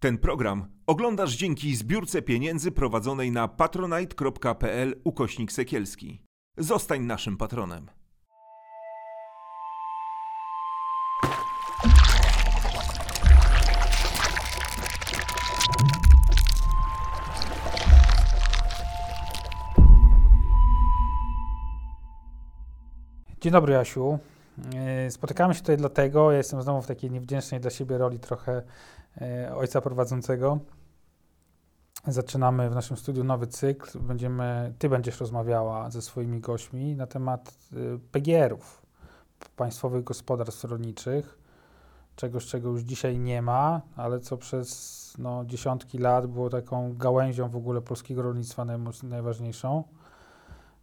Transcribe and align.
Ten 0.00 0.18
program 0.18 0.66
oglądasz 0.86 1.36
dzięki 1.36 1.76
zbiórce 1.76 2.22
pieniędzy 2.22 2.72
prowadzonej 2.72 3.32
na 3.32 3.48
patronite.pl 3.48 5.00
ukośnik 5.04 5.52
sekielski. 5.52 6.22
Zostań 6.56 7.00
naszym 7.02 7.36
patronem. 7.36 7.90
Dzień 23.40 23.52
dobry, 23.52 23.72
Jasiu. 23.72 24.18
E, 24.74 25.10
Spotykamy 25.10 25.54
się 25.54 25.60
tutaj 25.60 25.76
dlatego, 25.76 26.32
ja 26.32 26.38
jestem 26.38 26.62
znowu 26.62 26.82
w 26.82 26.86
takiej 26.86 27.10
niewdzięcznej 27.10 27.60
dla 27.60 27.70
siebie 27.70 27.98
roli 27.98 28.18
trochę 28.18 28.62
ojca 29.54 29.80
prowadzącego. 29.80 30.58
Zaczynamy 32.06 32.70
w 32.70 32.74
naszym 32.74 32.96
studiu 32.96 33.24
nowy 33.24 33.46
cykl. 33.46 33.98
Będziemy, 33.98 34.74
ty 34.78 34.88
będziesz 34.88 35.20
rozmawiała 35.20 35.90
ze 35.90 36.02
swoimi 36.02 36.40
gośćmi 36.40 36.96
na 36.96 37.06
temat 37.06 37.58
e, 37.72 37.76
PGR-ów, 38.12 38.82
Państwowych 39.56 40.04
Gospodarstw 40.04 40.64
Rolniczych. 40.64 41.38
Czegoś, 42.16 42.46
czego 42.46 42.68
już 42.68 42.82
dzisiaj 42.82 43.18
nie 43.18 43.42
ma, 43.42 43.82
ale 43.96 44.20
co 44.20 44.36
przez 44.36 45.14
no, 45.18 45.44
dziesiątki 45.44 45.98
lat 45.98 46.26
było 46.26 46.50
taką 46.50 46.96
gałęzią 46.96 47.48
w 47.48 47.56
ogóle 47.56 47.80
polskiego 47.80 48.22
rolnictwa 48.22 48.66
najważniejszą. 49.02 49.84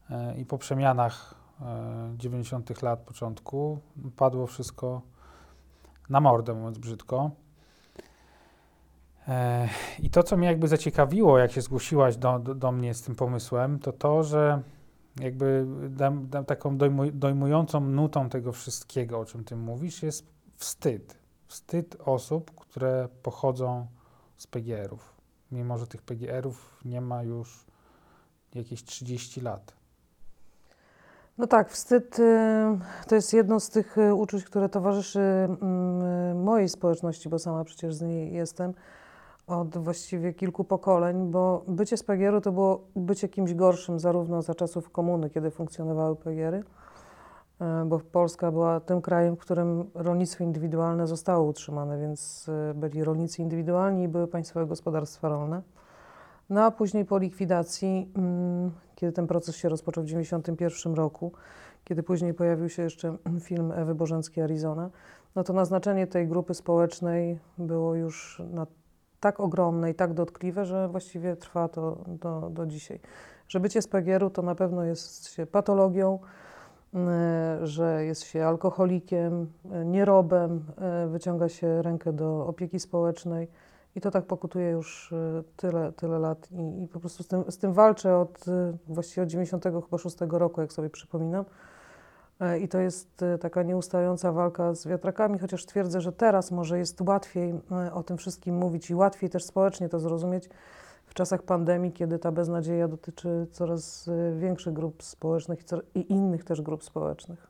E, 0.09 0.37
I 0.37 0.45
po 0.45 0.57
przemianach 0.57 1.35
e, 1.61 2.13
90. 2.17 2.81
lat 2.81 2.99
początku 2.99 3.79
padło 4.15 4.47
wszystko 4.47 5.01
na 6.09 6.19
mordę, 6.19 6.53
mówiąc 6.53 6.77
brzydko. 6.77 7.31
E, 9.27 9.69
I 9.99 10.09
to, 10.09 10.23
co 10.23 10.37
mnie 10.37 10.47
jakby 10.47 10.67
zaciekawiło, 10.67 11.37
jak 11.37 11.51
się 11.51 11.61
zgłosiłaś 11.61 12.17
do, 12.17 12.39
do, 12.39 12.55
do 12.55 12.71
mnie 12.71 12.93
z 12.93 13.01
tym 13.01 13.15
pomysłem, 13.15 13.79
to 13.79 13.91
to, 13.91 14.23
że 14.23 14.61
jakby 15.19 15.65
dam, 15.89 16.29
dam 16.29 16.45
taką 16.45 16.77
dojmuj, 16.77 17.13
dojmującą 17.13 17.79
nutą 17.79 18.29
tego 18.29 18.51
wszystkiego, 18.51 19.19
o 19.19 19.25
czym 19.25 19.43
ty 19.43 19.55
mówisz, 19.55 20.03
jest 20.03 20.25
wstyd. 20.55 21.17
Wstyd 21.47 21.97
osób, 22.05 22.51
które 22.55 23.07
pochodzą 23.23 23.87
z 24.37 24.47
PGR-ów, 24.47 25.15
mimo 25.51 25.77
że 25.77 25.87
tych 25.87 26.01
PGR-ów 26.01 26.81
nie 26.85 27.01
ma 27.01 27.23
już 27.23 27.65
jakieś 28.55 28.83
30 28.83 29.41
lat. 29.41 29.73
No 31.37 31.47
tak, 31.47 31.69
wstyd 31.69 32.19
y, 32.19 32.23
to 33.07 33.15
jest 33.15 33.33
jedno 33.33 33.59
z 33.59 33.69
tych 33.69 33.97
y, 33.97 34.13
uczuć, 34.13 34.43
które 34.43 34.69
towarzyszy 34.69 35.19
mm, 35.19 36.43
mojej 36.43 36.69
społeczności, 36.69 37.29
bo 37.29 37.39
sama 37.39 37.63
przecież 37.63 37.95
z 37.95 38.01
niej 38.01 38.33
jestem 38.33 38.73
od 39.47 39.77
właściwie 39.77 40.33
kilku 40.33 40.63
pokoleń, 40.63 41.31
bo 41.31 41.63
bycie 41.67 41.97
z 41.97 42.03
PGR-u 42.03 42.41
to 42.41 42.51
było 42.51 42.87
bycie 42.95 43.29
kimś 43.29 43.53
gorszym, 43.53 43.99
zarówno 43.99 44.41
za 44.41 44.55
czasów 44.55 44.89
komuny, 44.89 45.29
kiedy 45.29 45.51
funkcjonowały 45.51 46.15
PGR-y, 46.15 46.57
y, 46.57 47.85
bo 47.85 47.99
Polska 47.99 48.51
była 48.51 48.79
tym 48.79 49.01
krajem, 49.01 49.35
w 49.35 49.39
którym 49.39 49.89
rolnictwo 49.93 50.43
indywidualne 50.43 51.07
zostało 51.07 51.47
utrzymane, 51.47 51.99
więc 51.99 52.49
y, 52.71 52.73
byli 52.73 53.03
rolnicy 53.03 53.41
indywidualni 53.41 54.03
i 54.03 54.07
były 54.07 54.27
państwowe 54.27 54.65
gospodarstwa 54.65 55.29
rolne. 55.29 55.61
No 56.49 56.63
a 56.63 56.71
później 56.71 57.05
po 57.05 57.17
likwidacji, 57.17 58.11
mm, 58.15 58.71
kiedy 58.95 59.13
ten 59.13 59.27
proces 59.27 59.55
się 59.55 59.69
rozpoczął 59.69 60.03
w 60.03 60.07
1991 60.07 60.95
roku, 60.95 61.31
kiedy 61.83 62.03
później 62.03 62.33
pojawił 62.33 62.69
się 62.69 62.83
jeszcze 62.83 63.17
film 63.47 63.71
Ewy 63.71 63.95
Bożenckiej 63.95 64.43
Arizona, 64.43 64.89
no 65.35 65.43
to 65.43 65.53
naznaczenie 65.53 66.07
tej 66.07 66.27
grupy 66.27 66.53
społecznej 66.53 67.39
było 67.57 67.95
już 67.95 68.41
na 68.51 68.67
tak 69.25 69.39
ogromne 69.39 69.91
i 69.91 69.95
tak 69.95 70.13
dotkliwe, 70.13 70.65
że 70.65 70.87
właściwie 70.87 71.35
trwa 71.35 71.67
to 71.67 71.97
do, 72.07 72.49
do 72.49 72.65
dzisiaj. 72.65 72.99
Że 73.47 73.59
bycie 73.59 73.81
z 73.81 73.87
PGR-u 73.87 74.29
to 74.29 74.41
na 74.41 74.55
pewno 74.55 74.83
jest 74.83 75.27
się 75.27 75.45
patologią, 75.45 76.19
y, 76.93 77.67
że 77.67 78.05
jest 78.05 78.23
się 78.23 78.45
alkoholikiem, 78.45 79.47
y, 79.81 79.85
nierobem, 79.85 80.65
y, 81.05 81.09
wyciąga 81.09 81.49
się 81.49 81.81
rękę 81.81 82.13
do 82.13 82.47
opieki 82.47 82.79
społecznej. 82.79 83.47
I 83.95 84.01
to 84.01 84.11
tak 84.11 84.25
pokutuje 84.25 84.69
już 84.69 85.13
tyle, 85.57 85.91
tyle 85.91 86.19
lat 86.19 86.51
i, 86.51 86.83
i 86.83 86.87
po 86.87 86.99
prostu 86.99 87.23
z 87.23 87.27
tym, 87.27 87.43
z 87.49 87.57
tym 87.57 87.73
walczę 87.73 88.17
od 88.17 88.45
właściwie 88.87 89.23
od 89.23 89.29
96 89.29 90.17
roku, 90.29 90.61
jak 90.61 90.73
sobie 90.73 90.89
przypominam. 90.89 91.45
E, 92.39 92.59
I 92.59 92.67
to 92.67 92.79
jest 92.79 93.21
y, 93.21 93.37
taka 93.37 93.63
nieustająca 93.63 94.31
walka 94.31 94.73
z 94.73 94.87
wiatrakami, 94.87 95.39
chociaż 95.39 95.65
twierdzę, 95.65 96.01
że 96.01 96.11
teraz 96.11 96.51
może 96.51 96.77
jest 96.77 97.01
łatwiej 97.01 97.53
y, 97.87 97.93
o 97.93 98.03
tym 98.03 98.17
wszystkim 98.17 98.55
mówić 98.55 98.89
i 98.89 98.95
łatwiej 98.95 99.29
też 99.29 99.43
społecznie 99.43 99.89
to 99.89 99.99
zrozumieć 99.99 100.49
w 101.05 101.13
czasach 101.13 101.43
pandemii, 101.43 101.91
kiedy 101.91 102.19
ta 102.19 102.31
beznadzieja 102.31 102.87
dotyczy 102.87 103.47
coraz 103.51 104.09
większych 104.37 104.73
grup 104.73 105.03
społecznych 105.03 105.59
i 105.95 106.11
innych 106.11 106.43
też 106.43 106.61
grup 106.61 106.83
społecznych. 106.83 107.47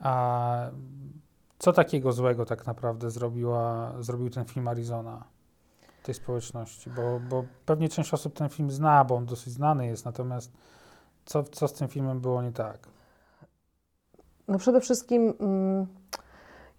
A 0.00 0.70
co 1.58 1.72
takiego 1.72 2.12
złego 2.12 2.44
tak 2.44 2.66
naprawdę 2.66 3.10
zrobiła, 3.10 3.92
zrobił 4.00 4.30
ten 4.30 4.44
film 4.44 4.68
Arizona 4.68 5.24
tej 6.02 6.14
społeczności? 6.14 6.90
Bo, 6.90 7.20
bo 7.28 7.44
pewnie 7.66 7.88
część 7.88 8.14
osób 8.14 8.34
ten 8.34 8.48
film 8.48 8.70
zna, 8.70 9.04
bo 9.04 9.16
on 9.16 9.26
dosyć 9.26 9.52
znany 9.52 9.86
jest, 9.86 10.04
natomiast 10.04 10.52
co, 11.24 11.42
co 11.42 11.68
z 11.68 11.72
tym 11.72 11.88
filmem 11.88 12.20
było 12.20 12.42
nie 12.42 12.52
tak? 12.52 12.88
No 14.48 14.58
przede 14.58 14.80
wszystkim 14.80 15.34
mm, 15.40 15.86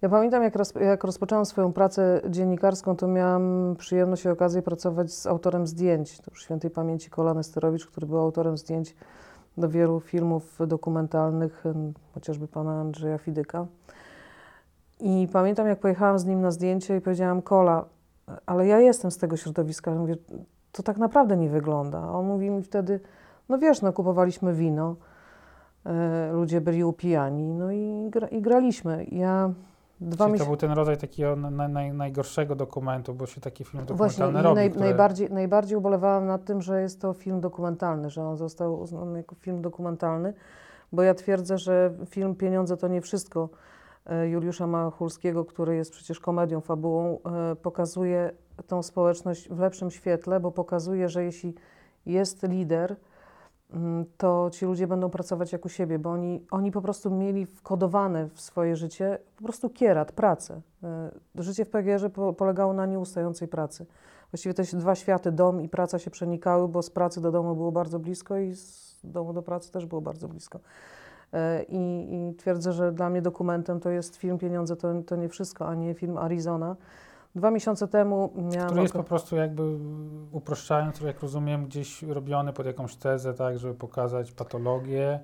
ja 0.02 0.08
pamiętam, 0.08 0.42
jak, 0.42 0.56
roz, 0.56 0.74
jak 0.74 1.04
rozpoczęłam 1.04 1.46
swoją 1.46 1.72
pracę 1.72 2.20
dziennikarską, 2.28 2.96
to 2.96 3.08
miałam 3.08 3.74
przyjemność 3.78 4.24
i 4.24 4.28
okazję 4.28 4.62
pracować 4.62 5.12
z 5.12 5.26
autorem 5.26 5.66
zdjęć, 5.66 6.18
to 6.18 6.30
już 6.30 6.42
świętej 6.42 6.70
pamięci 6.70 7.10
Kola 7.10 7.34
Nesterowicz, 7.34 7.86
który 7.86 8.06
był 8.06 8.18
autorem 8.18 8.58
zdjęć 8.58 8.96
do 9.56 9.68
wielu 9.68 10.00
filmów 10.00 10.58
dokumentalnych, 10.66 11.64
chociażby 12.14 12.48
pana 12.48 12.80
Andrzeja 12.80 13.18
Fidyka. 13.18 13.66
I 15.00 15.28
pamiętam, 15.32 15.66
jak 15.66 15.80
pojechałam 15.80 16.18
z 16.18 16.24
nim 16.24 16.40
na 16.40 16.50
zdjęcie 16.50 16.96
i 16.96 17.00
powiedziałam, 17.00 17.42
Kola, 17.42 17.84
ale 18.46 18.66
ja 18.66 18.80
jestem 18.80 19.10
z 19.10 19.18
tego 19.18 19.36
środowiska. 19.36 19.90
Mówię, 19.90 20.16
to 20.72 20.82
tak 20.82 20.96
naprawdę 20.96 21.36
nie 21.36 21.48
wygląda. 21.48 21.98
A 21.98 22.12
on 22.12 22.26
mówi 22.26 22.50
mi 22.50 22.62
wtedy, 22.62 23.00
no 23.48 23.58
wiesz, 23.58 23.82
no 23.82 23.92
kupowaliśmy 23.92 24.54
wino, 24.54 24.96
ludzie 26.32 26.60
byli 26.60 26.84
upijani, 26.84 27.54
no 27.54 27.72
i, 27.72 28.10
gra, 28.10 28.28
i 28.28 28.42
graliśmy. 28.42 29.06
Ja 29.12 29.50
dwa 30.00 30.26
Czyli 30.26 30.38
to 30.38 30.46
był 30.46 30.56
ten 30.56 30.72
rodzaj 30.72 30.96
takiego 30.96 31.36
na, 31.36 31.68
naj, 31.68 31.92
najgorszego 31.92 32.54
dokumentu, 32.54 33.14
bo 33.14 33.26
się 33.26 33.40
taki 33.40 33.64
film 33.64 33.84
Właśnie, 33.86 34.24
dokumentalny 34.24 34.40
i 34.40 34.42
robi, 34.42 34.54
naj, 34.54 34.70
które... 34.70 34.84
najbardziej, 34.84 35.30
najbardziej 35.30 35.78
ubolewałam 35.78 36.26
nad 36.26 36.44
tym, 36.44 36.62
że 36.62 36.82
jest 36.82 37.00
to 37.00 37.12
film 37.12 37.40
dokumentalny, 37.40 38.10
że 38.10 38.22
on 38.22 38.36
został 38.36 38.80
uznany 38.80 39.18
jako 39.18 39.34
film 39.34 39.62
dokumentalny, 39.62 40.34
bo 40.92 41.02
ja 41.02 41.14
twierdzę, 41.14 41.58
że 41.58 41.94
film 42.06 42.34
Pieniądze 42.34 42.76
to 42.76 42.88
nie 42.88 43.00
wszystko 43.00 43.48
e, 44.06 44.28
Juliusza 44.28 44.66
Machulskiego, 44.66 45.44
który 45.44 45.76
jest 45.76 45.92
przecież 45.92 46.20
komedią, 46.20 46.60
fabułą, 46.60 47.18
e, 47.52 47.56
pokazuje 47.56 48.30
tą 48.66 48.82
społeczność 48.82 49.48
w 49.48 49.58
lepszym 49.58 49.90
świetle, 49.90 50.40
bo 50.40 50.50
pokazuje, 50.50 51.08
że 51.08 51.24
jeśli 51.24 51.54
jest 52.06 52.42
lider, 52.42 52.96
to 54.16 54.50
ci 54.52 54.66
ludzie 54.66 54.86
będą 54.86 55.10
pracować 55.10 55.52
jak 55.52 55.64
u 55.64 55.68
siebie, 55.68 55.98
bo 55.98 56.10
oni, 56.10 56.46
oni 56.50 56.72
po 56.72 56.82
prostu 56.82 57.10
mieli 57.10 57.46
wkodowane 57.46 58.28
w 58.28 58.40
swoje 58.40 58.76
życie 58.76 59.18
po 59.36 59.44
prostu 59.44 59.70
kierat, 59.70 60.12
pracę. 60.12 60.60
E, 60.82 61.10
Życie 61.34 61.64
w 61.64 61.70
PGR-ze 61.70 62.10
po, 62.10 62.32
polegało 62.32 62.72
na 62.72 62.86
nieustającej 62.86 63.48
pracy. 63.48 63.86
Właściwie 64.32 64.54
te 64.54 64.62
dwa 64.62 64.94
światy, 64.94 65.32
dom 65.32 65.60
i 65.60 65.68
praca 65.68 65.98
się 65.98 66.10
przenikały, 66.10 66.68
bo 66.68 66.82
z 66.82 66.90
pracy 66.90 67.20
do 67.20 67.32
domu 67.32 67.56
było 67.56 67.72
bardzo 67.72 67.98
blisko 67.98 68.38
i 68.38 68.54
z 68.54 69.00
domu 69.04 69.32
do 69.32 69.42
pracy 69.42 69.72
też 69.72 69.86
było 69.86 70.00
bardzo 70.00 70.28
blisko. 70.28 70.60
E, 71.32 71.62
I, 71.62 72.14
I 72.14 72.34
twierdzę, 72.34 72.72
że 72.72 72.92
dla 72.92 73.10
mnie 73.10 73.22
dokumentem 73.22 73.80
to 73.80 73.90
jest 73.90 74.16
film 74.16 74.38
Pieniądze 74.38 74.76
to, 74.76 75.02
to 75.02 75.16
nie 75.16 75.28
wszystko, 75.28 75.68
a 75.68 75.74
nie 75.74 75.94
film 75.94 76.18
Arizona. 76.18 76.76
Dwa 77.34 77.50
miesiące 77.50 77.88
temu 77.88 78.30
miałam... 78.36 78.66
Który 78.68 78.82
jest 78.82 78.94
po 78.94 79.04
prostu 79.04 79.36
jakby, 79.36 79.62
uproszczając, 80.32 81.00
jak 81.00 81.20
rozumiem, 81.20 81.64
gdzieś 81.66 82.02
robiony 82.02 82.52
pod 82.52 82.66
jakąś 82.66 82.96
tezę, 82.96 83.34
tak, 83.34 83.58
żeby 83.58 83.74
pokazać 83.74 84.32
patologię 84.32 85.20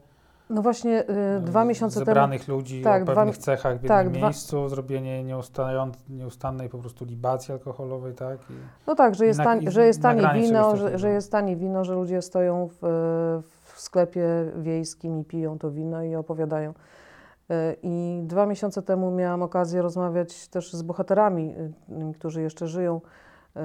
No 0.51 0.63
właśnie 0.63 1.05
y, 1.37 1.41
dwa 1.41 1.63
y, 1.63 1.67
miesiące 1.67 1.95
temu... 1.95 2.07
zebranych 2.07 2.49
ludzi 2.49 2.83
tak, 2.83 3.03
o 3.03 3.05
dwa 3.05 3.15
pewnych 3.15 3.37
mi- 3.37 3.43
cechach 3.43 3.73
w 3.73 3.83
jednym 3.83 3.89
tak, 3.89 4.11
dwa- 4.11 4.27
miejscu, 4.27 4.69
zrobienie 4.69 5.25
nieustannej 6.09 6.69
po 6.69 6.79
prostu 6.79 7.05
libacji 7.05 7.53
alkoholowej, 7.53 8.15
tak? 8.15 8.39
I 8.51 8.53
No 8.87 8.95
tak, 8.95 9.15
że 9.15 9.27
jest, 9.27 9.41
tań, 9.41 9.71
że 9.71 9.87
jest 9.87 10.03
tanie 10.03 10.29
wino, 10.35 10.77
że, 10.77 10.99
że 10.99 11.11
jest 11.11 11.33
tanie 11.33 11.57
wino, 11.57 11.85
że 11.85 11.95
ludzie 11.95 12.23
stoją 12.23 12.69
w, 12.69 12.79
w 13.65 13.81
sklepie 13.81 14.27
wiejskim 14.57 15.19
i 15.21 15.25
piją 15.25 15.59
to 15.59 15.71
wino 15.71 16.03
i 16.03 16.15
opowiadają. 16.15 16.75
Y, 17.51 17.77
I 17.83 18.23
dwa 18.25 18.47
miesiące 18.47 18.83
temu 18.83 19.11
miałam 19.11 19.43
okazję 19.43 19.83
rozmawiać 19.83 20.49
też 20.49 20.73
z 20.73 20.83
bohaterami, 20.83 21.55
y, 22.11 22.15
którzy 22.15 22.43
jeszcze 22.43 22.67
żyją 22.67 23.01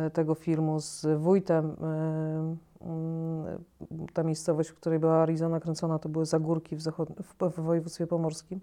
y, 0.08 0.12
tego 0.12 0.36
filmu, 0.36 0.80
z 0.80 1.06
wójtem. 1.18 1.72
y, 1.72 2.76
Ta 4.14 4.24
miejscowość, 4.24 4.70
w 4.70 4.76
której 4.76 5.00
była 5.00 5.14
Arizona 5.16 5.60
kręcona, 5.60 6.00
to 6.00 6.10
były 6.10 6.26
Zagórki 6.26 6.76
w, 6.76 6.80
zachod- 6.80 7.24
w, 7.52 7.62
województwie 7.62 8.08
pomorskim. 8.08 8.62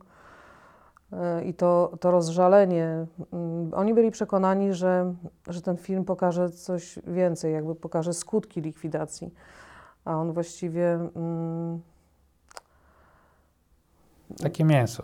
E, 1.12 1.44
I 1.44 1.54
to, 1.54 1.92
to 2.00 2.10
rozżalenie, 2.10 3.06
mm, 3.32 3.70
oni 3.74 3.94
byli 3.94 4.10
przekonani, 4.10 4.74
że, 4.74 5.14
że 5.48 5.62
ten 5.62 5.76
film 5.76 6.04
pokaże 6.04 6.50
coś 6.50 6.98
więcej, 7.06 7.52
jakby 7.52 7.74
pokaże 7.74 8.12
skutki 8.12 8.60
likwidacji. 8.60 9.34
A 10.04 10.16
on 10.16 10.32
właściwie. 10.32 11.08
Takie 14.42 14.64
mięso. 14.64 15.02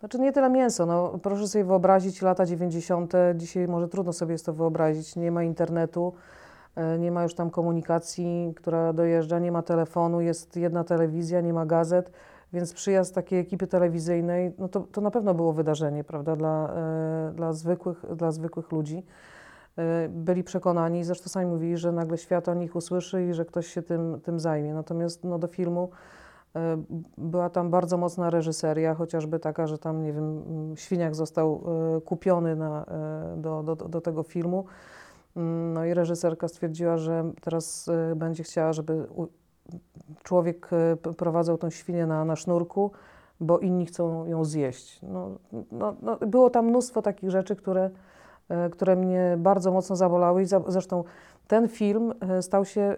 Znaczy 0.00 0.18
nie 0.18 0.32
tyle 0.32 0.50
mięso, 0.50 0.86
no 0.86 1.18
proszę 1.22 1.48
sobie 1.48 1.64
wyobrazić 1.64 2.22
lata 2.22 2.46
90. 2.46 3.12
Dzisiaj 3.34 3.68
może 3.68 3.88
trudno 3.88 4.12
sobie 4.12 4.32
jest 4.32 4.46
to 4.46 4.52
wyobrazić. 4.52 5.16
Nie 5.16 5.30
ma 5.30 5.42
internetu, 5.42 6.12
e, 6.76 6.98
nie 6.98 7.10
ma 7.12 7.22
już 7.22 7.34
tam 7.34 7.50
komunikacji, 7.50 8.52
która 8.56 8.92
dojeżdża, 8.92 9.38
nie 9.38 9.52
ma 9.52 9.62
telefonu, 9.62 10.20
jest 10.20 10.56
jedna 10.56 10.84
telewizja, 10.84 11.40
nie 11.40 11.52
ma 11.52 11.66
gazet, 11.66 12.10
więc 12.52 12.72
przyjazd 12.72 13.14
takiej 13.14 13.40
ekipy 13.40 13.66
telewizyjnej, 13.66 14.52
no 14.58 14.68
to, 14.68 14.80
to 14.80 15.00
na 15.00 15.10
pewno 15.10 15.34
było 15.34 15.52
wydarzenie, 15.52 16.04
prawda, 16.04 16.36
dla, 16.36 16.74
e, 16.76 17.32
dla, 17.34 17.52
zwykłych, 17.52 18.04
dla 18.16 18.30
zwykłych 18.32 18.72
ludzi. 18.72 19.04
E, 19.78 20.08
byli 20.08 20.44
przekonani, 20.44 21.04
zresztą 21.04 21.28
sami 21.28 21.46
mówili, 21.46 21.76
że 21.76 21.92
nagle 21.92 22.18
świat 22.18 22.48
o 22.48 22.54
nich 22.54 22.76
usłyszy 22.76 23.26
i 23.26 23.34
że 23.34 23.44
ktoś 23.44 23.66
się 23.66 23.82
tym, 23.82 24.20
tym 24.20 24.40
zajmie. 24.40 24.74
Natomiast 24.74 25.24
no, 25.24 25.38
do 25.38 25.46
filmu 25.46 25.90
była 27.18 27.50
tam 27.50 27.70
bardzo 27.70 27.96
mocna 27.96 28.30
reżyseria, 28.30 28.94
chociażby 28.94 29.38
taka, 29.38 29.66
że 29.66 29.78
tam, 29.78 30.02
nie 30.02 30.12
wiem, 30.12 30.42
Świniak 30.76 31.14
został 31.14 31.64
e, 31.96 32.00
kupiony 32.00 32.56
na, 32.56 32.84
e, 32.84 33.36
do, 33.36 33.62
do, 33.62 33.76
do 33.76 34.00
tego 34.00 34.22
filmu. 34.22 34.64
Mm, 35.36 35.72
no 35.72 35.84
i 35.84 35.94
reżyserka 35.94 36.48
stwierdziła, 36.48 36.96
że 36.96 37.32
teraz 37.40 37.90
będzie 38.16 38.42
chciała, 38.42 38.72
żeby 38.72 39.06
człowiek 40.22 40.70
prowadzał 41.16 41.58
tą 41.58 41.70
świnię 41.70 42.06
na, 42.06 42.24
na 42.24 42.36
sznurku, 42.36 42.90
bo 43.40 43.58
inni 43.58 43.86
chcą 43.86 44.26
ją 44.26 44.44
zjeść. 44.44 45.00
No, 45.02 45.30
no, 45.72 45.94
no, 46.02 46.16
było 46.16 46.50
tam 46.50 46.66
mnóstwo 46.66 47.02
takich 47.02 47.30
rzeczy, 47.30 47.56
które, 47.56 47.90
które 48.72 48.96
mnie 48.96 49.36
bardzo 49.38 49.72
mocno 49.72 49.96
zabolały 49.96 50.42
i 50.42 50.46
za, 50.46 50.60
zresztą 50.68 51.04
ten 51.46 51.68
film 51.68 52.14
e, 52.20 52.42
stał 52.42 52.64
się 52.64 52.80
e, 52.80 52.96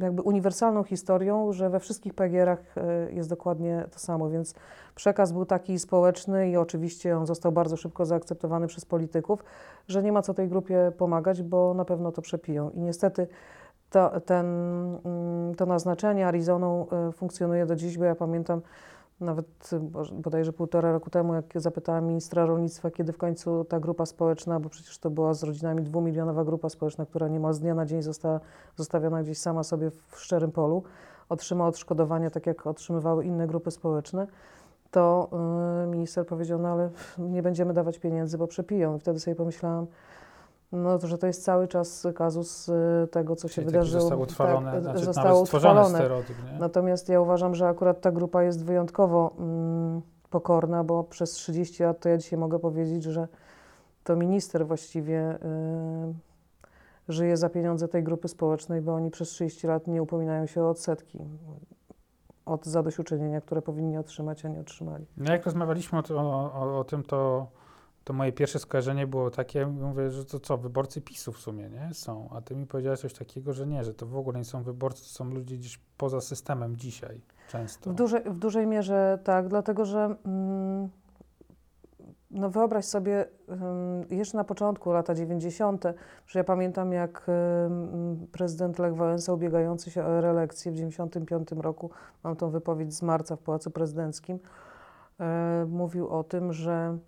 jakby 0.00 0.22
uniwersalną 0.22 0.84
historią, 0.84 1.52
że 1.52 1.70
we 1.70 1.80
wszystkich 1.80 2.14
PGR-ach 2.14 2.78
e, 2.78 3.12
jest 3.12 3.28
dokładnie 3.28 3.84
to 3.90 3.98
samo, 3.98 4.30
więc 4.30 4.54
przekaz 4.94 5.32
był 5.32 5.46
taki 5.46 5.78
społeczny 5.78 6.50
i 6.50 6.56
oczywiście 6.56 7.16
on 7.16 7.26
został 7.26 7.52
bardzo 7.52 7.76
szybko 7.76 8.06
zaakceptowany 8.06 8.66
przez 8.66 8.84
polityków, 8.84 9.44
że 9.88 10.02
nie 10.02 10.12
ma 10.12 10.22
co 10.22 10.34
tej 10.34 10.48
grupie 10.48 10.92
pomagać, 10.98 11.42
bo 11.42 11.74
na 11.74 11.84
pewno 11.84 12.12
to 12.12 12.22
przepiją. 12.22 12.70
I 12.70 12.80
niestety 12.80 13.26
to, 13.90 14.20
ten, 14.20 14.46
mm, 15.04 15.54
to 15.54 15.66
naznaczenie 15.66 16.26
Arizoną 16.26 16.86
funkcjonuje 17.12 17.66
do 17.66 17.76
dziś, 17.76 17.98
bo 17.98 18.04
ja 18.04 18.14
pamiętam, 18.14 18.60
nawet 19.20 19.70
bodajże 20.12 20.52
półtora 20.52 20.92
roku 20.92 21.10
temu, 21.10 21.34
jak 21.34 21.44
zapytałam 21.56 22.06
ministra 22.06 22.46
rolnictwa, 22.46 22.90
kiedy 22.90 23.12
w 23.12 23.18
końcu 23.18 23.64
ta 23.64 23.80
grupa 23.80 24.06
społeczna, 24.06 24.60
bo 24.60 24.68
przecież 24.68 24.98
to 24.98 25.10
była 25.10 25.34
z 25.34 25.42
rodzinami 25.42 25.82
dwumilionowa 25.82 26.44
grupa 26.44 26.68
społeczna, 26.68 27.06
która 27.06 27.28
niemal 27.28 27.54
z 27.54 27.60
dnia 27.60 27.74
na 27.74 27.86
dzień 27.86 28.02
została 28.02 28.40
zostawiona 28.76 29.22
gdzieś 29.22 29.38
sama 29.38 29.62
sobie 29.62 29.90
w 29.90 30.20
szczerym 30.20 30.52
polu, 30.52 30.82
otrzyma 31.28 31.66
odszkodowania, 31.66 32.30
tak 32.30 32.46
jak 32.46 32.66
otrzymywały 32.66 33.24
inne 33.24 33.46
grupy 33.46 33.70
społeczne, 33.70 34.26
to 34.90 35.28
yy, 35.82 35.86
minister 35.86 36.26
powiedział, 36.26 36.58
no 36.58 36.68
ale 36.68 36.90
nie 37.18 37.42
będziemy 37.42 37.74
dawać 37.74 37.98
pieniędzy, 37.98 38.38
bo 38.38 38.46
przepiją. 38.46 38.96
I 38.96 39.00
wtedy 39.00 39.20
sobie 39.20 39.34
pomyślałam, 39.34 39.86
no, 40.74 40.98
to, 40.98 41.06
że 41.06 41.18
to 41.18 41.26
jest 41.26 41.44
cały 41.44 41.68
czas 41.68 42.06
kazus 42.14 42.68
y, 42.68 43.08
tego, 43.10 43.36
co 43.36 43.48
się 43.48 43.54
Czyli 43.54 43.66
wydarzyło. 43.66 44.00
Zostało 44.00 44.22
utrwalone, 44.22 44.72
tak, 44.72 44.82
znaczy 44.82 45.04
zostało 45.04 45.42
utrwalone. 45.42 45.98
stereotyp. 45.98 46.36
Natomiast 46.58 47.08
ja 47.08 47.20
uważam, 47.20 47.54
że 47.54 47.68
akurat 47.68 48.00
ta 48.00 48.12
grupa 48.12 48.42
jest 48.42 48.64
wyjątkowo 48.64 49.34
mm, 49.38 50.02
pokorna, 50.30 50.84
bo 50.84 51.04
przez 51.04 51.30
30 51.30 51.82
lat 51.82 52.00
to 52.00 52.08
ja 52.08 52.18
dzisiaj 52.18 52.38
mogę 52.38 52.58
powiedzieć, 52.58 53.02
że 53.02 53.28
to 54.04 54.16
minister 54.16 54.66
właściwie 54.66 55.34
y, 55.34 56.14
żyje 57.08 57.36
za 57.36 57.48
pieniądze 57.48 57.88
tej 57.88 58.02
grupy 58.02 58.28
społecznej, 58.28 58.80
bo 58.80 58.94
oni 58.94 59.10
przez 59.10 59.28
30 59.28 59.66
lat 59.66 59.86
nie 59.86 60.02
upominają 60.02 60.46
się 60.46 60.62
o 60.62 60.70
odsetki 60.70 61.18
od 62.46 62.66
zadośćuczynienia, 62.66 63.40
które 63.40 63.62
powinni 63.62 63.98
otrzymać, 63.98 64.44
a 64.44 64.48
nie 64.48 64.60
otrzymali. 64.60 65.06
No 65.16 65.32
jak 65.32 65.44
rozmawialiśmy 65.44 65.98
o, 65.98 66.20
o, 66.20 66.78
o 66.78 66.84
tym, 66.84 67.02
to 67.02 67.46
to 68.04 68.12
moje 68.12 68.32
pierwsze 68.32 68.58
skojarzenie 68.58 69.06
było 69.06 69.30
takie, 69.30 69.66
mówię, 69.66 70.10
że 70.10 70.24
to 70.24 70.40
co, 70.40 70.58
wyborcy 70.58 71.00
PiSu 71.00 71.32
w 71.32 71.38
sumie, 71.38 71.70
nie? 71.70 71.94
Są. 71.94 72.28
A 72.32 72.40
ty 72.40 72.56
mi 72.56 72.66
powiedziałeś 72.66 73.00
coś 73.00 73.14
takiego, 73.14 73.52
że 73.52 73.66
nie, 73.66 73.84
że 73.84 73.94
to 73.94 74.06
w 74.06 74.16
ogóle 74.16 74.38
nie 74.38 74.44
są 74.44 74.62
wyborcy, 74.62 75.02
to 75.02 75.08
są 75.08 75.24
ludzie 75.24 75.56
gdzieś 75.56 75.80
poza 75.98 76.20
systemem 76.20 76.76
dzisiaj 76.76 77.20
często. 77.48 77.90
W 77.90 77.94
dużej, 77.94 78.22
w 78.24 78.38
dużej 78.38 78.66
mierze 78.66 79.18
tak, 79.24 79.48
dlatego 79.48 79.84
że 79.84 80.16
mm, 80.26 80.88
no 82.30 82.50
wyobraź 82.50 82.84
sobie, 82.84 83.24
jeszcze 84.10 84.36
na 84.36 84.44
początku, 84.44 84.92
lata 84.92 85.14
90., 85.14 85.84
że 86.26 86.38
ja 86.38 86.44
pamiętam 86.44 86.92
jak 86.92 87.26
prezydent 88.32 88.78
Lech 88.78 88.94
Wałęsa 88.94 89.32
ubiegający 89.32 89.90
się 89.90 90.04
o 90.04 90.20
reelekcję 90.20 90.72
w 90.72 90.74
95 90.74 91.48
roku, 91.52 91.90
mam 92.24 92.36
tą 92.36 92.50
wypowiedź 92.50 92.94
z 92.94 93.02
marca 93.02 93.36
w 93.36 93.40
Pałacu 93.40 93.70
Prezydenckim, 93.70 94.38
e, 95.20 95.66
mówił 95.68 96.08
o 96.08 96.24
tym, 96.24 96.52
że 96.52 96.98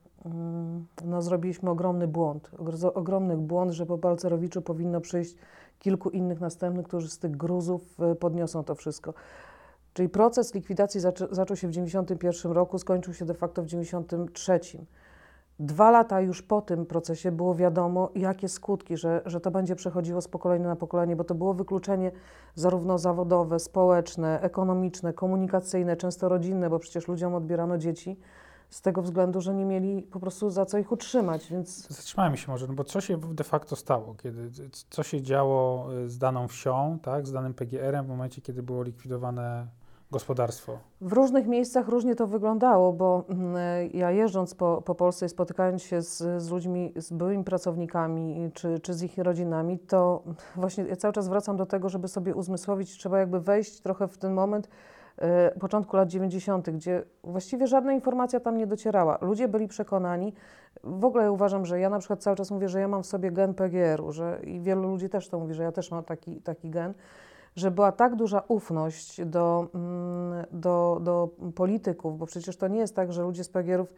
no, 1.04 1.22
zrobiliśmy 1.22 1.70
ogromny 1.70 2.08
błąd. 2.08 2.50
Ogromny 2.94 3.36
błąd, 3.36 3.72
że 3.72 3.86
po 3.86 3.98
Balcerowiczu 3.98 4.62
powinno 4.62 5.00
przyjść 5.00 5.36
kilku 5.78 6.10
innych 6.10 6.40
następnych, 6.40 6.86
którzy 6.86 7.08
z 7.08 7.18
tych 7.18 7.36
gruzów 7.36 8.00
e, 8.00 8.14
podniosą 8.14 8.64
to 8.64 8.74
wszystko. 8.74 9.14
Czyli 9.92 10.08
proces 10.08 10.54
likwidacji 10.54 11.00
zaczą, 11.00 11.26
zaczął 11.30 11.56
się 11.56 11.68
w 11.68 11.70
1991 11.70 12.52
roku, 12.52 12.78
skończył 12.78 13.14
się 13.14 13.24
de 13.24 13.34
facto 13.34 13.62
w 13.62 13.66
1993. 13.66 14.86
Dwa 15.58 15.90
lata 15.90 16.20
już 16.20 16.42
po 16.42 16.62
tym 16.62 16.86
procesie 16.86 17.32
było 17.32 17.54
wiadomo, 17.54 18.10
jakie 18.14 18.48
skutki, 18.48 18.96
że, 18.96 19.22
że 19.26 19.40
to 19.40 19.50
będzie 19.50 19.76
przechodziło 19.76 20.20
z 20.20 20.28
pokolenia 20.28 20.68
na 20.68 20.76
pokolenie, 20.76 21.16
bo 21.16 21.24
to 21.24 21.34
było 21.34 21.54
wykluczenie 21.54 22.12
zarówno 22.54 22.98
zawodowe, 22.98 23.58
społeczne, 23.58 24.40
ekonomiczne, 24.40 25.12
komunikacyjne, 25.12 25.96
często 25.96 26.28
rodzinne, 26.28 26.70
bo 26.70 26.78
przecież 26.78 27.08
ludziom 27.08 27.34
odbierano 27.34 27.78
dzieci 27.78 28.16
z 28.70 28.80
tego 28.80 29.02
względu, 29.02 29.40
że 29.40 29.54
nie 29.54 29.64
mieli 29.64 30.02
po 30.02 30.20
prostu 30.20 30.50
za 30.50 30.66
co 30.66 30.78
ich 30.78 30.92
utrzymać, 30.92 31.48
więc... 31.50 31.88
Zatrzymajmy 31.88 32.36
się 32.36 32.52
może, 32.52 32.66
no 32.66 32.74
bo 32.74 32.84
co 32.84 33.00
się 33.00 33.20
de 33.20 33.44
facto 33.44 33.76
stało, 33.76 34.14
kiedy, 34.14 34.50
co 34.90 35.02
się 35.02 35.22
działo 35.22 35.92
y, 35.94 36.08
z 36.08 36.18
daną 36.18 36.48
wsią, 36.48 36.98
tak, 37.02 37.26
z 37.26 37.32
danym 37.32 37.54
PGR-em 37.54 38.04
w 38.06 38.08
momencie, 38.08 38.42
kiedy 38.42 38.62
było 38.62 38.82
likwidowane 38.82 39.66
gospodarstwo? 40.10 40.78
W 41.00 41.12
różnych 41.12 41.46
miejscach 41.46 41.88
różnie 41.88 42.14
to 42.14 42.26
wyglądało, 42.26 42.92
bo 42.92 43.24
mm, 43.28 43.56
ja 43.94 44.10
jeżdżąc 44.10 44.54
po, 44.54 44.82
po 44.82 44.94
Polsce 44.94 45.26
i 45.26 45.28
spotykając 45.28 45.82
się 45.82 46.02
z, 46.02 46.42
z 46.42 46.50
ludźmi, 46.50 46.92
z 46.96 47.12
byłymi 47.12 47.44
pracownikami 47.44 48.50
czy, 48.54 48.78
czy 48.78 48.94
z 48.94 49.02
ich 49.02 49.18
rodzinami, 49.18 49.78
to 49.78 50.22
właśnie 50.56 50.84
ja 50.84 50.96
cały 50.96 51.14
czas 51.14 51.28
wracam 51.28 51.56
do 51.56 51.66
tego, 51.66 51.88
żeby 51.88 52.08
sobie 52.08 52.34
uzmysłowić, 52.34 52.98
trzeba 52.98 53.18
jakby 53.18 53.40
wejść 53.40 53.80
trochę 53.80 54.08
w 54.08 54.18
ten 54.18 54.34
moment, 54.34 54.68
początku 55.60 55.96
lat 55.96 56.08
90., 56.08 56.70
gdzie 56.70 57.02
właściwie 57.24 57.66
żadna 57.66 57.92
informacja 57.92 58.40
tam 58.40 58.56
nie 58.56 58.66
docierała. 58.66 59.18
Ludzie 59.20 59.48
byli 59.48 59.68
przekonani, 59.68 60.32
w 60.84 61.04
ogóle 61.04 61.32
uważam, 61.32 61.66
że 61.66 61.80
ja 61.80 61.90
na 61.90 61.98
przykład 61.98 62.22
cały 62.22 62.36
czas 62.36 62.50
mówię, 62.50 62.68
że 62.68 62.80
ja 62.80 62.88
mam 62.88 63.02
w 63.02 63.06
sobie 63.06 63.30
gen 63.30 63.54
PGR-u, 63.54 64.12
że 64.12 64.40
i 64.44 64.60
wielu 64.60 64.88
ludzi 64.88 65.08
też 65.08 65.28
to 65.28 65.38
mówi, 65.38 65.54
że 65.54 65.62
ja 65.62 65.72
też 65.72 65.90
mam 65.90 66.04
taki, 66.04 66.40
taki 66.40 66.70
gen, 66.70 66.94
że 67.56 67.70
była 67.70 67.92
tak 67.92 68.16
duża 68.16 68.42
ufność 68.48 69.24
do, 69.24 69.68
mm, 69.74 70.44
do, 70.52 70.98
do 71.02 71.28
polityków, 71.54 72.18
bo 72.18 72.26
przecież 72.26 72.56
to 72.56 72.68
nie 72.68 72.78
jest 72.78 72.96
tak, 72.96 73.12
że 73.12 73.22
ludzie 73.22 73.44
z 73.44 73.48
PGR-ów 73.48 73.94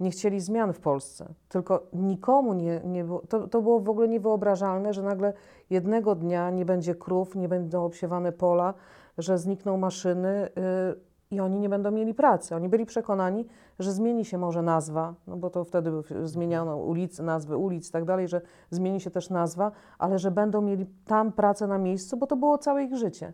nie 0.00 0.10
chcieli 0.10 0.40
zmian 0.40 0.72
w 0.72 0.80
Polsce, 0.80 1.34
tylko 1.48 1.86
nikomu 1.92 2.52
nie, 2.54 2.80
nie 2.84 3.04
było, 3.04 3.22
to, 3.28 3.48
to 3.48 3.62
było 3.62 3.80
w 3.80 3.88
ogóle 3.88 4.08
niewyobrażalne, 4.08 4.92
że 4.92 5.02
nagle 5.02 5.32
jednego 5.70 6.14
dnia 6.14 6.50
nie 6.50 6.64
będzie 6.64 6.94
krów, 6.94 7.34
nie 7.34 7.48
będą 7.48 7.84
obsiewane 7.84 8.32
pola, 8.32 8.74
że 9.18 9.38
znikną 9.38 9.76
maszyny 9.76 10.48
y, 10.48 11.12
i 11.32 11.40
oni 11.40 11.58
nie 11.58 11.68
będą 11.68 11.90
mieli 11.90 12.14
pracy. 12.14 12.56
Oni 12.56 12.68
byli 12.68 12.86
przekonani, 12.86 13.46
że 13.78 13.92
zmieni 13.92 14.24
się 14.24 14.38
może 14.38 14.62
nazwa, 14.62 15.14
no 15.26 15.36
bo 15.36 15.50
to 15.50 15.64
wtedy 15.64 15.90
zmieniano 16.24 16.76
ulice, 16.76 17.22
nazwy 17.22 17.56
ulic 17.56 17.88
i 17.88 17.92
tak 17.92 18.04
dalej, 18.04 18.28
że 18.28 18.40
zmieni 18.70 19.00
się 19.00 19.10
też 19.10 19.30
nazwa, 19.30 19.72
ale 19.98 20.18
że 20.18 20.30
będą 20.30 20.60
mieli 20.60 20.86
tam 21.06 21.32
pracę 21.32 21.66
na 21.66 21.78
miejscu, 21.78 22.16
bo 22.16 22.26
to 22.26 22.36
było 22.36 22.58
całe 22.58 22.84
ich 22.84 22.96
życie. 22.96 23.32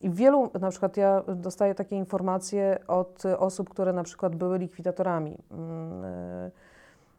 I 0.00 0.10
wielu, 0.10 0.50
na 0.60 0.70
przykład 0.70 0.96
ja 0.96 1.22
dostaję 1.36 1.74
takie 1.74 1.96
informacje 1.96 2.78
od 2.86 3.22
osób, 3.38 3.68
które 3.68 3.92
na 3.92 4.02
przykład 4.02 4.36
były 4.36 4.58
likwidatorami. 4.58 5.38
Mm, 5.50 6.04
y, 6.04 6.50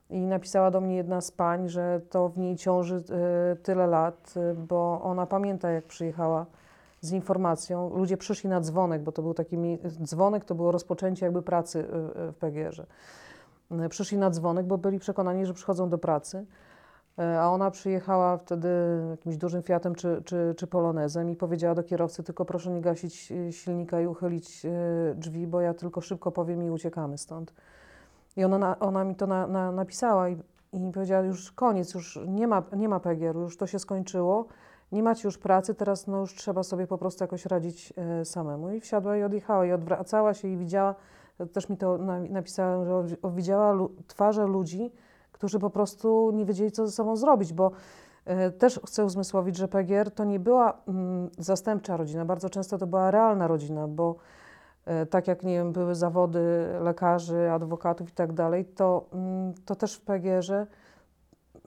I 0.10 0.28
napisała 0.28 0.72
do 0.72 0.82
mnie 0.82 0.96
jedna 0.96 1.22
z 1.22 1.32
pań, 1.32 1.70
że 1.70 2.02
to 2.10 2.30
w 2.30 2.38
niej 2.38 2.56
ciąży 2.56 2.96
y, 2.96 3.56
tyle 3.56 3.88
lat, 3.88 4.34
bo 4.68 5.02
ona 5.04 5.26
pamięta, 5.26 5.72
jak 5.72 5.86
przyjechała 5.86 6.46
z 7.02 7.12
informacją. 7.12 7.98
Ludzie 7.98 8.18
przyszli 8.18 8.50
na 8.50 8.62
dzwonek, 8.62 9.04
bo 9.04 9.12
to 9.12 9.22
był 9.22 9.34
taki 9.34 9.58
dzwonek, 10.04 10.46
to 10.46 10.56
było 10.56 10.72
rozpoczęcie 10.72 11.26
jakby 11.26 11.42
pracy 11.42 11.80
y, 11.80 11.84
y, 12.22 12.32
w 12.32 12.36
PGR-ze. 12.36 12.86
Y, 13.86 13.90
przyszli 13.90 14.18
na 14.18 14.30
dzwonek, 14.30 14.66
bo 14.66 14.78
byli 14.78 15.00
przekonani, 15.00 15.46
że 15.46 15.54
przychodzą 15.54 15.90
do 15.90 15.98
pracy, 15.98 16.46
a 17.40 17.50
ona 17.50 17.72
przyjechała 17.72 18.38
wtedy 18.38 18.70
jakimś 19.12 19.38
dużym 19.38 19.64
Fiatem 19.64 19.96
czy, 19.96 20.22
czy, 20.26 20.54
czy 20.58 20.68
Polonezem 20.68 21.30
i 21.30 21.36
powiedziała 21.36 21.76
do 21.76 21.84
kierowcy, 21.84 22.24
tylko 22.24 22.46
proszę 22.46 22.70
nie 22.70 22.82
gasić 22.82 23.34
silnika 23.52 24.02
i 24.02 24.08
uchylić 24.08 24.66
drzwi, 25.16 25.48
bo 25.48 25.62
ja 25.62 25.74
tylko 25.74 26.02
szybko 26.02 26.32
powiem 26.32 26.64
i 26.64 26.70
uciekamy 26.70 27.18
stąd. 27.18 27.54
I 28.38 28.44
ona, 28.44 28.58
na, 28.58 28.80
ona 28.80 29.04
mi 29.04 29.16
to 29.16 29.28
na, 29.28 29.48
na, 29.48 29.72
napisała 29.72 30.30
i, 30.30 30.38
i 30.74 30.92
powiedziała, 30.94 31.24
już 31.24 31.52
koniec, 31.52 31.94
już 31.94 32.20
nie 32.28 32.48
ma, 32.48 32.64
nie 32.78 32.90
ma 32.90 33.00
PGR-u, 33.00 33.42
już 33.42 33.58
to 33.58 33.68
się 33.68 33.80
skończyło, 33.80 34.48
nie 34.92 35.04
macie 35.04 35.28
już 35.28 35.38
pracy, 35.38 35.76
teraz 35.76 36.08
no 36.08 36.20
już 36.20 36.36
trzeba 36.36 36.64
sobie 36.64 36.88
po 36.88 36.98
prostu 36.98 37.24
jakoś 37.24 37.46
radzić 37.46 37.94
e, 37.98 38.26
samemu. 38.26 38.72
I 38.72 38.80
wsiadła 38.80 39.18
i 39.18 39.24
odjechała 39.24 39.66
i 39.66 39.72
odwracała 39.72 40.34
się 40.34 40.48
i 40.48 40.58
widziała, 40.58 40.96
też 41.54 41.70
mi 41.70 41.78
to 41.78 41.98
na, 41.98 42.20
napisała, 42.20 43.04
że 43.08 43.16
widziała 43.36 43.72
lu, 43.72 43.92
twarze 44.08 44.48
ludzi, 44.48 44.92
którzy 45.32 45.60
po 45.60 45.70
prostu 45.70 46.32
nie 46.32 46.46
wiedzieli, 46.46 46.72
co 46.72 46.88
ze 46.88 46.92
sobą 46.92 47.16
zrobić, 47.16 47.54
bo 47.54 47.72
e, 48.26 48.52
też 48.52 48.80
chcę 48.86 49.06
uzmysłowić, 49.06 49.58
że 49.58 49.68
PGR 49.68 50.12
to 50.12 50.24
nie 50.24 50.40
była 50.40 50.82
mm, 50.88 51.30
zastępcza 51.38 51.98
rodzina, 51.98 52.26
bardzo 52.26 52.50
często 52.50 52.78
to 52.78 52.88
była 52.88 53.12
realna 53.12 53.48
rodzina, 53.48 53.88
bo 53.88 54.16
e, 54.86 55.06
tak 55.06 55.28
jak 55.28 55.44
nie 55.44 55.54
wiem, 55.54 55.72
były 55.72 55.96
zawody 55.96 56.68
lekarzy, 56.82 57.52
adwokatów 57.52 58.10
i 58.10 58.14
tak 58.14 58.34
dalej, 58.34 58.66
to, 58.66 59.06
mm, 59.14 59.54
to 59.66 59.76
też 59.76 59.96
w 59.96 60.02
PGR-ze 60.02 60.68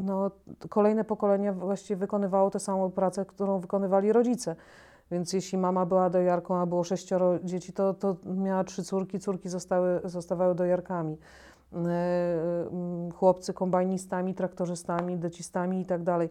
no, 0.02 0.30
kolejne 0.68 1.04
pokolenia 1.04 1.52
właściwie 1.52 1.96
wykonywało 1.96 2.50
tę 2.50 2.60
samą 2.60 2.90
pracę, 2.90 3.24
którą 3.24 3.58
wykonywali 3.58 4.12
rodzice. 4.12 4.56
Więc 5.10 5.32
jeśli 5.32 5.58
mama 5.58 5.86
była 5.86 6.10
dojarką, 6.10 6.56
a 6.56 6.66
było 6.66 6.84
sześcioro 6.84 7.38
dzieci, 7.44 7.72
to, 7.72 7.94
to 7.94 8.16
miała 8.24 8.64
trzy 8.64 8.84
córki, 8.84 9.20
córki 9.20 9.48
zostały, 9.48 10.00
zostawały 10.04 10.54
dojarkami. 10.54 11.18
E, 11.72 11.76
mm, 11.76 13.10
Chłopcy 13.12 13.54
kombajnistami, 13.54 14.34
traktorzystami, 14.34 15.18
decistami 15.18 15.80
i 15.80 15.86
tak 15.86 16.02
dalej. 16.02 16.30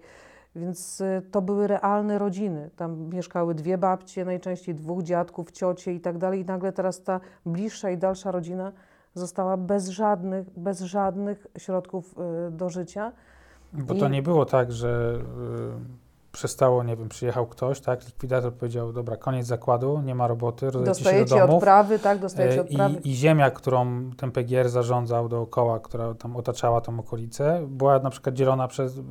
Więc 0.55 1.01
e, 1.01 1.21
to 1.31 1.41
były 1.41 1.67
realne 1.67 2.17
rodziny. 2.17 2.69
Tam 2.75 3.09
mieszkały 3.09 3.55
dwie 3.55 3.77
babcie, 3.77 4.25
najczęściej 4.25 4.75
dwóch 4.75 5.03
dziadków, 5.03 5.51
ciocie 5.51 5.93
i 5.93 5.99
tak 5.99 6.17
dalej. 6.17 6.41
I 6.41 6.45
nagle 6.45 6.71
teraz 6.71 7.03
ta 7.03 7.19
bliższa 7.45 7.89
i 7.89 7.97
dalsza 7.97 8.31
rodzina 8.31 8.71
została 9.13 9.57
bez 9.57 9.89
żadnych, 9.89 10.49
bez 10.59 10.81
żadnych 10.81 11.47
środków 11.57 12.15
e, 12.17 12.51
do 12.51 12.69
życia. 12.69 13.11
Bo 13.73 13.95
to 13.95 14.07
nie 14.07 14.21
było 14.21 14.45
tak, 14.45 14.71
że 14.71 15.13
y, 15.17 16.01
przestało, 16.31 16.83
nie 16.83 16.95
wiem, 16.95 17.09
przyjechał 17.09 17.47
ktoś, 17.47 17.81
tak, 17.81 18.05
likwidator 18.05 18.53
powiedział, 18.53 18.93
dobra, 18.93 19.17
koniec 19.17 19.47
zakładu, 19.47 20.01
nie 20.01 20.15
ma 20.15 20.27
roboty, 20.27 20.65
rozdajecie 20.65 20.99
się 20.99 21.03
do 21.03 21.03
Dostajecie 21.03 21.35
domów. 21.39 21.55
odprawy, 21.55 21.99
tak? 21.99 22.19
Dostajecie 22.19 22.57
E, 22.57 22.61
odprawy. 22.61 22.95
I, 23.03 23.09
I 23.09 23.15
ziemia, 23.15 23.51
którą 23.51 24.09
ten 24.17 24.31
PGR 24.31 24.69
zarządzał 24.69 25.29
dookoła, 25.29 25.79
która 25.79 26.13
tam 26.13 26.35
otaczała 26.35 26.81
tą 26.81 26.99
okolicę, 26.99 27.61
była 27.67 27.99
na 27.99 28.09
przykład 28.09 28.35
dzielona 28.35 28.67
przez, 28.67 28.97
y, 28.97 29.01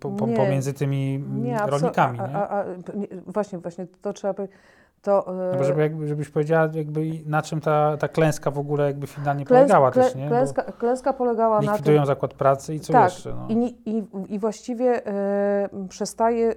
po, 0.00 0.10
po, 0.10 0.26
Nie. 0.26 0.36
pomiędzy 0.36 0.72
tymi 0.72 1.18
Nie, 1.34 1.58
rolnikami. 1.66 2.18
a, 2.20 2.26
nie? 2.26 2.36
a, 2.36 2.48
a, 2.60 2.64
nie, 2.94 3.06
właśnie, 3.26 3.58
właśnie, 3.58 3.86
to 4.02 4.12
trzeba 4.12 4.34
powiedzieć. 4.34 4.56
To, 5.02 5.28
e, 5.48 5.52
No 5.52 5.58
bo 5.58 5.64
żeby, 5.64 5.80
jakby, 5.82 6.08
żebyś 6.08 6.28
powiedziała, 6.30 6.68
jakby 6.74 7.00
na 7.26 7.42
czym 7.42 7.60
ta, 7.60 7.96
ta 7.96 8.08
klęska 8.08 8.50
w 8.50 8.58
ogóle 8.58 8.86
jakby 8.86 9.06
finalnie 9.06 9.44
klęs- 9.44 9.48
polegała 9.48 9.90
klę- 9.90 9.94
też, 9.94 10.14
nie? 10.14 10.28
Klęska, 10.28 10.62
klęska 10.62 11.12
polegała 11.12 11.60
na 11.60 11.78
tym, 11.78 12.06
zakład 12.06 12.34
pracy 12.34 12.74
i 12.74 12.80
co 12.80 12.92
Tak, 12.92 13.12
jeszcze? 13.12 13.34
No. 13.34 13.46
i, 13.48 13.74
i, 13.86 14.04
i 14.28 14.38
właściwie 14.38 15.06
e, 15.06 15.68
przestaje 15.88 16.48
e, 16.50 16.54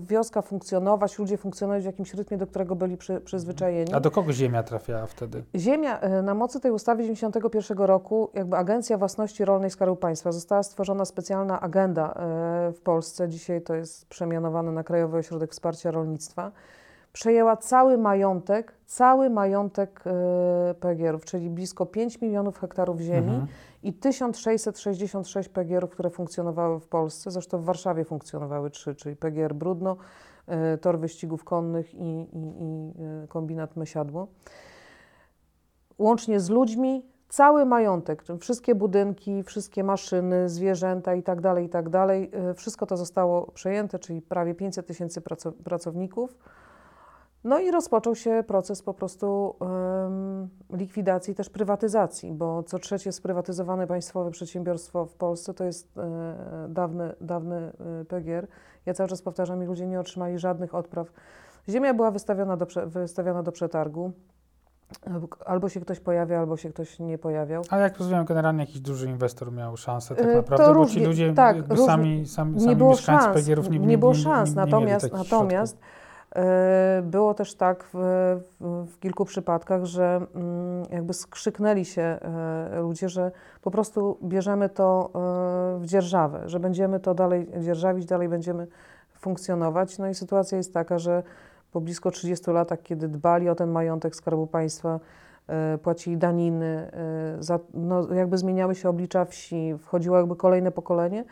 wioska 0.00 0.42
funkcjonować, 0.42 1.18
ludzie 1.18 1.36
funkcjonować 1.36 1.82
w 1.82 1.86
jakimś 1.86 2.14
rytmie, 2.14 2.36
do 2.38 2.46
którego 2.46 2.76
byli 2.76 2.96
przy, 2.96 3.20
przyzwyczajeni. 3.20 3.94
A 3.94 4.00
do 4.00 4.10
kogo 4.10 4.32
ziemia 4.32 4.62
trafiała 4.62 5.06
wtedy? 5.06 5.44
Ziemia, 5.56 6.00
e, 6.00 6.22
na 6.22 6.34
mocy 6.34 6.60
tej 6.60 6.70
ustawy 6.70 7.02
91 7.02 7.78
roku, 7.78 8.30
jakby 8.34 8.56
Agencja 8.56 8.98
Własności 8.98 9.44
Rolnej 9.44 9.70
Skarbu 9.70 9.96
Państwa, 9.96 10.32
została 10.32 10.62
stworzona 10.62 11.04
specjalna 11.04 11.60
agenda 11.60 12.12
e, 12.12 12.72
w 12.72 12.80
Polsce, 12.80 13.28
dzisiaj 13.28 13.62
to 13.62 13.74
jest 13.74 14.06
przemianowane 14.08 14.72
na 14.72 14.84
Krajowy 14.84 15.18
Ośrodek 15.18 15.50
Wsparcia 15.52 15.90
Rolnictwa, 15.90 16.52
przejęła 17.12 17.56
cały 17.56 17.98
majątek, 17.98 18.74
cały 18.86 19.30
majątek 19.30 20.04
e, 20.06 20.74
PGR-ów, 20.74 21.24
czyli 21.24 21.50
blisko 21.50 21.86
5 21.86 22.20
milionów 22.20 22.58
hektarów 22.58 23.00
ziemi 23.00 23.30
Mhm. 23.30 23.46
i 23.82 23.92
1666 23.92 25.48
PGR-ów, 25.48 25.90
które 25.90 26.10
funkcjonowały 26.10 26.80
w 26.80 26.86
Polsce, 26.86 27.30
zresztą 27.30 27.58
w 27.58 27.64
Warszawie 27.64 28.04
funkcjonowały 28.04 28.70
trzy, 28.70 28.94
czyli 28.94 29.16
PGR 29.16 29.54
Brudno, 29.54 29.96
e, 30.46 30.78
Tor 30.78 30.98
Wyścigów 30.98 31.44
Konnych 31.44 31.94
i, 31.94 31.98
i, 31.98 32.52
i 32.60 32.92
e, 33.24 33.26
Kombinat 33.28 33.76
Mysiadło 33.76 34.28
łącznie 35.98 36.40
z 36.40 36.50
ludźmi, 36.50 37.06
cały 37.28 37.66
majątek, 37.66 38.22
wszystkie 38.40 38.74
budynki, 38.74 39.42
wszystkie 39.42 39.84
maszyny, 39.84 40.48
zwierzęta 40.48 41.14
i 41.14 41.22
tak 41.22 41.40
dalej, 41.40 41.66
i 41.66 41.68
tak 41.68 41.88
dalej, 41.88 42.30
wszystko 42.56 42.86
to 42.86 42.96
zostało 42.96 43.46
przejęte, 43.52 43.98
czyli 43.98 44.22
prawie 44.22 44.54
500 44.54 44.86
tysięcy 44.86 45.20
praco- 45.20 45.52
pracowników. 45.52 46.36
No 47.48 47.58
i 47.58 47.70
rozpoczął 47.70 48.14
się 48.14 48.44
proces 48.46 48.82
po 48.82 48.94
prostu 48.94 49.56
em, 49.60 50.48
likwidacji, 50.78 51.34
też 51.34 51.50
prywatyzacji, 51.50 52.32
bo 52.32 52.62
co 52.62 52.78
trzecie 52.78 53.12
sprywatyzowane 53.12 53.86
państwowe 53.86 54.30
przedsiębiorstwo 54.30 55.06
w 55.06 55.14
Polsce 55.14 55.54
to 55.54 55.64
jest 55.64 55.98
e, 55.98 56.66
dawny, 56.68 57.14
dawny 57.20 57.72
e, 58.00 58.04
PGR. 58.04 58.46
Ja 58.86 58.94
cały 58.94 59.08
czas 59.08 59.22
powtarzam, 59.22 59.62
i 59.62 59.66
ludzie 59.66 59.86
nie 59.86 60.00
otrzymali 60.00 60.38
żadnych 60.38 60.74
odpraw. 60.74 61.12
Ziemia 61.68 61.94
była 61.94 62.10
wystawiona 62.10 62.56
do, 62.56 62.66
wystawiona 62.86 63.42
do 63.42 63.52
przetargu. 63.52 64.12
Albo 65.46 65.68
się 65.68 65.80
ktoś 65.80 66.00
pojawia, 66.00 66.38
albo 66.38 66.56
się 66.56 66.68
ktoś 66.70 66.98
nie 66.98 67.18
pojawiał. 67.18 67.62
A 67.70 67.78
jak 67.78 67.98
rozumiem, 67.98 68.24
generalnie 68.24 68.60
jakiś 68.60 68.80
duży 68.80 69.08
inwestor 69.08 69.52
miał 69.52 69.76
szansę 69.76 70.14
tak 70.14 70.26
to 70.26 70.34
naprawdę, 70.34 70.64
bo 70.64 70.70
ci 70.72 70.74
różnie- 70.74 71.06
ludzie 71.06 71.34
tak, 71.34 71.56
sami, 71.86 72.26
sami, 72.26 72.54
nie 72.54 72.60
sami 72.60 72.76
było 72.76 72.90
mieszkańcy 72.90 73.24
szans, 73.24 73.36
PGR-ów 73.36 73.70
nie, 73.70 73.78
nie, 73.78 73.98
było 73.98 74.12
nie, 74.12 74.18
szans. 74.18 74.50
nie, 74.50 74.56
nie 74.56 74.64
natomiast 74.64 75.10
takich 75.10 75.30
natomiast 75.30 75.76
e, 75.76 76.07
było 77.02 77.34
też 77.34 77.54
tak 77.54 77.84
w, 77.92 77.98
w, 78.60 78.98
kilku 79.00 79.24
przypadkach, 79.24 79.84
że 79.84 80.20
mm, 80.34 80.84
jakby 80.90 81.14
skrzyknęli 81.14 81.84
się 81.84 82.02
e, 82.02 82.80
ludzie, 82.80 83.08
że 83.08 83.30
po 83.62 83.70
prostu 83.70 84.18
bierzemy 84.22 84.68
to 84.68 85.10
e, 85.14 85.78
w 85.80 85.86
dzierżawę, 85.86 86.42
że 86.46 86.60
będziemy 86.60 87.00
to 87.00 87.14
dalej 87.14 87.48
dzierżawić, 87.60 88.06
dalej 88.06 88.28
będziemy 88.28 88.66
funkcjonować. 89.18 89.98
No 89.98 90.08
i 90.08 90.14
sytuacja 90.14 90.58
jest 90.58 90.74
taka, 90.74 90.98
że 90.98 91.22
po 91.72 91.80
blisko 91.80 92.10
30 92.10 92.50
latach, 92.50 92.82
kiedy 92.82 93.08
dbali 93.08 93.48
o 93.48 93.54
ten 93.54 93.70
majątek 93.70 94.16
Skarbu 94.16 94.46
Państwa, 94.46 95.00
e, 95.46 95.78
płacili 95.78 96.16
daniny, 96.16 96.90
e, 96.92 97.42
za, 97.42 97.58
no, 97.74 98.14
jakby 98.14 98.38
zmieniały 98.38 98.74
się 98.74 98.88
oblicza 98.88 99.24
wsi, 99.24 99.74
wchodziło 99.78 100.16
jakby 100.16 100.36
kolejne 100.36 100.70
pokolenie, 100.70 101.24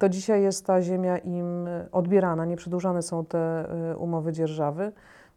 to 0.00 0.08
dzisiaj 0.08 0.42
jest 0.42 0.66
ta 0.66 0.82
ziemia 0.82 1.18
im 1.18 1.68
odbierana, 1.92 2.44
nie 2.44 2.56
przedłużane 2.56 3.02
są 3.02 3.24
te 3.24 3.66
y, 3.92 3.96
umowy 3.96 4.32
dzierżawy, 4.32 4.92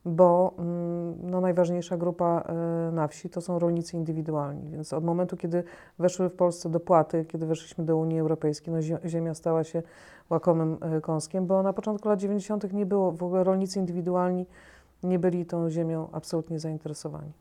bo 0.06 0.54
mm, 0.58 1.32
no, 1.32 1.42
najważniejsza 1.42 1.98
grupa 1.98 2.44
y, 2.90 2.92
na 2.92 3.08
wsi 3.08 3.30
to 3.30 3.42
są 3.42 3.60
rolnicy 3.60 3.98
indywidualni. 3.98 4.70
Więc 4.70 4.94
od 4.94 5.04
momentu, 5.04 5.38
kiedy 5.38 5.64
weszły 6.00 6.30
w 6.30 6.34
Polsce 6.34 6.70
dopłaty, 6.70 7.26
kiedy 7.26 7.46
weszliśmy 7.46 7.86
do 7.86 7.98
Unii 7.98 8.20
Europejskiej, 8.20 8.74
no, 8.74 8.80
zie- 8.80 9.10
ziemia 9.10 9.34
stała 9.34 9.64
się 9.64 9.84
łakomym 10.30 10.78
y, 10.98 11.02
kąskiem, 11.02 11.48
bo 11.48 11.64
na 11.64 11.74
początku 11.74 12.10
lat 12.10 12.20
90. 12.20 12.74
nie 12.74 12.86
było, 12.86 13.12
w 13.12 13.24
ogóle 13.24 13.44
rolnicy 13.44 13.80
indywidualni 13.80 14.46
nie 15.04 15.20
byli 15.20 15.46
tą 15.46 15.70
ziemią 15.70 16.08
absolutnie 16.12 16.60
zainteresowani. 16.60 17.32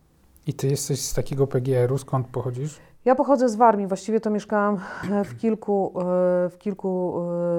I 0.46 0.54
ty 0.54 0.68
jesteś 0.68 1.00
z 1.00 1.14
takiego 1.14 1.46
PGR-u, 1.46 1.98
skąd 1.98 2.26
pochodzisz? 2.26 2.80
Ja 3.04 3.14
pochodzę 3.14 3.49
z 3.49 3.56
Warmii, 3.56 3.87
właściwie 3.87 4.21
to 4.21 4.30
mieszkałam 4.30 4.78
w 5.25 5.37
kilku, 5.37 5.92
e, 5.97 6.02
w 6.50 6.59
kilku 6.59 7.14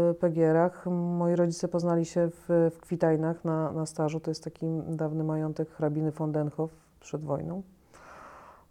e, 0.10 0.14
PGR-ach. 0.14 0.86
Moi 0.92 1.36
rodzice 1.36 1.68
poznali 1.68 2.06
się 2.06 2.30
w, 2.30 2.72
w 2.76 2.80
Kwitajnach 2.80 3.46
na, 3.46 3.72
na 3.72 3.86
stażu, 3.86 4.20
to 4.20 4.32
jest 4.32 4.44
taki 4.44 4.66
dawny 4.88 5.24
majątek 5.24 5.70
hrabiny 5.70 6.12
von 6.12 6.32
Denhoff 6.32 6.72
przed 7.00 7.24
wojną. 7.24 7.62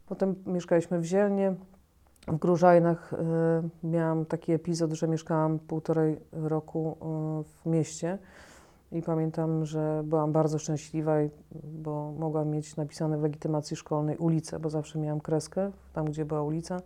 Potem 0.07 0.35
mieszkaliśmy 0.47 0.99
w 0.99 1.05
Zielnie, 1.05 1.55
w 2.29 2.37
Grużajnach 2.37 3.13
e, 3.13 3.17
miałam 3.85 4.25
taki 4.25 4.53
epizod, 4.53 4.93
że 4.93 5.09
mieszkałam 5.09 5.59
półtorej 5.59 6.21
roku 6.33 6.97
w 7.45 7.67
mieście 7.67 8.19
i 8.93 9.03
pamiętam, 9.03 9.65
że 9.65 10.03
byłam 10.05 10.33
bardzo 10.33 10.59
szczęśliwa, 10.59 11.13
bo 11.65 12.13
mogłam 12.19 12.49
mieć 12.49 12.77
napisane 12.77 13.19
w 13.19 13.23
legitymacji 13.23 13.77
szkolnej 13.77 14.17
ulicę, 14.17 14.59
bo 14.59 14.71
zawsze 14.71 14.99
miałam 14.99 15.21
kreskę 15.21 15.71
tam, 15.93 16.05
gdzie 16.05 16.25
była 16.25 16.43
ulica. 16.43 16.81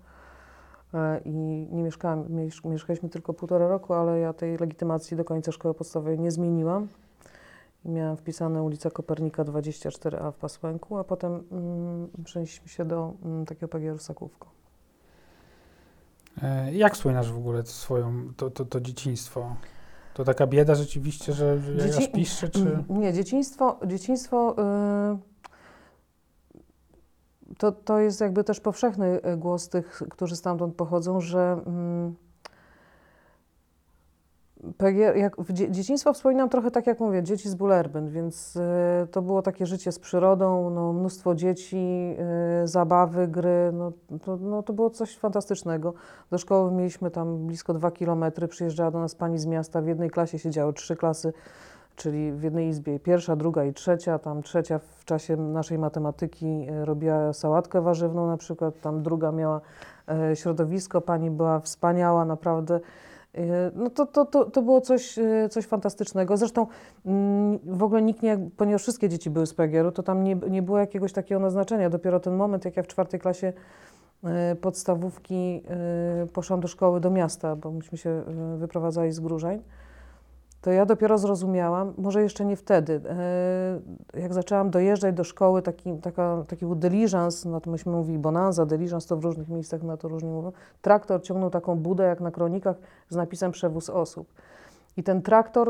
E, 0.94 1.20
I 1.24 1.32
nie 1.72 1.82
mieszkałam, 1.82 2.24
miesz- 2.28 2.64
mieszkaliśmy 2.68 3.08
tylko 3.08 3.32
półtora 3.34 3.68
roku, 3.68 3.94
ale 3.94 4.18
ja 4.20 4.32
tej 4.32 4.56
legitymacji 4.56 5.16
do 5.16 5.24
końca 5.24 5.52
szkoły 5.52 5.74
podstawowej 5.74 6.18
nie 6.18 6.30
zmieniłam. 6.30 6.88
Miałam 7.84 8.16
wpisane 8.16 8.62
ulica 8.62 8.90
Kopernika 8.90 9.44
24A 9.44 10.32
w 10.32 10.36
Pasłęku, 10.36 10.98
a 10.98 11.04
potem 11.04 11.42
mm, 11.52 12.08
przenieśliśmy 12.24 12.68
się 12.68 12.84
do 12.84 13.12
mm, 13.24 13.46
takiego 13.46 13.68
PGR 13.68 13.98
Sakówko. 13.98 14.48
E, 16.42 16.72
Jak 16.74 16.94
wspominasz 16.94 17.32
w 17.32 17.36
ogóle 17.38 17.66
swoją, 17.66 18.12
to, 18.36 18.50
to, 18.50 18.64
to 18.64 18.80
dzieciństwo? 18.80 19.56
To 20.16 20.24
taka 20.24 20.46
bieda 20.46 20.74
rzeczywiście, 20.74 21.32
że, 21.32 21.58
Dzieci- 21.78 21.98
aż 21.98 22.08
piszczy, 22.12 22.48
czy... 22.48 22.60
Mm, 22.60 22.84
Nie, 22.88 23.12
dzieciństwo, 23.12 23.78
dzieciństwo 23.86 24.56
y, 25.14 25.18
to, 27.58 27.72
to 27.72 27.98
jest 27.98 28.20
jakby 28.20 28.44
też 28.44 28.60
powszechny 28.60 29.20
y, 29.32 29.36
głos 29.36 29.68
tych, 29.68 30.02
którzy 30.10 30.36
stamtąd 30.36 30.74
pochodzą, 30.74 31.20
że 31.20 31.60
mm, 31.66 32.14
PGR, 34.76 35.16
jak 35.16 35.36
w 35.36 35.52
dzie, 35.52 35.70
dzieciństwo 35.70 36.12
wspominam 36.12 36.48
trochę 36.48 36.70
tak, 36.70 36.86
jak 36.86 37.00
mówię, 37.00 37.22
dzieci 37.22 37.48
z 37.48 37.54
Bullerbyn, 37.54 38.08
więc 38.08 38.56
y, 38.56 38.60
to 39.10 39.22
było 39.22 39.42
takie 39.42 39.66
życie 39.66 39.92
z 39.92 39.98
przyrodą, 39.98 40.70
no, 40.70 40.92
mnóstwo 40.92 41.34
dzieci, 41.34 42.16
y, 42.64 42.68
zabawy, 42.68 43.28
gry, 43.28 43.70
no 43.72 43.92
to, 44.24 44.36
no 44.36 44.62
to 44.62 44.72
było 44.72 44.90
coś 44.90 45.18
fantastycznego. 45.18 45.94
Do 46.30 46.38
szkoły 46.38 46.72
mieliśmy 46.72 47.10
tam 47.10 47.46
blisko 47.46 47.74
dwa 47.74 47.90
kilometry, 47.90 48.48
przyjeżdżała 48.48 48.90
do 48.90 49.00
nas 49.00 49.14
pani 49.14 49.38
z 49.38 49.46
miasta, 49.46 49.82
w 49.82 49.86
jednej 49.86 50.10
klasie 50.10 50.38
siedziały 50.38 50.72
trzy 50.72 50.96
klasy, 50.96 51.32
czyli 51.96 52.32
w 52.32 52.42
jednej 52.42 52.68
izbie 52.68 53.00
pierwsza, 53.00 53.36
druga 53.36 53.64
i 53.64 53.72
trzecia, 53.72 54.18
tam 54.18 54.42
trzecia 54.42 54.78
w 54.78 55.04
czasie 55.04 55.36
naszej 55.36 55.78
matematyki 55.78 56.66
y, 56.70 56.84
robiła 56.84 57.32
sałatkę 57.32 57.80
warzywną 57.80 58.26
na 58.26 58.36
przykład, 58.36 58.80
tam 58.80 59.02
druga 59.02 59.32
miała 59.32 59.60
y, 60.32 60.36
środowisko, 60.36 61.00
pani 61.00 61.30
była 61.30 61.60
wspaniała, 61.60 62.24
naprawdę 62.24 62.80
no 63.74 63.90
to, 63.90 64.06
to, 64.06 64.24
to, 64.24 64.44
to 64.44 64.62
było 64.62 64.80
coś, 64.80 65.18
e, 65.18 65.48
coś 65.48 65.64
fantastycznego. 65.64 66.36
Zresztą 66.36 66.66
mm, 67.06 67.58
w 67.64 67.82
ogóle 67.82 68.02
nikt 68.02 68.22
nie, 68.22 68.38
ponieważ 68.56 68.82
wszystkie 68.82 69.08
dzieci 69.08 69.30
były 69.30 69.46
z 69.46 69.54
PGR-u, 69.54 69.92
to 69.92 70.02
tam 70.02 70.24
nie, 70.24 70.34
nie 70.34 70.62
było 70.62 70.78
jakiegoś 70.78 71.12
takiego 71.12 71.40
naznaczenia. 71.40 71.90
Dopiero 71.90 72.20
ten 72.20 72.34
moment, 72.34 72.64
jak 72.64 72.76
ja 72.76 72.82
w 72.82 72.86
czwartej 72.86 73.20
klasie 73.20 73.52
e, 74.24 74.56
podstawówki 74.56 75.62
poszłam 76.32 76.60
do 76.60 76.68
szkoły 76.68 77.00
do 77.00 77.10
miasta, 77.10 77.56
bo 77.56 77.70
myśmy 77.70 77.98
się 77.98 78.22
wyprowadzali 78.56 79.12
z 79.12 79.20
Grużań, 79.20 79.62
to 80.66 80.72
ja 80.72 80.86
dopiero 80.86 81.18
zrozumiałam, 81.18 81.94
może 81.98 82.22
jeszcze 82.22 82.44
nie 82.44 82.56
wtedy, 82.56 83.00
e, 84.14 84.20
jak 84.20 84.34
zaczęłam 84.34 84.70
dojeżdżać 84.70 85.14
do 85.14 85.24
szkoły, 85.24 85.62
taki, 85.62 85.98
taka, 85.98 86.44
taki 86.48 86.66
był 86.66 86.74
dyliżans, 86.74 87.44
no 87.44 87.60
to 87.60 87.70
myśmy 87.70 87.92
mówili 87.92 88.18
bonanza, 88.18 88.66
dyliżans 88.66 89.06
to 89.06 89.16
w 89.16 89.24
różnych 89.24 89.48
miejscach 89.48 89.82
na 89.82 89.96
to 89.96 90.08
różnie 90.08 90.30
mówią, 90.30 90.52
traktor 90.82 91.22
ciągnął 91.22 91.50
taką 91.50 91.76
budę 91.76 92.04
jak 92.04 92.20
na 92.20 92.30
kronikach 92.30 92.76
z 93.08 93.16
napisem 93.16 93.52
przewóz 93.52 93.90
osób. 93.90 94.32
I 94.96 95.02
ten 95.02 95.22
traktor 95.22 95.68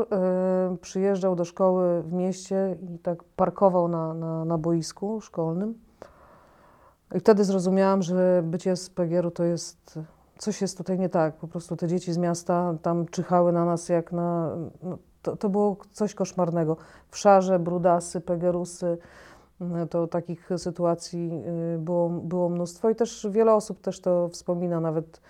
y, 0.73 0.77
przyjeżdżał 0.77 1.35
do 1.35 1.45
szkoły 1.45 2.03
w 2.03 2.13
mieście 2.13 2.77
i 2.81 2.99
tak 2.99 3.23
parkował 3.23 3.87
na, 3.87 4.13
na, 4.13 4.45
na 4.45 4.57
boisku 4.57 5.21
szkolnym. 5.21 5.73
I 7.15 7.19
wtedy 7.19 7.43
zrozumiałam, 7.43 8.01
że 8.01 8.41
bycie 8.45 8.75
z 8.75 8.89
PGR-u 8.89 9.31
to 9.31 9.43
jest 9.43 9.99
coś 10.37 10.61
jest 10.61 10.77
tutaj 10.77 10.99
nie 10.99 11.09
tak. 11.09 11.35
Po 11.35 11.47
prostu 11.47 11.75
te 11.75 11.87
dzieci 11.87 12.13
z 12.13 12.17
miasta 12.17 12.73
tam 12.81 13.05
czyhały 13.05 13.51
na 13.51 13.65
nas 13.65 13.89
jak 13.89 14.11
na. 14.11 14.55
No, 14.83 14.97
to, 15.21 15.35
to 15.35 15.49
było 15.49 15.77
coś 15.91 16.13
koszmarnego. 16.13 16.77
Wszarze, 17.09 17.59
brudasy, 17.59 18.21
pegerusy. 18.21 18.97
Mm, 19.61 19.87
to 19.87 20.07
takich 20.07 20.49
sytuacji 20.57 21.31
y, 21.75 21.77
było, 21.77 22.09
było 22.09 22.49
mnóstwo 22.49 22.89
i 22.89 22.95
też 22.95 23.27
wiele 23.31 23.53
osób 23.53 23.81
też 23.81 23.99
to 24.01 24.29
wspomina, 24.29 24.79
nawet 24.79 25.21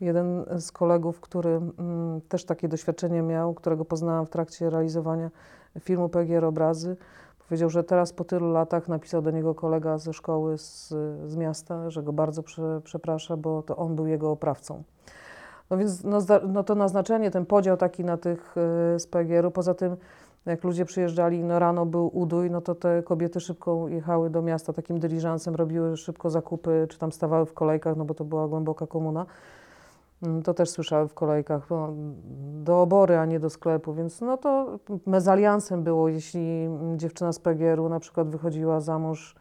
jeden 0.00 0.44
z 0.58 0.72
kolegów, 0.72 1.20
który 1.20 1.50
mm, 1.50 2.20
też 2.28 2.44
takie 2.44 2.68
doświadczenie 2.68 3.22
miał, 3.22 3.54
którego 3.54 3.84
poznałam 3.84 4.26
w 4.26 4.30
trakcie 4.30 4.70
realizowania 4.70 5.30
filmu 5.80 6.08
PGR 6.08 6.44
Obrazy, 6.44 6.96
Powiedział, 7.48 7.70
że 7.70 7.84
teraz 7.84 8.12
po 8.12 8.24
tylu 8.24 8.52
latach 8.52 8.88
napisał 8.88 9.22
do 9.22 9.30
niego 9.30 9.54
kolega 9.54 9.98
ze 9.98 10.12
szkoły 10.12 10.58
z, 10.58 10.88
z 11.26 11.36
miasta, 11.36 11.90
że 11.90 12.02
go 12.02 12.12
bardzo 12.12 12.42
prze, 12.42 12.80
przeprasza, 12.84 13.36
bo 13.36 13.62
to 13.62 13.76
on 13.76 13.96
był 13.96 14.06
jego 14.06 14.30
oprawcą. 14.30 14.82
No 15.70 15.76
więc 15.76 16.04
no, 16.04 16.18
no 16.48 16.64
to 16.64 16.74
naznaczenie, 16.74 17.30
ten 17.30 17.46
podział 17.46 17.76
taki 17.76 18.04
na 18.04 18.16
tych 18.16 18.54
y, 18.96 19.00
z 19.00 19.06
PGR-u, 19.06 19.50
poza 19.50 19.74
tym 19.74 19.96
jak 20.46 20.64
ludzie 20.64 20.84
przyjeżdżali, 20.84 21.44
no 21.44 21.58
rano 21.58 21.86
był 21.86 22.18
udój, 22.18 22.50
no 22.50 22.60
to 22.60 22.74
te 22.74 23.02
kobiety 23.02 23.40
szybko 23.40 23.88
jechały 23.88 24.30
do 24.30 24.42
miasta 24.42 24.72
takim 24.72 24.98
dyliżansem, 24.98 25.54
robiły 25.54 25.96
szybko 25.96 26.30
zakupy, 26.30 26.86
czy 26.90 26.98
tam 26.98 27.12
stawały 27.12 27.46
w 27.46 27.52
kolejkach, 27.52 27.96
no 27.96 28.04
bo 28.04 28.14
to 28.14 28.24
była 28.24 28.48
głęboka 28.48 28.86
komuna. 28.86 29.26
To 30.44 30.54
też 30.54 30.70
słyszałem 30.70 31.08
w 31.08 31.14
kolejkach, 31.14 31.70
no, 31.70 31.92
do 32.64 32.82
obory, 32.82 33.18
a 33.18 33.24
nie 33.24 33.40
do 33.40 33.50
sklepu, 33.50 33.94
więc 33.94 34.20
no 34.20 34.36
to 34.36 34.78
mezaliansem 35.06 35.82
było, 35.82 36.08
jeśli 36.08 36.68
dziewczyna 36.96 37.32
z 37.32 37.38
PGR-u 37.38 37.88
na 37.88 38.00
przykład 38.00 38.28
wychodziła 38.28 38.80
za 38.80 38.98
mąż 38.98 39.34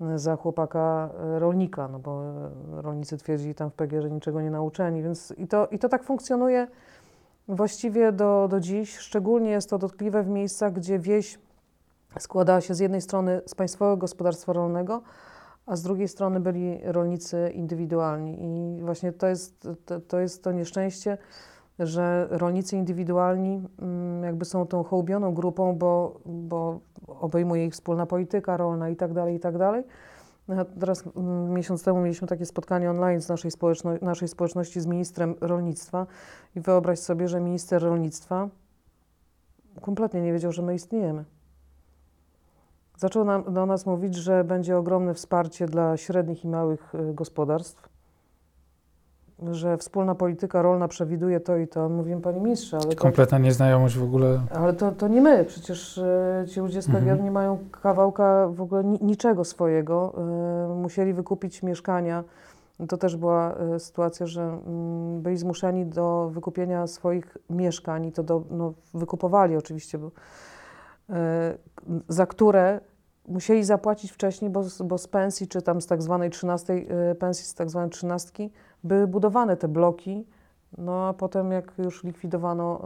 mm, 0.00 0.18
za 0.18 0.36
chłopaka 0.36 1.10
e, 1.18 1.38
rolnika, 1.38 1.88
no 1.88 1.98
bo 1.98 2.22
e, 2.22 2.82
rolnicy 2.82 3.16
twierdzili 3.16 3.54
tam 3.54 3.70
w 3.70 3.74
PGR, 3.74 4.02
że 4.02 4.10
niczego 4.10 4.40
nie 4.40 4.50
nauczeni, 4.50 5.02
więc 5.02 5.34
i 5.36 5.48
to, 5.48 5.66
i 5.66 5.78
to 5.78 5.88
tak 5.88 6.04
funkcjonuje 6.04 6.66
właściwie 7.48 8.12
do, 8.12 8.48
do 8.50 8.60
dziś. 8.60 8.98
Szczególnie 8.98 9.50
jest 9.50 9.70
to 9.70 9.78
dotkliwe 9.78 10.22
w 10.22 10.28
miejscach, 10.28 10.72
gdzie 10.72 10.98
wieś 10.98 11.38
składała 12.18 12.60
się 12.60 12.74
z 12.74 12.78
jednej 12.78 13.00
strony 13.00 13.40
z 13.46 13.54
państwowego 13.54 13.96
gospodarstwa 13.96 14.52
rolnego, 14.52 15.02
a 15.66 15.76
z 15.76 15.82
drugiej 15.82 16.08
strony 16.08 16.40
byli 16.40 16.80
rolnicy 16.84 17.50
indywidualni. 17.54 18.38
I 18.42 18.82
właśnie 18.82 19.12
to 19.12 19.26
jest 19.26 19.68
to, 19.84 20.00
to, 20.00 20.20
jest 20.20 20.44
to 20.44 20.52
nieszczęście, 20.52 21.18
że 21.78 22.26
rolnicy 22.30 22.76
indywidualni 22.76 23.62
mm, 23.78 24.24
jakby 24.24 24.44
są 24.44 24.66
tą 24.66 24.84
hołbioną 24.84 25.34
grupą, 25.34 25.76
bo, 25.76 26.20
bo 26.26 26.80
obejmuje 27.06 27.66
ich 27.66 27.72
wspólna 27.72 28.06
polityka 28.06 28.56
rolna 28.56 28.88
i 28.88 28.96
tak 28.96 29.12
dalej, 29.12 29.36
i 29.36 29.40
tak 29.40 29.58
dalej. 29.58 29.84
Teraz 30.80 31.04
mm, 31.16 31.54
miesiąc 31.54 31.84
temu 31.84 32.00
mieliśmy 32.00 32.28
takie 32.28 32.46
spotkanie 32.46 32.90
online 32.90 33.20
z 33.20 33.28
naszej, 33.28 33.50
społeczno 33.50 33.90
naszej 34.02 34.28
społeczności 34.28 34.80
z 34.80 34.86
ministrem 34.86 35.34
rolnictwa 35.40 36.06
i 36.56 36.60
wyobraź 36.60 36.98
sobie, 36.98 37.28
że 37.28 37.40
minister 37.40 37.82
rolnictwa 37.82 38.48
kompletnie 39.80 40.22
nie 40.22 40.32
wiedział, 40.32 40.52
że 40.52 40.62
my 40.62 40.74
istniejemy. 40.74 41.24
Zaczął 43.02 43.24
nam, 43.24 43.54
do 43.54 43.66
nas 43.66 43.86
mówić, 43.86 44.14
że 44.14 44.44
będzie 44.44 44.76
ogromne 44.76 45.14
wsparcie 45.14 45.66
dla 45.66 45.96
średnich 45.96 46.44
i 46.44 46.48
małych 46.48 46.94
y, 46.94 47.14
gospodarstw, 47.14 47.88
że 49.50 49.76
wspólna 49.76 50.14
polityka 50.14 50.62
rolna 50.62 50.88
przewiduje 50.88 51.40
to 51.40 51.56
i 51.56 51.68
to. 51.68 51.88
Mówimy, 51.88 52.20
panie 52.20 52.40
ministrze, 52.40 52.76
ale 52.76 52.94
to... 52.94 53.02
Kompletna 53.02 53.38
nieznajomość 53.38 53.96
w 53.96 54.02
ogóle. 54.02 54.40
Ale 54.54 54.72
to, 54.72 54.92
to 54.92 55.08
nie 55.08 55.20
my, 55.20 55.44
przecież 55.44 55.98
y, 55.98 56.44
ci 56.48 56.60
ludzie 56.60 56.82
z 56.82 56.86
PGR 56.86 56.98
mhm. 56.98 57.24
nie 57.24 57.30
mają 57.30 57.58
kawałka 57.82 58.48
w 58.48 58.60
ogóle 58.60 58.84
ni 58.84 58.98
niczego 59.02 59.44
swojego. 59.44 60.14
Y, 60.72 60.74
musieli 60.74 61.14
wykupić 61.14 61.62
mieszkania. 61.62 62.24
To 62.88 62.96
też 62.96 63.16
była 63.16 63.54
sytuacja, 63.78 64.26
że 64.26 64.42
mm, 64.42 65.22
byli 65.22 65.36
zmuszeni 65.36 65.86
do 65.86 66.30
wykupienia 66.32 66.86
swoich 66.86 67.38
mieszkań 67.50 68.06
i 68.06 68.12
to 68.12 68.22
do, 68.22 68.42
no, 68.50 68.72
wykupowali 68.94 69.56
oczywiście, 69.56 69.98
bo, 69.98 70.10
za 72.08 72.26
które 72.26 72.80
musieli 73.28 73.64
zapłacić 73.64 74.12
wcześniej, 74.12 74.50
bo, 74.50 74.64
bo 74.84 74.98
z 74.98 75.08
pensji, 75.08 75.48
czy 75.48 75.62
tam 75.62 75.80
z 75.80 75.86
tak 75.86 76.02
zwanej 76.02 76.30
trzynastej 76.30 76.88
y, 77.10 77.14
pensji, 77.14 77.44
z 77.44 77.54
tak 77.54 77.70
zwanej 77.70 77.90
trzynastki, 77.90 78.50
były 78.84 79.06
budowane 79.06 79.56
te 79.56 79.68
bloki, 79.68 80.26
no 80.78 81.08
a 81.08 81.12
potem 81.12 81.52
jak 81.52 81.72
już 81.78 82.04
likwidowano 82.04 82.82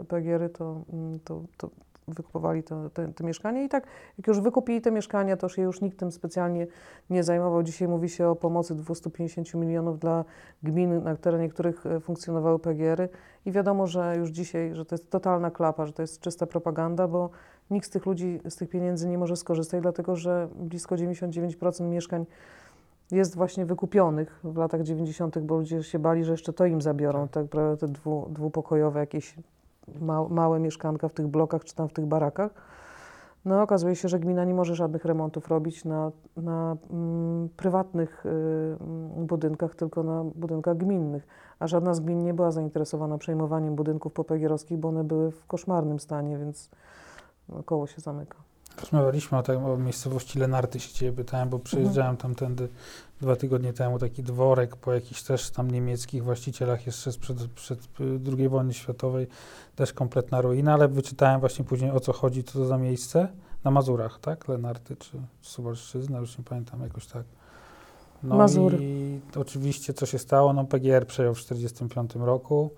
y, 0.00 0.04
PGR-y, 0.04 0.48
to, 0.48 0.80
mm, 0.92 1.20
to, 1.24 1.42
to 1.56 1.70
wykupowali 2.08 2.62
te, 2.62 2.90
te, 2.90 3.12
te, 3.12 3.24
mieszkania 3.24 3.62
i 3.62 3.68
tak 3.68 3.86
jak 4.18 4.26
już 4.26 4.40
wykupili 4.40 4.80
te 4.80 4.90
mieszkania, 4.90 5.36
to 5.36 5.48
się 5.48 5.62
już 5.62 5.80
nikt 5.80 5.98
tym 5.98 6.12
specjalnie 6.12 6.66
nie 7.10 7.24
zajmował. 7.24 7.62
Dzisiaj 7.62 7.88
mówi 7.88 8.08
się 8.08 8.28
o 8.28 8.36
pomocy 8.36 8.74
250 8.74 9.54
milionów 9.54 9.98
dla 9.98 10.24
gmin, 10.62 11.02
na 11.02 11.16
terenie 11.16 11.48
których 11.48 11.86
y, 11.86 12.00
funkcjonowały 12.00 12.58
PGR-y 12.58 13.08
i 13.46 13.52
wiadomo, 13.52 13.86
że 13.86 14.16
już 14.16 14.30
dzisiaj, 14.30 14.74
że 14.74 14.84
to 14.84 14.94
jest 14.94 15.10
totalna 15.10 15.50
klapa, 15.50 15.86
że 15.86 15.92
to 15.92 16.02
jest 16.02 16.20
czysta 16.20 16.46
propaganda, 16.46 17.08
bo 17.08 17.30
Nikt 17.70 17.86
z 17.86 17.90
tych 17.90 18.06
ludzi 18.06 18.40
z 18.48 18.56
tych 18.56 18.68
pieniędzy 18.68 19.08
nie 19.08 19.18
może 19.18 19.36
skorzystać, 19.36 19.82
dlatego 19.82 20.16
że 20.16 20.48
blisko 20.54 20.94
99% 20.94 21.88
mieszkań 21.88 22.26
jest 23.10 23.36
właśnie 23.36 23.66
wykupionych 23.66 24.40
w 24.44 24.56
latach 24.56 24.82
90., 24.82 25.38
bo 25.38 25.56
ludzie 25.56 25.82
się 25.82 25.98
bali, 25.98 26.24
że 26.24 26.32
jeszcze 26.32 26.52
to 26.52 26.66
im 26.66 26.82
zabiorą, 26.82 27.28
tak, 27.28 27.46
te 27.80 27.88
dwu, 27.88 28.28
dwupokojowe 28.30 29.00
jakieś 29.00 29.34
ma, 30.00 30.28
małe 30.28 30.60
mieszkanka 30.60 31.08
w 31.08 31.12
tych 31.12 31.26
blokach 31.26 31.64
czy 31.64 31.74
tam 31.74 31.88
w 31.88 31.92
tych 31.92 32.06
barakach. 32.06 32.50
No 33.44 33.62
okazuje 33.62 33.96
się, 33.96 34.08
że 34.08 34.18
gmina 34.18 34.44
nie 34.44 34.54
może 34.54 34.74
żadnych 34.74 35.04
remontów 35.04 35.48
robić 35.48 35.84
na, 35.84 36.12
na 36.36 36.76
mm, 36.90 37.48
prywatnych 37.48 38.26
y, 38.26 38.76
budynkach, 39.16 39.74
tylko 39.74 40.02
na 40.02 40.24
budynkach 40.24 40.76
gminnych. 40.76 41.26
A 41.58 41.66
żadna 41.66 41.94
z 41.94 42.00
gmin 42.00 42.24
nie 42.24 42.34
była 42.34 42.50
zainteresowana 42.50 43.18
przejmowaniem 43.18 43.74
budynków 43.74 44.12
popegierowskich, 44.12 44.78
bo 44.78 44.88
one 44.88 45.04
były 45.04 45.30
w 45.30 45.46
koszmarnym 45.46 45.98
stanie, 45.98 46.38
więc 46.38 46.70
no, 47.48 47.62
koło 47.62 47.86
się 47.86 48.00
zamyka. 48.00 48.47
Rozmawialiśmy 48.80 49.38
o, 49.38 49.42
tej, 49.42 49.56
o 49.56 49.76
miejscowości 49.76 50.38
Lenarty, 50.38 50.80
się 50.80 50.92
Ciebie 50.92 51.12
pytałem, 51.12 51.48
bo 51.48 51.58
przyjeżdżałem 51.58 52.10
mhm. 52.10 52.16
tamtędy 52.16 52.68
dwa 53.20 53.36
tygodnie 53.36 53.72
temu, 53.72 53.98
taki 53.98 54.22
dworek 54.22 54.76
po 54.76 54.92
jakichś 54.92 55.22
też 55.22 55.50
tam 55.50 55.70
niemieckich 55.70 56.24
właścicielach 56.24 56.86
jeszcze 56.86 57.12
sprzed, 57.12 57.46
przed 57.46 57.88
II 58.38 58.48
wojny 58.48 58.74
światowej, 58.74 59.26
też 59.76 59.92
kompletna 59.92 60.40
ruina, 60.40 60.74
ale 60.74 60.88
wyczytałem 60.88 61.40
właśnie 61.40 61.64
później 61.64 61.90
o 61.90 62.00
co 62.00 62.12
chodzi, 62.12 62.44
co 62.44 62.52
to 62.52 62.66
za 62.66 62.78
miejsce, 62.78 63.28
na 63.64 63.70
Mazurach, 63.70 64.18
tak? 64.20 64.48
Lenarty 64.48 64.96
czy 64.96 65.18
Suwalszczyzna, 65.42 66.18
już 66.18 66.38
nie 66.38 66.44
pamiętam, 66.44 66.82
jakoś 66.82 67.06
tak. 67.06 67.24
No 68.22 68.36
Mazury. 68.36 68.78
i 68.80 69.20
oczywiście 69.36 69.94
co 69.94 70.06
się 70.06 70.18
stało, 70.18 70.52
no 70.52 70.64
PGR 70.64 71.06
przejął 71.06 71.34
w 71.34 71.42
1945 71.42 72.26
roku, 72.26 72.70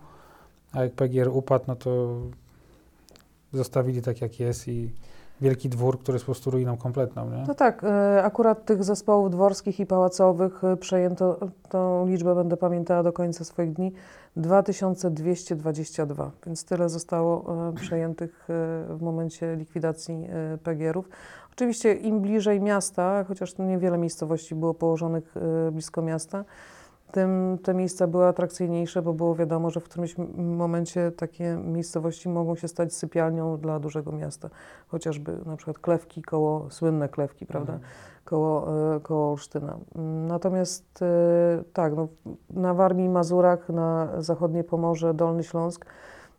a 0.72 0.82
jak 0.82 0.92
PGR 0.92 1.28
upadł, 1.28 1.64
no 1.68 1.76
to 1.76 2.20
zostawili 3.52 4.02
tak 4.02 4.20
jak 4.20 4.40
jest 4.40 4.68
i 4.68 4.90
wielki 5.40 5.68
dwór, 5.68 5.98
który 6.00 6.16
jest 6.16 6.24
po 6.26 6.33
prostu 6.33 6.50
ruiną 6.50 6.76
kompletną, 6.76 7.31
nie? 7.31 7.44
No 7.48 7.55
tak, 7.55 7.85
e, 7.85 8.22
akurat 8.24 8.64
tych 8.64 8.85
zespołów 8.85 9.31
dworskich 9.31 9.81
i 9.81 9.87
pałacowych 9.87 10.64
e, 10.64 10.76
przejęto, 10.76 11.38
tą 11.68 12.07
liczbę 12.07 12.35
będę 12.35 12.57
pamiętała 12.57 13.03
do 13.03 13.12
końca 13.12 13.44
swoich 13.44 13.72
dni, 13.72 13.92
2222, 14.37 16.31
więc 16.46 16.64
tyle 16.64 16.88
zostało 16.88 17.57
e, 17.68 17.72
przejętych 17.72 18.44
w 18.88 18.98
momencie 19.00 19.57
likwidacji 19.57 20.29
PGR-ów. 20.62 21.09
Oczywiście 21.53 21.94
im 21.94 22.20
bliżej 22.20 22.61
miasta, 22.61 23.24
chociaż 23.24 23.59
niewiele 23.59 23.98
miejscowości 23.98 24.55
było 24.55 24.74
położonych 24.74 25.35
blisko 25.72 26.03
miasta, 26.03 26.44
tym 27.12 27.58
te 27.62 27.74
miejsca 27.74 28.06
były 28.06 28.26
atrakcyjniejsze, 28.26 29.02
bo 29.02 29.12
było 29.12 29.34
wiadomo, 29.34 29.70
że 29.70 29.80
w 29.80 29.84
którymś 29.84 30.16
momencie 30.36 31.10
takie 31.10 31.56
miejscowości 31.64 32.28
mogą 32.28 32.56
się 32.56 32.68
stać 32.68 32.94
sypialnią 32.94 33.56
dla 33.56 33.80
dużego 33.80 34.12
miasta. 34.12 34.50
Chociażby 34.88 35.38
na 35.46 35.56
przykład 35.56 35.78
Klewki 35.78 36.22
koło, 36.22 36.70
słynne 36.70 37.08
Klewki, 37.08 37.46
prawda, 37.46 37.72
mhm. 37.72 37.90
koło, 38.24 38.68
e, 38.96 39.00
koło 39.00 39.30
Olsztyna. 39.30 39.78
Natomiast 40.28 41.02
e, 41.02 41.64
tak, 41.72 41.96
no, 41.96 42.08
na 42.50 42.74
Warmii, 42.74 43.08
Mazurach, 43.08 43.68
na 43.68 44.08
zachodnie 44.18 44.64
Pomorze, 44.64 45.14
Dolny 45.14 45.44
Śląsk, 45.44 45.86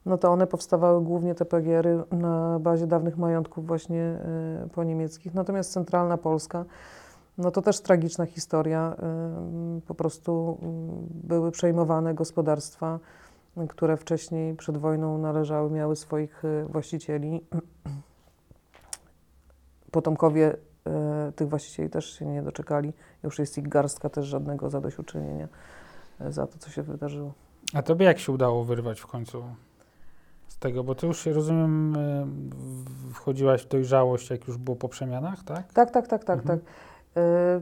no 0.05 0.17
to 0.17 0.31
one 0.31 0.47
powstawały 0.47 1.01
głównie 1.01 1.35
te 1.35 1.45
PGR-y 1.45 2.03
na 2.11 2.59
bazie 2.59 2.87
dawnych 2.87 3.17
majątków 3.17 3.67
właśnie 3.67 4.01
e, 4.01 4.67
po 4.73 4.83
niemieckich. 4.83 5.33
Natomiast 5.33 5.71
centralna 5.71 6.17
Polska, 6.17 6.65
no 7.37 7.51
to 7.51 7.61
też 7.61 7.81
tragiczna 7.81 8.25
historia. 8.25 8.95
Po 9.87 9.95
prostu 9.95 10.57
były 11.09 11.51
przejmowane 11.51 12.13
gospodarstwa, 12.13 12.99
które 13.69 13.97
wcześniej 13.97 14.55
przed 14.55 14.77
wojną 14.77 15.17
należały, 15.17 15.71
miały 15.71 15.95
swoich 15.95 16.45
y, 16.45 16.65
właścicieli. 16.69 17.41
Potomkowie 19.91 20.55
y, 21.29 21.31
tych 21.31 21.49
właścicieli 21.49 21.89
też 21.89 22.19
się 22.19 22.25
nie 22.25 22.43
doczekali. 22.43 22.93
Już 23.23 23.39
jest 23.39 23.57
ich 23.57 23.69
garstka, 23.69 24.09
też 24.09 24.25
żadnego 24.25 24.69
zadośćuczynienia 24.69 25.47
y, 26.21 26.31
za 26.31 26.47
to, 26.47 26.57
co 26.57 26.69
się 26.69 26.83
wydarzyło. 26.83 27.33
A 27.73 27.81
tobie 27.81 28.05
jak 28.05 28.19
się 28.19 28.31
udało 28.31 28.63
wyrwać 28.63 28.99
w 28.99 29.07
końcu 29.07 29.43
z 30.47 30.59
tego? 30.59 30.83
Bo 30.83 30.95
ty 30.95 31.07
już, 31.07 31.25
rozumiem, 31.25 31.95
wchodziłaś 33.13 33.63
w 33.63 33.67
dojrzałość, 33.67 34.29
jak 34.29 34.47
już 34.47 34.57
było 34.57 34.77
po 34.77 34.89
przemianach, 34.89 35.43
tak? 35.43 35.73
Tak, 35.73 35.91
tak, 35.91 36.07
tak, 36.07 36.23
tak, 36.23 36.39
mhm. 36.39 36.59
tak. 36.59 36.69
Y, 37.17 37.61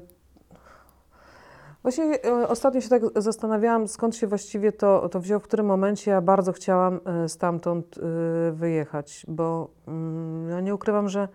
właśnie 1.82 2.26
y, 2.26 2.48
ostatnio 2.48 2.82
się 2.82 2.90
tak 2.90 3.02
zastanawiałam, 3.16 3.88
skąd 3.88 4.16
się 4.16 4.28
właściwie 4.28 4.72
to, 4.72 5.10
to 5.10 5.20
wziął, 5.20 5.40
w 5.40 5.44
którym 5.44 5.66
momencie 5.66 6.12
ja 6.12 6.22
bardzo 6.22 6.52
chciałam 6.52 7.00
y, 7.26 7.30
stamtąd 7.30 8.00
wyjechać, 8.52 9.26
bo 9.28 9.70
mm, 9.88 10.50
ja 10.50 10.62
nie 10.62 10.76
ukrywam, 10.76 11.10
że 11.10 11.28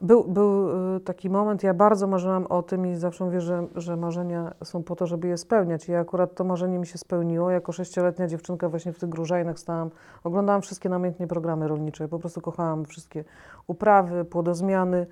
był, 0.00 0.24
był 0.24 0.68
taki 1.00 1.30
moment, 1.30 1.62
ja 1.62 1.74
bardzo 1.74 2.06
marzyłam 2.06 2.46
o 2.46 2.62
tym 2.62 2.86
i 2.86 2.96
zawsze 2.96 3.24
mówię, 3.24 3.40
że, 3.40 3.66
że 3.74 3.96
marzenia 3.96 4.54
są 4.64 4.82
po 4.82 4.96
to, 4.96 5.06
żeby 5.06 5.28
je 5.28 5.36
spełniać. 5.36 5.88
I 5.88 5.94
akurat 5.94 6.34
to 6.34 6.44
marzenie 6.44 6.78
mi 6.78 6.86
się 6.86 6.98
spełniło. 6.98 7.50
Jako 7.50 7.72
sześcioletnia 7.72 8.26
dziewczynka 8.26 8.68
właśnie 8.68 8.92
w 8.92 8.98
tych 8.98 9.08
Grużajnach 9.08 9.58
stałam, 9.58 9.90
oglądałam 10.24 10.62
wszystkie 10.62 10.88
namiętnie 10.88 11.26
programy 11.26 11.68
rolnicze. 11.68 12.08
Po 12.08 12.18
prostu 12.18 12.40
kochałam 12.40 12.84
wszystkie 12.84 13.24
uprawy, 13.66 14.24
płodozmiany, 14.24 15.06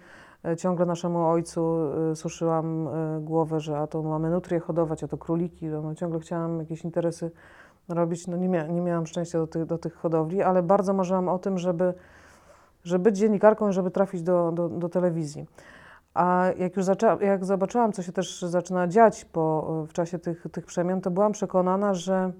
ciągle 0.56 0.86
naszemu 0.86 1.26
ojcu 1.28 1.78
e, 2.12 2.16
suszyłam 2.16 2.88
e, 2.88 3.20
głowę, 3.20 3.60
że 3.60 3.78
a 3.78 3.86
to 3.86 4.02
mamy 4.02 4.30
nutrię 4.30 4.60
hodować, 4.60 5.04
a 5.04 5.08
to 5.08 5.18
króliki. 5.18 5.66
No, 5.66 5.94
ciągle 5.94 6.20
chciałam 6.20 6.58
jakieś 6.58 6.84
interesy 6.84 7.30
robić. 7.88 8.26
No, 8.26 8.36
nie, 8.36 8.48
mia 8.48 8.66
nie 8.66 8.80
miałam 8.80 9.06
szczęścia 9.06 9.38
do 9.38 9.46
tych, 9.46 9.66
do 9.66 9.78
tych 9.78 9.94
hodowli, 9.94 10.42
ale 10.42 10.62
bardzo 10.62 10.92
marzyłam 10.92 11.28
o 11.28 11.38
tym, 11.38 11.58
żeby, 11.58 11.94
żeby 12.84 13.02
być 13.02 13.18
dziennikarką 13.18 13.68
i 13.68 13.72
żeby 13.72 13.90
trafić 13.90 14.22
do, 14.22 14.52
do, 14.52 14.68
do 14.68 14.88
telewizji. 14.88 15.46
A 16.14 16.46
jak 16.58 16.76
już 16.76 16.86
jak 17.20 17.44
zobaczyłam, 17.44 17.92
co 17.92 18.02
się 18.02 18.12
też 18.12 18.42
zaczyna 18.42 18.88
dziać 18.88 19.24
po, 19.24 19.84
w 19.88 19.92
czasie 19.92 20.18
tych, 20.18 20.46
tych 20.52 20.66
przemian, 20.66 21.00
to 21.00 21.10
byłam 21.10 21.32
przekonana, 21.32 21.94
że 21.94 22.32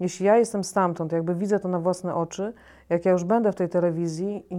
jeśli 0.00 0.26
ja 0.26 0.36
jestem 0.36 0.64
stamtąd, 0.64 1.12
jakby 1.12 1.34
widzę 1.34 1.60
to 1.60 1.68
na 1.68 1.78
własne 1.78 2.14
oczy, 2.14 2.52
jak 2.88 3.04
ja 3.04 3.12
już 3.12 3.24
będę 3.24 3.52
w 3.52 3.54
tej 3.54 3.68
telewizji 3.68 4.46
i 4.50 4.58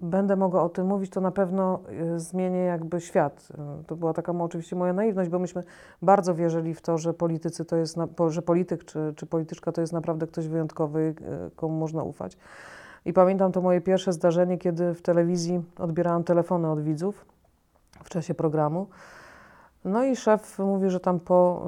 będę 0.00 0.36
mogła 0.36 0.62
o 0.62 0.68
tym 0.68 0.86
mówić, 0.86 1.10
to 1.10 1.20
na 1.20 1.30
pewno 1.30 1.80
y, 2.14 2.20
zmienię 2.20 2.58
jakby 2.58 3.00
świat. 3.00 3.48
Y, 3.80 3.84
to 3.84 3.96
była 3.96 4.12
taka 4.12 4.32
oczywiście 4.32 4.76
moja 4.76 4.92
naiwność, 4.92 5.30
bo 5.30 5.38
myśmy 5.38 5.64
bardzo 6.02 6.34
wierzyli 6.34 6.74
w 6.74 6.80
to, 6.80 6.98
że 6.98 7.14
politycy 7.14 7.64
to 7.64 7.76
jest, 7.76 7.96
że 8.28 8.42
polityk 8.42 8.84
czy, 8.84 9.12
czy 9.16 9.26
polityczka 9.26 9.72
to 9.72 9.80
jest 9.80 9.92
naprawdę 9.92 10.26
ktoś 10.26 10.48
wyjątkowy, 10.48 11.14
y, 11.46 11.50
komu 11.56 11.78
można 11.78 12.02
ufać. 12.02 12.36
I 13.04 13.12
pamiętam 13.12 13.52
to 13.52 13.60
moje 13.60 13.80
pierwsze 13.80 14.12
zdarzenie, 14.12 14.58
kiedy 14.58 14.94
w 14.94 15.02
telewizji 15.02 15.62
odbierałam 15.78 16.24
telefony 16.24 16.70
od 16.70 16.82
widzów 16.82 17.26
w 18.04 18.08
czasie 18.08 18.34
programu. 18.34 18.86
No 19.84 20.04
i 20.04 20.16
szef 20.16 20.58
mówi, 20.58 20.90
że 20.90 21.00
tam 21.00 21.20
po, 21.20 21.62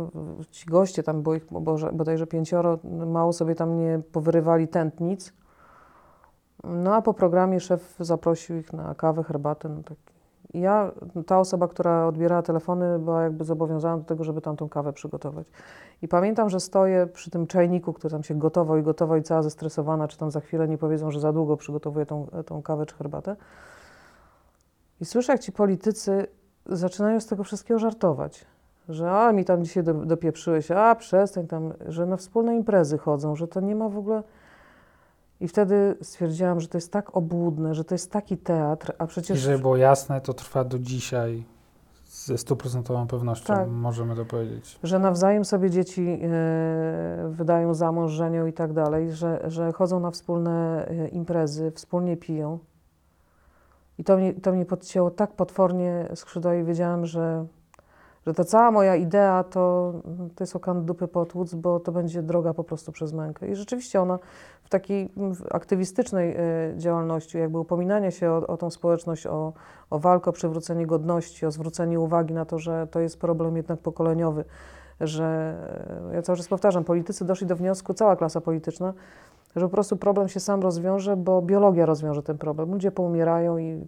ci 0.50 0.66
goście, 0.66 1.02
tam 1.02 1.22
było 1.22 1.34
ich 1.34 1.46
bodajże 1.92 2.26
pięcioro, 2.26 2.78
mało 3.06 3.32
sobie 3.32 3.54
tam 3.54 3.78
nie 3.78 4.00
powyrywali 4.12 4.68
tętnic. 4.68 5.32
No 6.64 6.94
a 6.94 7.02
po 7.02 7.14
programie 7.14 7.60
szef 7.60 7.96
zaprosił 8.00 8.56
ich 8.56 8.72
na 8.72 8.94
kawę, 8.94 9.22
herbatę. 9.22 9.68
No 9.68 9.82
tak. 9.82 9.96
Ja, 10.54 10.92
ta 11.26 11.38
osoba, 11.38 11.68
która 11.68 12.06
odbierała 12.06 12.42
telefony, 12.42 12.98
była 12.98 13.22
jakby 13.22 13.44
zobowiązana 13.44 13.98
do 13.98 14.04
tego, 14.04 14.24
żeby 14.24 14.40
tam 14.40 14.56
tą 14.56 14.68
kawę 14.68 14.92
przygotować. 14.92 15.46
I 16.02 16.08
pamiętam, 16.08 16.50
że 16.50 16.60
stoję 16.60 17.06
przy 17.06 17.30
tym 17.30 17.46
czajniku, 17.46 17.92
który 17.92 18.12
tam 18.12 18.22
się 18.22 18.34
gotował 18.34 18.76
i 18.76 18.82
gotował 18.82 19.16
i 19.16 19.22
cała 19.22 19.42
zestresowana, 19.42 20.08
czy 20.08 20.18
tam 20.18 20.30
za 20.30 20.40
chwilę 20.40 20.68
nie 20.68 20.78
powiedzą, 20.78 21.10
że 21.10 21.20
za 21.20 21.32
długo 21.32 21.56
przygotowuję 21.56 22.06
tą, 22.06 22.26
tą 22.46 22.62
kawę 22.62 22.86
czy 22.86 22.94
herbatę. 22.94 23.36
I 25.00 25.04
słyszę, 25.04 25.32
jak 25.32 25.40
ci 25.40 25.52
politycy 25.52 26.26
zaczynają 26.66 27.20
z 27.20 27.26
tego 27.26 27.44
wszystkiego 27.44 27.78
żartować. 27.78 28.46
Że 28.88 29.10
a 29.10 29.32
mi 29.32 29.44
tam 29.44 29.64
dzisiaj 29.64 29.84
do, 29.84 29.94
dopieprzyłeś, 29.94 30.70
a 30.70 30.94
przestań 30.94 31.46
tam, 31.46 31.72
że 31.86 32.06
na 32.06 32.16
wspólne 32.16 32.56
imprezy 32.56 32.98
chodzą, 32.98 33.36
że 33.36 33.48
to 33.48 33.60
nie 33.60 33.76
ma 33.76 33.88
w 33.88 33.98
ogóle. 33.98 34.22
I 35.40 35.48
wtedy 35.48 35.96
stwierdziłam, 36.02 36.60
że 36.60 36.68
to 36.68 36.78
jest 36.78 36.92
tak 36.92 37.16
obłudne, 37.16 37.74
że 37.74 37.84
to 37.84 37.94
jest 37.94 38.12
taki 38.12 38.36
teatr, 38.36 38.92
a 38.98 39.06
przecież. 39.06 39.38
I 39.38 39.40
żeby 39.40 39.58
było 39.58 39.76
jasne, 39.76 40.20
to 40.20 40.34
trwa 40.34 40.64
do 40.64 40.78
dzisiaj. 40.78 41.44
Ze 42.08 42.38
stuprocentową 42.38 43.06
pewnością 43.06 43.46
tak. 43.46 43.68
możemy 43.68 44.16
to 44.16 44.24
powiedzieć. 44.24 44.78
Że 44.82 44.98
nawzajem 44.98 45.44
sobie 45.44 45.70
dzieci 45.70 46.18
e, 46.22 47.28
wydają 47.30 47.74
za 47.74 47.92
mąż, 47.92 48.12
żenią 48.12 48.46
i 48.46 48.52
tak 48.52 48.72
dalej, 48.72 49.12
że, 49.12 49.44
że 49.46 49.72
chodzą 49.72 50.00
na 50.00 50.10
wspólne 50.10 50.86
e, 50.88 51.08
imprezy, 51.08 51.72
wspólnie 51.74 52.16
piją. 52.16 52.58
I 53.98 54.04
to 54.04 54.16
mnie, 54.16 54.34
to 54.34 54.52
mnie 54.52 54.66
podcięło 54.66 55.10
tak 55.10 55.32
potwornie 55.32 56.08
skrzydła 56.14 56.54
i 56.54 56.64
wiedziałam, 56.64 57.06
że, 57.06 57.46
że 58.26 58.34
ta 58.34 58.44
cała 58.44 58.70
moja 58.70 58.96
idea 58.96 59.44
to, 59.44 59.92
to 60.34 60.44
jest 60.44 60.56
okan 60.56 60.84
dupy 60.84 61.08
potłuc, 61.08 61.54
bo 61.54 61.80
to 61.80 61.92
będzie 61.92 62.22
droga 62.22 62.54
po 62.54 62.64
prostu 62.64 62.92
przez 62.92 63.12
mękę. 63.12 63.48
I 63.48 63.54
rzeczywiście 63.54 64.00
ona 64.00 64.18
w 64.64 64.68
takiej 64.68 65.12
aktywistycznej 65.50 66.36
y, 66.36 66.74
działalności, 66.76 67.38
jakby 67.38 67.58
upominania 67.58 68.10
się 68.10 68.30
o, 68.30 68.46
o 68.46 68.56
tą 68.56 68.70
społeczność, 68.70 69.26
o, 69.26 69.52
o 69.90 69.98
walkę 69.98 70.30
o 70.30 70.32
przywrócenie 70.32 70.86
godności, 70.86 71.46
o 71.46 71.50
zwrócenie 71.50 72.00
uwagi 72.00 72.34
na 72.34 72.44
to, 72.44 72.58
że 72.58 72.86
to 72.90 73.00
jest 73.00 73.20
problem 73.20 73.56
jednak 73.56 73.80
pokoleniowy, 73.80 74.44
że 75.00 75.56
ja 76.12 76.22
cały 76.22 76.38
czas 76.38 76.48
powtarzam, 76.48 76.84
politycy 76.84 77.24
doszli 77.24 77.46
do 77.46 77.56
wniosku, 77.56 77.94
cała 77.94 78.16
klasa 78.16 78.40
polityczna, 78.40 78.94
że 79.56 79.66
po 79.66 79.68
prostu 79.68 79.96
problem 79.96 80.28
się 80.28 80.40
sam 80.40 80.62
rozwiąże, 80.62 81.16
bo 81.16 81.42
biologia 81.42 81.86
rozwiąże 81.86 82.22
ten 82.22 82.38
problem. 82.38 82.72
Ludzie 82.72 82.90
poumierają 82.92 83.58
i 83.58 83.86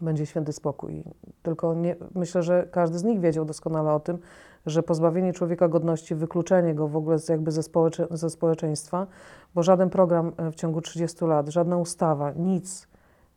będzie 0.00 0.26
święty 0.26 0.52
spokój. 0.52 1.04
Tylko 1.42 1.74
nie, 1.74 1.96
myślę, 2.14 2.42
że 2.42 2.68
każdy 2.70 2.98
z 2.98 3.04
nich 3.04 3.20
wiedział 3.20 3.44
doskonale 3.44 3.92
o 3.92 4.00
tym, 4.00 4.18
że 4.66 4.82
pozbawienie 4.82 5.32
człowieka 5.32 5.68
godności, 5.68 6.14
wykluczenie 6.14 6.74
go 6.74 6.88
w 6.88 6.96
ogóle 6.96 7.16
jakby 7.28 7.52
ze, 7.52 7.62
społecze, 7.62 8.06
ze 8.10 8.30
społeczeństwa, 8.30 9.06
bo 9.54 9.62
żaden 9.62 9.90
program 9.90 10.32
e, 10.36 10.50
w 10.50 10.54
ciągu 10.54 10.80
30 10.80 11.24
lat, 11.24 11.48
żadna 11.48 11.76
ustawa, 11.76 12.32
nic 12.32 12.88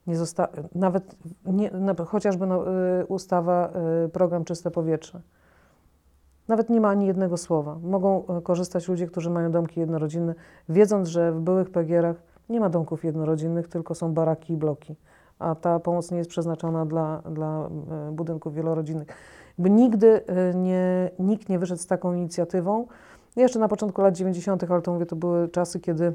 nie 0.07 0.15
zostało, 0.15 0.49
nawet 0.75 1.15
nie, 1.45 1.71
chociażby 2.07 2.45
no, 2.47 2.65
y, 3.01 3.05
ustawa, 3.05 3.73
y, 4.05 4.09
program 4.09 4.45
Czyste 4.45 4.71
Powietrze 4.71 5.21
nawet 6.47 6.69
nie 6.69 6.81
ma 6.81 6.89
ani 6.89 7.07
jednego 7.07 7.37
słowa. 7.37 7.77
Mogą 7.83 8.25
e, 8.27 8.41
korzystać 8.41 8.87
ludzie, 8.87 9.07
którzy 9.07 9.29
mają 9.29 9.51
domki 9.51 9.79
jednorodzinne, 9.79 10.35
wiedząc, 10.69 11.07
że 11.07 11.31
w 11.31 11.39
byłych 11.39 11.69
PGR-ach 11.69 12.15
nie 12.49 12.59
ma 12.59 12.69
domków 12.69 13.03
jednorodzinnych, 13.03 13.67
tylko 13.67 13.95
są 13.95 14.13
baraki 14.13 14.53
i 14.53 14.57
bloki, 14.57 14.95
a 15.39 15.55
ta 15.55 15.79
pomoc 15.79 16.11
nie 16.11 16.17
jest 16.17 16.29
przeznaczona 16.29 16.85
dla, 16.85 17.21
dla 17.31 17.69
e, 18.09 18.11
budynków 18.11 18.53
wielorodzinnych. 18.53 19.07
Jakby 19.57 19.69
nigdy 19.69 20.25
e, 20.25 20.53
nie, 20.53 21.09
nikt 21.19 21.49
nie 21.49 21.59
wyszedł 21.59 21.81
z 21.81 21.87
taką 21.87 22.13
inicjatywą. 22.13 22.87
Jeszcze 23.35 23.59
na 23.59 23.67
początku 23.67 24.01
lat 24.01 24.15
90., 24.15 24.71
ale 24.71 24.81
to 24.81 24.93
mówię, 24.93 25.05
to 25.05 25.15
były 25.15 25.49
czasy, 25.49 25.79
kiedy 25.79 26.13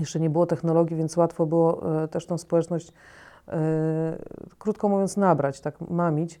jeszcze 0.00 0.20
nie 0.20 0.30
było 0.30 0.46
technologii, 0.46 0.96
więc 0.96 1.16
łatwo 1.16 1.46
było 1.46 1.82
też 2.10 2.26
tą 2.26 2.38
społeczność, 2.38 2.92
krótko 4.58 4.88
mówiąc, 4.88 5.16
nabrać, 5.16 5.60
tak 5.60 5.80
mamić 5.80 6.40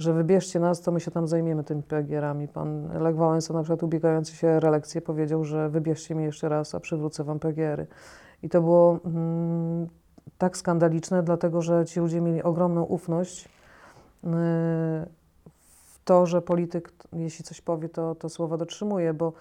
że 0.00 0.12
wybierzcie 0.12 0.60
nas, 0.60 0.80
to 0.80 0.92
my 0.92 1.00
się 1.00 1.10
tam 1.10 1.28
zajmiemy 1.28 1.64
tymi 1.64 1.82
PGR-ami. 1.82 2.48
Pan 2.48 3.02
Lech 3.02 3.16
Wałęsa, 3.16 3.54
na 3.54 3.62
przykład 3.62 3.82
ubiegający 3.82 4.36
się 4.36 4.48
o 4.48 4.60
reelekcję, 4.60 5.00
powiedział, 5.00 5.44
że 5.44 5.68
wybierzcie 5.68 6.14
mnie 6.14 6.24
jeszcze 6.24 6.48
raz, 6.48 6.74
a 6.74 6.80
przywrócę 6.80 7.24
wam 7.24 7.38
PGR-y. 7.38 7.86
I 8.42 8.48
to 8.48 8.60
było, 8.60 8.98
mm, 9.04 9.88
tak 10.38 10.56
skandaliczne, 10.56 11.22
dlatego 11.22 11.62
że 11.62 11.84
ci 11.86 12.00
ludzie 12.00 12.20
mieli 12.20 12.42
ogromną 12.42 12.82
ufność 12.82 13.48
w 15.42 15.98
to, 16.04 16.26
że 16.26 16.42
polityk, 16.42 16.92
jeśli 17.12 17.44
coś 17.44 17.60
powie, 17.60 17.88
to, 17.88 18.14
to 18.14 18.28
słowa 18.28 18.56
dotrzymuje, 18.56 19.14
bo 19.14 19.32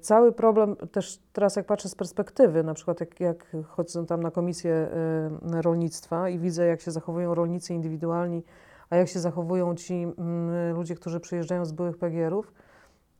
cały 0.00 0.32
problem 0.32 0.76
też 0.76 1.18
teraz 1.32 1.56
jak 1.56 1.66
patrzę 1.66 1.88
z 1.88 1.94
perspektywy, 1.94 2.62
na 2.62 2.74
przykład 2.74 3.00
jak, 3.00 3.20
jak 3.20 3.46
chodzę 3.68 4.06
tam 4.06 4.22
na 4.22 4.30
komisję 4.30 4.88
rolnictwa 5.42 6.28
i 6.28 6.38
widzę 6.38 6.66
jak 6.66 6.80
się 6.80 6.90
zachowują 6.90 7.34
rolnicy 7.34 7.74
indywidualni, 7.74 8.42
a 8.90 8.96
jak 8.96 9.08
się 9.08 9.20
zachowują 9.20 9.74
ci 9.74 10.06
ludzie, 10.74 10.94
którzy 10.94 11.20
przyjeżdżają 11.20 11.64
z 11.64 11.72
byłych 11.72 11.98
PGR-ów, 11.98 12.52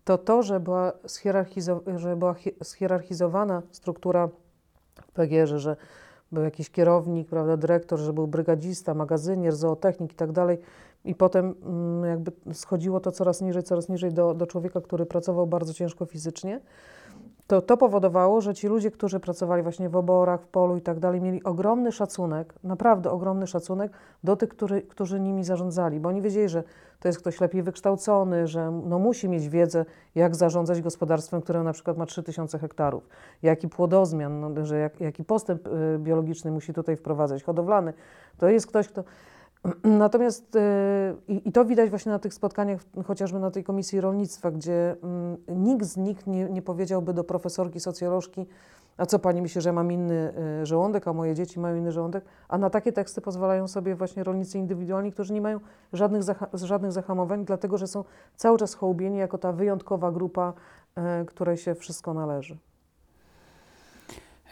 to 0.04 0.18
to, 0.18 0.42
że 0.42 0.60
była, 0.60 0.92
schierarchizo- 1.06 1.98
że 1.98 2.16
była 2.16 2.34
schierarchizowana 2.62 3.62
struktura 3.70 4.28
w 5.02 5.12
PGR-ze, 5.12 5.58
że 5.58 5.76
był 6.32 6.44
jakiś 6.44 6.70
kierownik, 6.70 7.28
prawda, 7.28 7.56
dyrektor, 7.56 7.98
że 7.98 8.12
był 8.12 8.26
brygadzista, 8.26 8.94
magazynier, 8.94 9.56
zootechnik 9.56 10.12
i 10.12 10.16
tak 10.16 10.32
dalej. 10.32 10.58
I 11.04 11.14
potem 11.14 11.54
mm, 11.62 12.04
jakby 12.04 12.32
schodziło 12.54 13.00
to 13.00 13.12
coraz 13.12 13.40
niżej, 13.40 13.62
coraz 13.62 13.88
niżej 13.88 14.12
do, 14.12 14.34
do 14.34 14.46
człowieka, 14.46 14.80
który 14.80 15.06
pracował 15.06 15.46
bardzo 15.46 15.74
ciężko 15.74 16.06
fizycznie 16.06 16.60
to 17.50 17.62
to 17.62 17.76
powodowało, 17.76 18.40
że 18.40 18.54
ci 18.54 18.68
ludzie, 18.68 18.90
którzy 18.90 19.20
pracowali 19.20 19.62
właśnie 19.62 19.88
w 19.88 19.96
oborach, 19.96 20.42
w 20.42 20.46
polu 20.46 20.76
i 20.76 20.80
tak 20.80 20.98
dalej, 20.98 21.20
mieli 21.20 21.44
ogromny 21.44 21.92
szacunek, 21.92 22.54
naprawdę 22.64 23.10
ogromny 23.10 23.46
szacunek 23.46 23.92
do 24.24 24.36
tych, 24.36 24.48
który, 24.48 24.82
którzy 24.82 25.20
nimi 25.20 25.44
zarządzali, 25.44 26.00
bo 26.00 26.08
oni 26.08 26.22
wiedzieli, 26.22 26.48
że 26.48 26.62
to 27.00 27.08
jest 27.08 27.18
ktoś 27.18 27.40
lepiej 27.40 27.62
wykształcony, 27.62 28.46
że 28.46 28.70
no 28.84 28.98
musi 28.98 29.28
mieć 29.28 29.48
wiedzę, 29.48 29.84
jak 30.14 30.36
zarządzać 30.36 30.82
gospodarstwem, 30.82 31.40
które 31.40 31.62
na 31.62 31.72
przykład 31.72 31.96
ma 31.96 32.06
3000 32.06 32.58
hektarów, 32.58 33.08
jaki 33.42 33.68
płodozmian, 33.68 34.40
no, 34.40 34.66
że 34.66 34.78
jak, 34.78 35.00
jaki 35.00 35.24
postęp 35.24 35.66
y, 35.66 35.98
biologiczny 35.98 36.50
musi 36.50 36.72
tutaj 36.72 36.96
wprowadzać, 36.96 37.42
hodowlany. 37.42 37.92
To 38.38 38.48
jest 38.48 38.66
ktoś, 38.66 38.88
kto 38.88 39.04
Natomiast 39.84 40.54
yy, 41.28 41.34
i 41.34 41.52
to 41.52 41.64
widać 41.64 41.90
właśnie 41.90 42.12
na 42.12 42.18
tych 42.18 42.34
spotkaniach, 42.34 42.80
chociażby 43.06 43.38
na 43.38 43.50
tej 43.50 43.64
Komisji 43.64 44.00
Rolnictwa, 44.00 44.50
gdzie 44.50 44.96
yy, 45.48 45.56
nikt 45.56 45.86
z 45.86 45.96
nich 45.96 46.26
nie, 46.26 46.44
nie 46.44 46.62
powiedziałby 46.62 47.14
do 47.14 47.24
profesorki 47.24 47.80
socjolożki, 47.80 48.46
a 49.00 49.06
co 49.06 49.18
pani 49.18 49.42
myśli, 49.42 49.60
że 49.60 49.72
mam 49.72 49.92
inny 49.92 50.32
y, 50.62 50.66
żołądek, 50.66 51.08
a 51.08 51.12
moje 51.12 51.34
dzieci 51.34 51.60
mają 51.60 51.76
inny 51.76 51.92
żołądek? 51.92 52.24
A 52.48 52.58
na 52.58 52.70
takie 52.70 52.92
teksty 52.92 53.20
pozwalają 53.20 53.68
sobie 53.68 53.94
właśnie 53.94 54.24
rolnicy 54.24 54.58
indywidualni, 54.58 55.12
którzy 55.12 55.32
nie 55.32 55.40
mają 55.40 55.60
żadnych, 55.92 56.22
zaha 56.22 56.46
żadnych 56.52 56.92
zahamowań, 56.92 57.44
dlatego 57.44 57.78
że 57.78 57.86
są 57.86 58.04
cały 58.36 58.58
czas 58.58 58.74
hołubieni 58.74 59.18
jako 59.18 59.38
ta 59.38 59.52
wyjątkowa 59.52 60.12
grupa, 60.12 60.52
y, 61.22 61.24
której 61.24 61.56
się 61.56 61.74
wszystko 61.74 62.14
należy. 62.14 62.56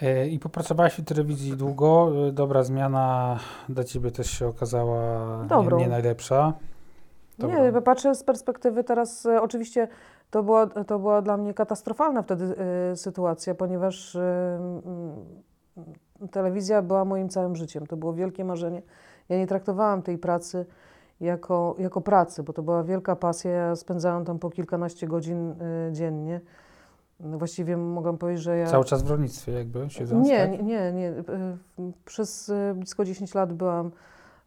E, 0.03 0.29
I 0.29 0.39
popracowałaś 0.39 0.95
w 0.95 1.05
telewizji 1.05 1.57
długo. 1.57 2.13
E, 2.29 2.33
dobra 2.33 2.63
zmiana 2.63 3.39
dla 3.69 3.85
ciebie 3.85 4.11
też 4.11 4.31
się 4.31 4.47
okazała 4.47 5.47
nie, 5.71 5.77
nie, 5.77 5.89
najlepsza. 5.89 6.53
Dobrą. 7.39 7.73
Nie, 7.73 7.83
patrzę 7.83 8.15
z 8.15 8.25
perspektywy 8.25 8.85
teraz, 8.85 9.27
e, 9.27 9.43
oczywiście 9.43 9.89
to 10.31 10.43
była, 10.43 10.67
to 10.67 10.99
była 10.99 11.23
dla 11.23 11.37
mnie 11.37 11.55
katastrofalna 11.55 12.23
wtedy 12.23 12.55
y, 12.93 12.97
sytuacja, 12.97 13.55
ponieważ 13.55 14.15
y, 14.15 14.21
y, 16.25 16.29
telewizja 16.29 16.83
była 16.83 17.05
moim 17.05 17.29
całym 17.29 17.57
życiem. 17.57 17.87
To 17.87 17.97
było 17.97 18.13
wielkie 18.13 18.45
marzenie. 18.45 18.83
Ja 19.29 19.39
nie 19.39 19.47
traktowałam 19.47 20.03
tej 20.03 20.19
pracy 20.19 20.67
jako, 21.21 21.75
jako 21.79 22.01
pracy, 22.01 22.43
bo 22.43 22.53
to 22.53 22.63
była 22.63 22.85
wielka 22.85 23.17
pasja. 23.17 23.51
Ja 23.51 23.77
spędzałam 23.77 24.25
tam 24.25 24.39
po 24.39 24.51
kilkanaście 24.51 25.07
godzin 25.07 25.55
dziennie. 25.93 26.41
No 27.21 27.39
właściwie 27.39 27.77
mogę 27.77 28.19
powiedzieć, 28.19 28.45
że 28.45 28.59
ja... 28.59 28.67
Cały 28.67 28.85
czas 28.85 29.03
w 29.03 29.11
rolnictwie 29.11 29.53
jakby 29.53 29.91
siedząc, 29.91 30.29
nie, 30.29 30.39
tak? 30.39 30.51
nie, 30.51 30.93
nie, 30.93 30.93
nie. 30.93 31.13
Przez 32.05 32.49
e, 32.49 32.75
blisko 32.75 33.05
10 33.05 33.35
lat 33.35 33.53
byłam 33.53 33.91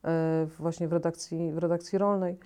e, 0.04 0.48
właśnie 0.60 0.88
w 0.88 0.94
redakcji, 0.94 1.52
w 1.52 1.58
redakcji 1.58 1.98
rolnej. 1.98 2.38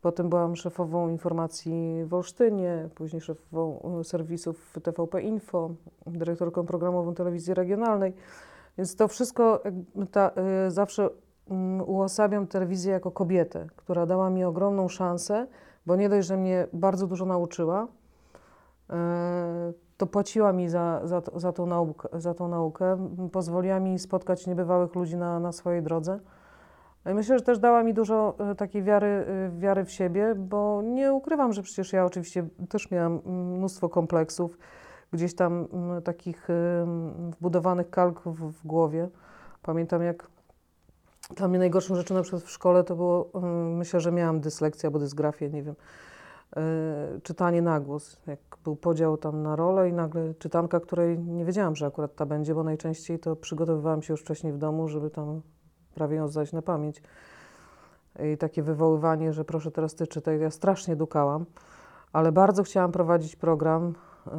Potem 0.00 0.28
byłam 0.28 0.56
szefową 0.56 1.08
informacji 1.08 2.04
w 2.04 2.14
Olsztynie, 2.14 2.88
później 2.94 3.20
szefową 3.20 3.80
e, 4.00 4.04
serwisów 4.04 4.78
TVP 4.82 5.22
Info, 5.22 5.70
dyrektorką 6.06 6.66
programową 6.66 7.14
telewizji 7.14 7.54
regionalnej. 7.54 8.12
Więc 8.78 8.96
to 8.96 9.08
wszystko 9.08 9.62
ta, 10.10 10.30
zawsze 10.68 11.08
mm, 11.50 11.88
uosabiam 11.88 12.46
telewizję 12.46 12.92
jako 12.92 13.10
kobietę, 13.10 13.66
która 13.76 14.06
dała 14.06 14.30
mi 14.30 14.44
ogromną 14.44 14.88
szansę, 14.88 15.46
bo 15.86 15.96
nie 15.96 16.08
dość, 16.08 16.28
że 16.28 16.36
mnie 16.36 16.66
bardzo 16.72 17.06
dużo 17.06 17.26
nauczyła, 17.26 17.86
E, 17.86 18.05
to 19.96 20.06
płaciła 20.06 20.52
mi 20.52 20.68
za, 20.68 21.00
za, 21.04 21.22
za, 21.36 21.52
tą, 21.52 21.66
naukę, 21.66 22.08
za 22.12 22.34
tą 22.34 22.48
naukę, 22.48 23.08
pozwoliła 23.32 23.80
mi 23.80 23.98
spotkać 23.98 24.46
niebywałych 24.46 24.94
ludzi 24.94 25.16
na, 25.16 25.40
na 25.40 25.52
swojej 25.52 25.82
drodze. 25.82 26.20
No 27.04 27.14
myślę, 27.14 27.38
że 27.38 27.44
też 27.44 27.58
dała 27.58 27.82
mi 27.82 27.94
dużo 27.94 28.34
e, 28.38 28.54
takiej 28.54 28.82
wiary, 28.82 29.06
e, 29.06 29.50
wiary 29.58 29.84
w 29.84 29.92
siebie, 29.92 30.34
bo 30.34 30.82
nie 30.82 31.12
ukrywam, 31.12 31.52
że 31.52 31.62
przecież 31.62 31.92
ja 31.92 32.04
oczywiście 32.04 32.48
też 32.68 32.90
miałam 32.90 33.20
mnóstwo 33.56 33.88
kompleksów, 33.88 34.58
gdzieś 35.12 35.34
tam 35.34 35.68
takich 36.04 36.48
wbudowanych 37.40 37.90
kalk 37.90 38.20
w, 38.20 38.52
w 38.52 38.66
głowie. 38.66 39.08
Pamiętam, 39.62 40.02
jak 40.02 40.26
dla 41.36 41.48
mnie 41.48 41.58
najgorszą 41.58 41.94
rzeczą 41.94 42.14
na 42.14 42.22
przykład 42.22 42.42
w 42.42 42.50
szkole 42.50 42.84
to 42.84 42.96
było, 42.96 43.30
myślę, 43.76 44.00
że 44.00 44.12
miałam 44.12 44.40
dyslekcję 44.40 44.86
albo 44.86 44.98
dysgrafię, 44.98 45.50
nie 45.50 45.62
wiem 45.62 45.74
czytanie 47.22 47.62
na 47.62 47.80
głos. 47.80 48.20
Jak 48.26 48.38
był 48.64 48.76
podział 48.76 49.16
tam 49.16 49.42
na 49.42 49.56
rolę 49.56 49.88
i 49.88 49.92
nagle 49.92 50.34
czytanka, 50.34 50.80
której 50.80 51.18
nie 51.18 51.44
wiedziałam, 51.44 51.76
że 51.76 51.86
akurat 51.86 52.14
ta 52.14 52.26
będzie, 52.26 52.54
bo 52.54 52.62
najczęściej 52.62 53.18
to 53.18 53.36
przygotowywałam 53.36 54.02
się 54.02 54.12
już 54.12 54.20
wcześniej 54.20 54.52
w 54.52 54.58
domu, 54.58 54.88
żeby 54.88 55.10
tam 55.10 55.42
prawie 55.94 56.16
ją 56.16 56.28
zdać 56.28 56.52
na 56.52 56.62
pamięć. 56.62 57.02
I 58.32 58.36
takie 58.36 58.62
wywoływanie, 58.62 59.32
że 59.32 59.44
proszę 59.44 59.70
teraz 59.70 59.94
ty 59.94 60.06
czytaj, 60.06 60.40
ja 60.40 60.50
strasznie 60.50 60.96
dukałam, 60.96 61.46
ale 62.12 62.32
bardzo 62.32 62.62
chciałam 62.62 62.92
prowadzić 62.92 63.36
program, 63.36 63.94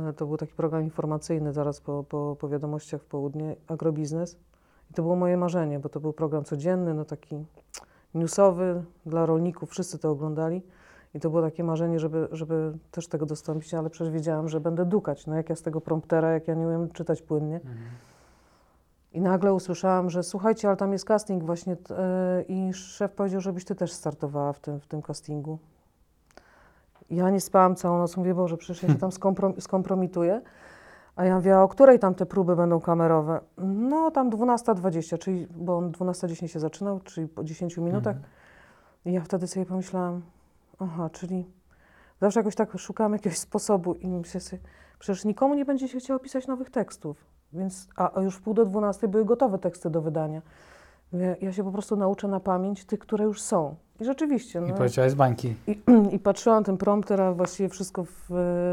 y, 0.10 0.14
to 0.14 0.26
był 0.26 0.38
taki 0.38 0.54
program 0.54 0.84
informacyjny 0.84 1.54
zaraz 1.54 1.82
po, 1.82 2.04
po, 2.04 2.36
po 2.40 2.50
wiadomościach 2.50 3.02
w 3.02 3.06
południe, 3.06 3.56
agrobiznes. 3.68 4.38
I 4.92 4.94
to 4.94 5.02
było 5.02 5.16
moje 5.16 5.38
marzenie, 5.38 5.80
bo 5.80 5.90
to 5.90 6.00
był 6.00 6.14
program 6.14 6.44
codzienny, 6.44 6.94
no 6.94 7.06
taki 7.06 7.46
newsowy 8.14 8.84
dla 9.06 9.26
rolników, 9.26 9.70
wszyscy 9.70 10.00
to 10.00 10.12
oglądali. 10.12 10.62
I 11.14 11.20
to 11.20 11.30
było 11.30 11.42
takie 11.42 11.64
marzenie, 11.64 12.00
żeby, 12.00 12.28
żeby 12.32 12.74
też 12.92 13.08
tego 13.08 13.26
dostąpić, 13.26 13.74
ale 13.74 13.90
przecież 13.90 14.14
wiedziałam, 14.14 14.50
że 14.50 14.60
będę 14.60 14.86
dukać. 14.86 15.28
No 15.28 15.36
jak 15.36 15.50
ja 15.50 15.56
z 15.56 15.62
tego 15.62 15.82
promptera, 15.82 16.32
jak 16.32 16.48
ja 16.48 16.54
nie 16.54 16.68
umiem 16.68 16.90
czytać 16.90 17.22
płynnie. 17.22 17.56
Mhm. 17.56 17.78
I 19.14 19.22
nagle 19.22 19.54
usłyszałam, 19.54 20.10
że 20.10 20.24
słuchajcie, 20.24 20.68
ale 20.68 20.78
tam 20.78 20.94
jest 20.94 21.06
casting 21.06 21.44
właśnie 21.44 21.74
yy, 21.74 22.46
i 22.48 22.74
szef 22.74 23.12
powiedział, 23.12 23.42
żebyś 23.42 23.66
ty 23.66 23.76
też 23.76 23.92
startowała 23.92 24.54
w 24.54 24.60
tym, 24.60 24.80
w 24.80 24.88
tym 24.88 25.02
castingu. 25.02 25.60
Ja 27.10 27.30
nie 27.30 27.42
spałam 27.42 27.76
całą 27.76 27.98
noc, 27.98 28.18
mówię, 28.18 28.36
Boże, 28.36 28.58
przecież 28.58 28.84
ja 28.84 28.90
się 28.90 29.00
tam 29.00 29.12
skomprom 29.22 29.62
skompromituję. 29.62 30.42
A 31.16 31.26
ja 31.26 31.36
mówię, 31.36 31.58
a 31.58 31.64
o 31.64 31.68
której 31.68 32.00
tam 32.00 32.16
te 32.16 32.26
próby 32.26 32.56
będą 32.56 32.80
kamerowe? 32.80 33.40
No 33.58 34.12
tam 34.12 34.30
12.20, 34.30 35.18
czyli, 35.18 35.48
bo 35.56 35.78
on 35.78 35.92
12.10 35.92 36.48
się 36.48 36.60
zaczynał, 36.60 37.00
czyli 37.00 37.28
po 37.28 37.44
10 37.44 37.78
minutach. 37.78 38.16
Mhm. 38.16 38.34
I 39.06 39.14
ja 39.14 39.22
wtedy 39.22 39.48
sobie 39.48 39.66
pomyślałam, 39.66 40.22
Aha, 40.80 41.10
czyli 41.10 41.46
zawsze 42.22 42.40
jakoś 42.40 42.56
tak 42.56 42.78
szukam 42.78 43.14
jakiegoś 43.14 43.38
sposobu 43.38 43.94
i 43.94 44.08
myślę 44.08 44.42
sobie, 44.42 44.62
przecież 45.00 45.26
nikomu 45.26 45.54
nie 45.54 45.66
będzie 45.66 45.88
się 45.88 46.00
chciało 46.00 46.20
pisać 46.20 46.48
nowych 46.48 46.70
tekstów. 46.70 47.26
Więc, 47.54 47.88
a, 47.96 48.22
już 48.22 48.36
w 48.36 48.42
pół 48.42 48.54
do 48.54 48.66
dwunastej 48.66 49.10
były 49.10 49.26
gotowe 49.26 49.58
teksty 49.58 49.90
do 49.90 50.02
wydania. 50.02 50.42
Ja, 51.14 51.36
ja, 51.42 51.54
się 51.54 51.64
po 51.64 51.72
prostu 51.72 51.96
nauczę 51.96 52.28
na 52.28 52.40
pamięć 52.40 52.86
tych, 52.86 53.00
które 53.00 53.26
już 53.26 53.42
są. 53.42 53.76
I 54.00 54.06
rzeczywiście. 54.06 54.62
No, 54.62 54.68
I 54.68 54.74
powiedziałaś 54.74 55.12
z 55.12 55.16
bańki. 55.16 55.56
I, 55.68 55.82
I 56.16 56.20
patrzyłam 56.20 56.64
ten 56.64 56.78
prompter, 56.78 57.22
a 57.22 57.34
właściwie 57.34 57.70
wszystko 57.70 58.04
w, 58.04 58.30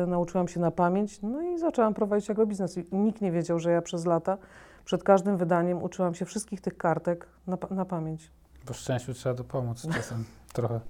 nauczyłam 0.06 0.48
się 0.48 0.60
na 0.60 0.70
pamięć. 0.70 1.22
No 1.22 1.42
i 1.42 1.58
zaczęłam 1.58 1.94
prowadzić 1.94 2.30
agrobiznes. 2.30 2.78
I 2.78 2.96
nikt 2.96 3.20
nie 3.20 3.32
wiedział, 3.32 3.58
że 3.58 3.70
ja 3.70 3.82
przez 3.82 4.06
lata, 4.06 4.38
przed 4.84 5.02
każdym 5.02 5.36
wydaniem 5.36 5.82
uczyłam 5.82 6.14
się 6.14 6.24
wszystkich 6.24 6.60
tych 6.60 6.76
kartek 6.76 7.26
na, 7.46 7.58
na 7.70 7.84
pamięć. 7.84 8.30
Po 8.66 8.74
szczęściu 8.74 9.14
trzeba 9.14 9.34
dopomóc 9.34 9.86
czasem 9.94 10.24
trochę. 10.52 10.80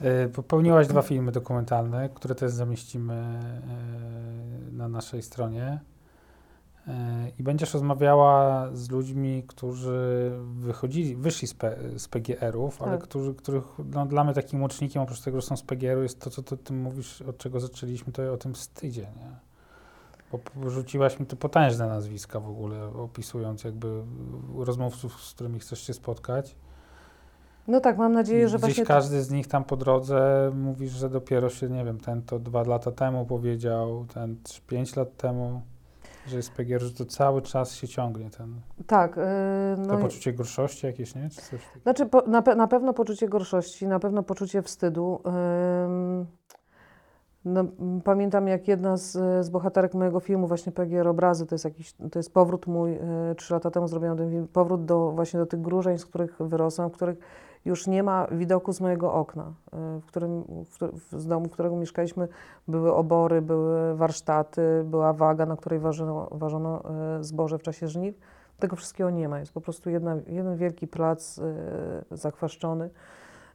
E, 0.00 0.28
popełniłaś 0.28 0.86
dwa 0.86 1.02
filmy 1.02 1.32
dokumentalne, 1.32 2.08
które 2.08 2.34
też 2.34 2.52
zamieścimy 2.52 3.14
e, 3.14 4.72
na 4.72 4.88
naszej 4.88 5.22
stronie. 5.22 5.80
E, 6.88 7.30
I 7.38 7.42
będziesz 7.42 7.74
rozmawiała 7.74 8.68
z 8.72 8.90
ludźmi, 8.90 9.44
którzy 9.46 10.30
wychodzili, 10.60 11.16
wyszli 11.16 11.48
z, 11.48 11.54
P, 11.54 11.78
z 11.96 12.08
PGR-ów, 12.08 12.78
tak. 12.78 12.88
ale 12.88 12.98
którzy, 12.98 13.34
których 13.34 13.64
no, 13.92 14.06
dla 14.06 14.24
mnie 14.24 14.34
takim 14.34 14.60
łącznikiem, 14.60 15.02
oprócz 15.02 15.20
tego, 15.20 15.40
że 15.40 15.46
są 15.46 15.56
z 15.56 15.62
PGR-u, 15.62 16.02
jest 16.02 16.20
to, 16.20 16.30
co 16.30 16.42
ty, 16.42 16.56
ty 16.56 16.72
mówisz, 16.72 17.22
od 17.22 17.38
czego 17.38 17.60
zaczęliśmy, 17.60 18.12
to 18.12 18.32
o 18.32 18.36
tym 18.36 18.54
wstydzie, 18.54 19.02
nie? 19.02 19.46
Bo 20.32 20.70
rzuciłaś 20.70 21.20
mi 21.20 21.26
to 21.26 21.36
potężne 21.36 21.86
nazwiska 21.86 22.40
w 22.40 22.48
ogóle, 22.48 22.84
opisując 22.84 23.64
jakby 23.64 24.02
rozmówców, 24.58 25.24
z 25.24 25.34
którymi 25.34 25.60
chcesz 25.60 25.86
się 25.86 25.94
spotkać. 25.94 26.56
No 27.68 27.80
tak, 27.80 27.98
mam 27.98 28.12
nadzieję, 28.12 28.48
że 28.48 28.58
Gdzieś 28.58 28.68
właśnie... 28.68 28.84
każdy 28.84 29.22
z 29.22 29.30
nich 29.30 29.46
tam 29.46 29.64
po 29.64 29.76
drodze 29.76 30.50
mówisz, 30.54 30.92
że 30.92 31.10
dopiero 31.10 31.50
się, 31.50 31.68
nie 31.68 31.84
wiem, 31.84 32.00
ten 32.00 32.22
to 32.22 32.38
dwa 32.38 32.62
lata 32.62 32.92
temu 32.92 33.26
powiedział, 33.26 34.06
ten 34.14 34.36
pięć 34.66 34.96
lat 34.96 35.16
temu. 35.16 35.62
Że 36.26 36.36
jest 36.36 36.52
PGR, 36.52 36.82
że 36.82 36.92
to 36.92 37.04
cały 37.04 37.42
czas 37.42 37.74
się 37.74 37.88
ciągnie 37.88 38.30
ten. 38.30 38.60
Tak. 38.86 39.16
Yy, 39.16 39.22
no 39.78 39.96
to 39.96 39.98
poczucie 39.98 40.32
gorszości 40.32 40.86
jakieś, 40.86 41.14
nie? 41.14 41.30
Czy 41.30 41.42
coś 41.42 41.60
Znaczy, 41.82 42.06
po, 42.06 42.22
na, 42.22 42.42
pe, 42.42 42.54
na, 42.54 42.66
pewno 42.66 42.92
poczucie 42.92 43.28
gorszości, 43.28 43.86
na 43.86 43.98
pewno 43.98 44.22
poczucie 44.22 44.62
wstydu. 44.62 45.20
Yy, 45.24 46.26
no, 47.44 47.64
pamiętam, 48.04 48.48
jak 48.48 48.68
jedna 48.68 48.96
z, 48.96 49.12
z 49.46 49.50
bohaterek 49.50 49.94
mojego 49.94 50.20
filmu, 50.20 50.46
właśnie 50.46 50.72
PGR 50.72 51.08
Obrazy, 51.08 51.46
to 51.46 51.54
jest, 51.54 51.64
jakiś, 51.64 51.92
to 51.92 52.18
jest 52.18 52.34
powrót 52.34 52.66
mój, 52.66 52.98
trzy 53.36 53.54
lata 53.54 53.70
temu 53.70 53.88
zrobiłem 53.88 54.16
ten 54.16 54.30
film, 54.30 54.48
powrót 54.48 54.84
do, 54.84 55.10
właśnie 55.10 55.40
do 55.40 55.46
tych 55.46 55.60
grużeń, 55.60 55.98
z 55.98 56.06
których 56.06 56.36
wyrosłam, 56.40 56.90
w 56.90 56.92
których 56.92 57.18
już 57.66 57.86
nie 57.86 58.02
ma 58.02 58.26
widoku 58.30 58.72
z 58.72 58.80
mojego 58.80 59.12
okna, 59.12 59.52
w 59.72 60.06
którym, 60.06 60.44
w, 60.92 61.20
z 61.20 61.26
domu, 61.26 61.48
w 61.48 61.52
którego 61.52 61.76
mieszkaliśmy, 61.76 62.28
były 62.68 62.94
obory, 62.94 63.42
były 63.42 63.96
warsztaty, 63.96 64.84
była 64.84 65.12
waga, 65.12 65.46
na 65.46 65.56
której 65.56 65.78
ważono, 65.78 66.28
ważono 66.32 66.82
zboże 67.20 67.58
w 67.58 67.62
czasie 67.62 67.88
żniw. 67.88 68.18
Tego 68.58 68.76
wszystkiego 68.76 69.10
nie 69.10 69.28
ma. 69.28 69.38
Jest 69.38 69.52
po 69.52 69.60
prostu 69.60 69.90
jedna, 69.90 70.16
jeden 70.26 70.56
wielki 70.56 70.86
plac 70.86 71.40
zakwaszczony 72.10 72.90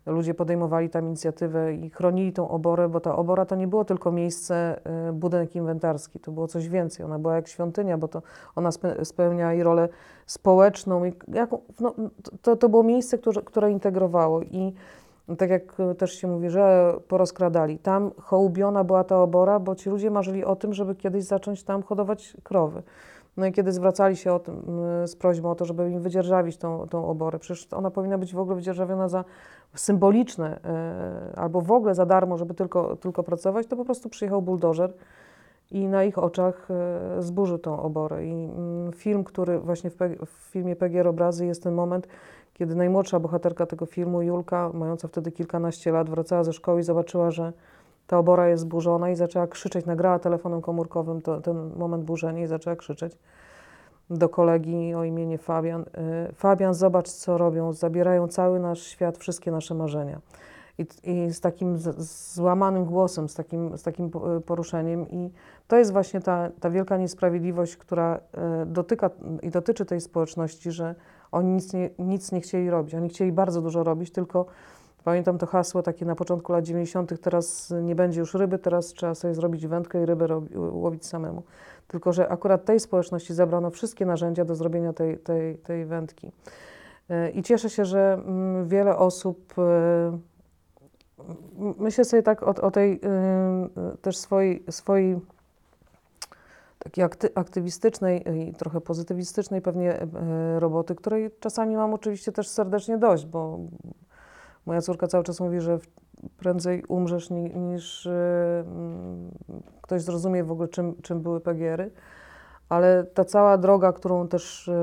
ludzie 0.05 0.33
podejmowali 0.33 0.89
tam 0.89 1.05
inicjatywę 1.05 1.73
i 1.73 1.89
chronili 1.89 2.33
tą 2.33 2.49
oborę, 2.49 2.89
bo 2.89 2.99
ta 2.99 3.15
obora 3.15 3.45
to 3.45 3.55
nie 3.55 3.67
było 3.67 3.85
tylko 3.85 4.11
miejsce, 4.11 4.81
y, 5.09 5.13
budynek 5.13 5.55
inwentarski, 5.55 6.19
to 6.19 6.31
było 6.31 6.47
coś 6.47 6.69
więcej. 6.69 7.05
Ona 7.05 7.19
była 7.19 7.35
jak 7.35 7.47
świątynia, 7.47 7.97
bo 7.97 8.07
to 8.07 8.21
ona 8.55 8.69
spełnia 9.03 9.53
i 9.53 9.63
rolę 9.63 9.89
społeczną. 10.25 11.05
I 11.05 11.13
no, 11.79 11.95
to, 12.41 12.55
to 12.55 12.69
było 12.69 12.83
miejsce, 12.83 13.17
które, 13.17 13.41
które 13.41 13.71
integrowało 13.71 14.41
i 14.41 14.73
tak 15.37 15.49
jak 15.49 15.77
też 15.97 16.13
się 16.13 16.27
mówi, 16.27 16.49
że 16.49 16.93
porozkradali. 17.07 17.79
Tam 17.79 18.11
hołubiona 18.17 18.83
była 18.83 19.03
ta 19.03 19.21
obora, 19.21 19.59
bo 19.59 19.75
ci 19.75 19.89
ludzie 19.89 20.11
marzyli 20.11 20.45
o 20.45 20.55
tym, 20.55 20.73
żeby 20.73 20.95
kiedyś 20.95 21.23
zacząć 21.23 21.63
tam 21.63 21.83
hodować 21.83 22.37
krowy. 22.43 22.83
No 23.37 23.45
i 23.45 23.51
kiedy 23.51 23.71
zwracali 23.71 24.15
się 24.15 24.39
tym, 24.39 24.55
z 25.07 25.15
prośbą 25.15 25.51
o 25.51 25.55
to, 25.55 25.65
żeby 25.65 25.91
im 25.91 26.01
wydzierżawić 26.01 26.57
tą, 26.57 26.87
tą 26.87 27.07
oborę, 27.07 27.39
przecież 27.39 27.67
ona 27.73 27.91
powinna 27.91 28.17
być 28.17 28.33
w 28.33 28.39
ogóle 28.39 28.55
wydzierżawiona 28.55 29.09
za 29.09 29.23
symboliczne 29.75 30.59
e, 30.63 31.39
albo 31.39 31.61
w 31.61 31.71
ogóle 31.71 31.95
za 31.95 32.05
darmo, 32.05 32.37
żeby 32.37 32.53
tylko, 32.53 32.95
tylko 32.95 33.23
pracować, 33.23 33.67
to 33.67 33.75
po 33.75 33.85
prostu 33.85 34.09
przyjechał 34.09 34.41
buldożer 34.41 34.93
i 35.71 35.87
na 35.87 36.03
ich 36.03 36.17
oczach 36.17 36.67
e, 36.71 37.21
zburzył 37.21 37.57
tą 37.57 37.79
oborę. 37.79 38.25
I 38.25 38.31
mm, 38.31 38.91
film, 38.93 39.23
który 39.23 39.59
właśnie 39.59 39.89
w, 39.89 39.95
w 40.25 40.51
filmie 40.51 40.75
PGR 40.75 41.07
Obrazy 41.07 41.45
jest 41.45 41.63
ten 41.63 41.73
moment, 41.73 42.07
kiedy 42.53 42.75
najmłodsza 42.75 43.19
bohaterka 43.19 43.65
tego 43.65 43.85
filmu, 43.85 44.21
Julka, 44.21 44.71
mająca 44.73 45.07
wtedy 45.07 45.31
kilkanaście 45.31 45.91
lat, 45.91 46.09
wracała 46.09 46.43
ze 46.43 46.53
szkoły 46.53 46.79
i 46.79 46.83
zobaczyła, 46.83 47.31
że 47.31 47.53
ta 48.07 48.17
obora 48.17 48.47
jest 48.47 48.61
zburzona 48.61 49.09
i 49.09 49.15
zaczęła 49.15 49.47
krzyczeć, 49.47 49.85
nagrała 49.85 50.19
telefonem 50.19 50.61
komórkowym 50.61 51.21
to, 51.21 51.41
ten 51.41 51.71
moment 51.75 52.03
burzenia 52.03 52.43
i 52.43 52.47
zaczęła 52.47 52.75
krzyczeć 52.75 53.17
do 54.11 54.29
kolegi 54.29 54.95
o 54.95 55.03
imieniu 55.03 55.37
Fabian. 55.37 55.81
Y, 56.29 56.33
Fabian, 56.33 56.73
zobacz, 56.73 57.09
co 57.09 57.37
robią. 57.37 57.73
Zabierają 57.73 58.27
cały 58.27 58.59
nasz 58.59 58.81
świat, 58.81 59.17
wszystkie 59.17 59.51
nasze 59.51 59.73
marzenia. 59.73 60.21
I, 60.77 60.85
i 61.03 61.33
z 61.33 61.39
takim 61.39 61.77
złamanym 62.33 62.85
głosem, 62.85 63.29
z 63.29 63.35
takim, 63.35 63.77
z 63.77 63.83
takim 63.83 64.11
poruszeniem. 64.45 65.09
I 65.09 65.31
to 65.67 65.77
jest 65.77 65.91
właśnie 65.91 66.21
ta, 66.21 66.49
ta 66.59 66.69
wielka 66.69 66.97
niesprawiedliwość, 66.97 67.77
która 67.77 68.19
y, 68.63 68.65
dotyka 68.65 69.09
i 69.41 69.49
dotyczy 69.49 69.85
tej 69.85 70.01
społeczności, 70.01 70.71
że 70.71 70.95
oni 71.31 71.51
nic 71.51 71.73
nie, 71.73 71.89
nic 71.99 72.31
nie 72.31 72.41
chcieli 72.41 72.69
robić. 72.69 72.95
Oni 72.95 73.09
chcieli 73.09 73.31
bardzo 73.31 73.61
dużo 73.61 73.83
robić, 73.83 74.11
tylko 74.11 74.45
Pamiętam 75.03 75.37
to 75.37 75.45
hasło 75.45 75.83
takie 75.83 76.05
na 76.05 76.15
początku 76.15 76.53
lat 76.53 76.65
90. 76.65 77.21
teraz 77.21 77.73
nie 77.83 77.95
będzie 77.95 78.19
już 78.19 78.33
ryby, 78.33 78.59
teraz 78.59 78.87
trzeba 78.87 79.15
sobie 79.15 79.33
zrobić 79.33 79.67
wędkę 79.67 80.03
i 80.03 80.05
rybę 80.05 80.27
robi, 80.27 80.57
łowić 80.57 81.05
samemu. 81.05 81.43
Tylko, 81.91 82.13
że 82.13 82.29
akurat 82.29 82.65
tej 82.65 82.79
społeczności 82.79 83.33
zabrano 83.33 83.69
wszystkie 83.69 84.05
narzędzia 84.05 84.45
do 84.45 84.55
zrobienia 84.55 84.93
tej, 84.93 85.17
tej, 85.17 85.57
tej 85.57 85.85
wędki. 85.85 86.31
E, 87.09 87.29
I 87.29 87.43
cieszę 87.43 87.69
się, 87.69 87.85
że 87.85 88.13
mm, 88.13 88.67
wiele 88.67 88.97
osób, 88.97 89.53
e, 89.57 90.17
myślę 91.57 92.05
sobie 92.05 92.23
tak 92.23 92.43
o, 92.43 92.47
o 92.47 92.71
tej 92.71 92.99
e, 93.03 93.69
też 94.01 94.17
swojej, 94.17 94.63
swojej 94.69 95.19
takiej 96.79 97.05
aktywistycznej 97.35 98.23
i 98.39 98.53
trochę 98.53 98.81
pozytywistycznej 98.81 99.61
pewnie 99.61 100.07
roboty, 100.59 100.95
której 100.95 101.31
czasami 101.39 101.75
mam 101.75 101.93
oczywiście 101.93 102.31
też 102.31 102.47
serdecznie 102.47 102.97
dość, 102.97 103.25
bo 103.25 103.59
Moja 104.65 104.81
córka 104.81 105.07
cały 105.07 105.23
czas 105.23 105.39
mówi, 105.39 105.59
że 105.59 105.79
prędzej 106.37 106.83
umrzesz 106.87 107.29
niż 107.29 108.05
y, 108.05 108.09
mm, 108.09 109.31
ktoś 109.81 110.01
zrozumie 110.01 110.43
w 110.43 110.51
ogóle, 110.51 110.67
czym, 110.67 111.01
czym 111.01 111.21
były 111.21 111.41
PGR-y. 111.41 111.91
Ale 112.69 113.03
ta 113.03 113.25
cała 113.25 113.57
droga, 113.57 113.93
którą 113.93 114.27
też 114.27 114.67
y, 114.67 114.73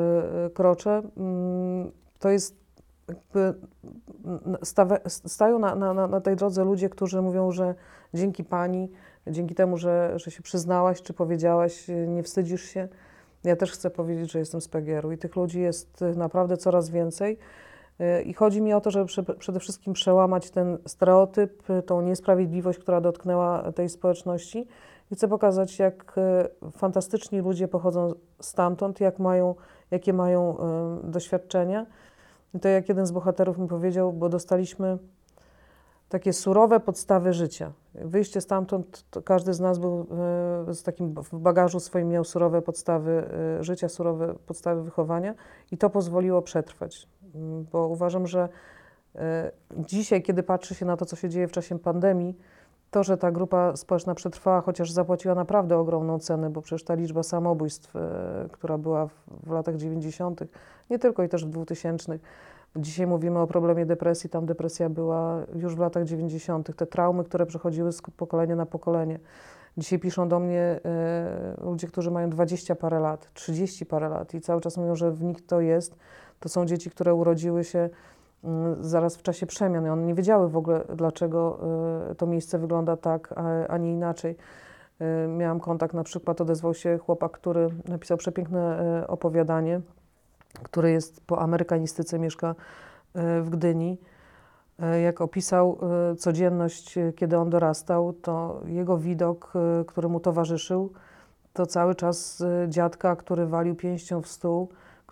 kroczę, 0.55 1.03
mm, 1.17 1.91
to 2.19 2.31
jest 2.31 2.57
jakby 3.09 3.55
stają 5.09 5.59
na, 5.59 5.75
na, 5.75 6.07
na 6.07 6.21
tej 6.21 6.37
drodze 6.37 6.65
ludzie, 6.65 6.89
którzy 6.89 7.23
mówią, 7.23 7.53
że 7.53 7.75
dzięki 8.15 8.45
pani, 8.45 8.91
dzięki 9.27 9.55
temu, 9.55 9.77
że, 9.77 10.13
że 10.17 10.31
się 10.31 10.43
przyznałaś 10.43 11.03
czy 11.03 11.15
powiedziałaś, 11.15 11.87
nie 12.09 12.23
wstydzisz 12.23 12.63
się. 12.63 12.89
Ja 13.45 13.57
też 13.57 13.73
chcę 13.73 13.91
powiedzieć, 13.91 14.33
że 14.33 14.39
jestem 14.39 14.61
z 14.61 14.69
PGR-u 14.69 15.13
i 15.13 15.19
tych 15.19 15.37
ludzi 15.37 15.61
jest 15.61 16.05
naprawdę 16.17 16.57
coraz 16.57 16.91
więcej. 16.91 17.39
I 18.25 18.35
chodzi 18.35 18.63
mi 18.63 18.73
o 18.73 18.81
to, 18.81 18.91
żeby 18.91 19.07
przede 19.39 19.61
wszystkim 19.61 19.93
przełamać 19.93 20.51
ten 20.51 20.79
stereotyp, 20.87 21.63
tą 21.87 22.03
niesprawiedliwość, 22.03 22.79
która 22.79 23.01
dotknęła 23.01 23.73
tej 23.73 23.89
społeczności. 23.89 24.67
I 25.11 25.15
chcę 25.15 25.29
pokazać, 25.29 25.79
jak 25.79 26.15
e, 26.19 26.71
fantastyczni 26.71 27.41
ludzie 27.41 27.69
pochodzą 27.69 28.13
stamtąd, 28.41 29.01
jak 29.01 29.19
mają, 29.19 29.55
jakie 29.91 30.13
mają 30.13 30.59
e, 30.59 31.11
doświadczenia. 31.11 31.87
I 32.55 32.61
to 32.61 32.69
jak 32.69 32.89
jeden 32.89 33.07
z 33.07 33.13
bohaterów 33.13 33.59
mi 33.59 33.69
powiedział, 33.69 34.13
bo 34.13 34.29
dostaliśmy 34.29 34.99
takie 36.09 36.33
surowe 36.33 36.81
podstawy 36.81 37.33
życia. 37.33 37.73
Wyjście 37.95 38.41
stamtąd, 38.41 39.05
każdy 39.25 39.55
z 39.55 39.61
nas 39.61 39.79
był 39.79 40.07
e, 40.69 40.75
z 40.75 40.83
takim 40.83 41.15
w 41.15 41.39
bagażu 41.39 41.81
swoim 41.81 42.09
miał 42.09 42.25
surowe 42.25 42.63
podstawy 42.63 43.29
życia, 43.61 43.89
surowe 43.89 44.35
podstawy 44.47 44.83
wychowania 44.83 45.35
i 45.73 45.79
to 45.79 45.91
pozwoliło 45.91 46.43
przetrwać 46.43 47.09
bo 47.73 47.89
uważam, 47.89 48.27
że 48.27 48.49
e, 49.15 49.51
dzisiaj, 49.77 50.23
kiedy 50.23 50.43
patrzy 50.43 50.75
się 50.75 50.87
na 50.87 50.97
to, 50.97 51.07
co 51.07 51.17
się 51.17 51.29
dzieje 51.29 51.49
w 51.49 51.53
czasie 51.53 51.79
pandemii, 51.79 52.39
to, 52.91 53.05
że 53.05 53.17
ta 53.17 53.31
grupa 53.31 53.77
społeczna 53.77 54.15
przetrwała, 54.15 54.61
chociaż 54.61 54.91
zapłaciła 54.91 55.35
naprawdę 55.35 55.77
ogromną 55.77 56.19
cenę, 56.19 56.51
bo 56.51 56.63
przecież 56.63 56.85
ta 56.85 56.95
liczba 56.95 57.23
samobójstw, 57.23 57.97
e, 57.97 58.49
która 58.53 58.79
była 58.79 59.09
w 59.47 59.51
latach 59.51 59.77
90., 59.77 60.41
nie 60.91 60.99
tylko 60.99 61.23
i 61.23 61.29
też 61.29 61.45
w 61.45 61.49
2000, 61.49 62.19
Dzisiaj 62.77 63.07
mówimy 63.07 63.39
o 63.39 63.47
problemie 63.47 63.87
depresji, 63.87 64.31
tam 64.31 64.47
depresja 64.47 64.89
była 64.89 65.47
już 65.55 65.77
w 65.77 65.79
latach 65.79 66.05
90., 66.05 66.77
te 66.77 66.87
traumy, 66.87 67.25
które 67.25 67.47
przechodziły 67.47 67.93
z 67.93 68.03
pokolenia 68.03 68.57
na 68.57 68.67
pokolenie. 68.67 69.19
Dzisiaj 69.79 69.99
piszą 69.99 70.29
do 70.29 70.41
mnie 70.41 70.81
y, 71.61 71.65
ludzie, 71.65 71.87
którzy 71.87 72.11
mają 72.11 72.31
20 72.31 72.75
parę 72.75 73.01
lat, 73.01 73.31
30 73.35 73.87
parę 73.87 74.09
lat 74.09 74.35
i 74.35 74.41
cały 74.41 74.61
czas 74.61 74.77
mówią, 74.77 74.97
że 74.97 75.13
w 75.13 75.23
nich 75.23 75.47
to 75.47 75.61
jest. 75.61 75.97
To 76.41 76.49
są 76.49 76.67
dzieci, 76.67 76.91
które 76.91 77.15
urodziły 77.15 77.65
się 77.65 77.91
mm, 78.45 78.85
zaraz 78.85 79.17
w 79.17 79.23
czasie 79.23 79.47
przemian 79.47 79.87
i 79.87 79.89
one 79.89 80.03
nie 80.03 80.15
wiedziały 80.15 80.49
w 80.49 80.57
ogóle, 80.57 80.85
dlaczego 80.97 81.59
y, 82.11 82.15
to 82.15 82.27
miejsce 82.27 82.59
wygląda 82.59 82.97
tak, 82.97 83.35
a, 83.69 83.79
nie 83.79 83.93
inaczej. 83.93 84.37
Y, 85.25 85.29
miałam 85.29 85.61
kontakt, 85.61 85.95
na 85.95 86.05
przykład 86.05 86.41
odezwał 86.41 86.75
się 86.75 86.99
chłopak, 86.99 87.33
który 87.33 87.69
napisał 87.89 88.17
przepiękne 88.17 89.05
opowiadanie, 89.09 89.81
który 90.63 90.91
jest 90.91 91.21
po 91.27 91.41
amerykanistyce, 91.41 92.19
mieszka 92.19 92.55
w 93.15 93.47
Gdyni. 93.51 93.99
Jak 95.05 95.21
opisał 95.21 95.79
codzienność, 96.19 96.95
kiedy 97.17 97.39
on 97.39 97.51
dorastał, 97.51 98.13
to 98.13 98.61
jego 98.67 98.99
widok, 98.99 99.53
który 99.87 100.09
mu 100.09 100.21
towarzyszył, 100.21 100.93
to 101.53 101.67
cały 101.67 101.95
czas 101.95 102.45
dziadka, 102.69 103.17
który 103.17 103.47
walił 103.47 103.75
pięścią 103.75 104.23
w 104.23 104.29
stół, 104.29 104.69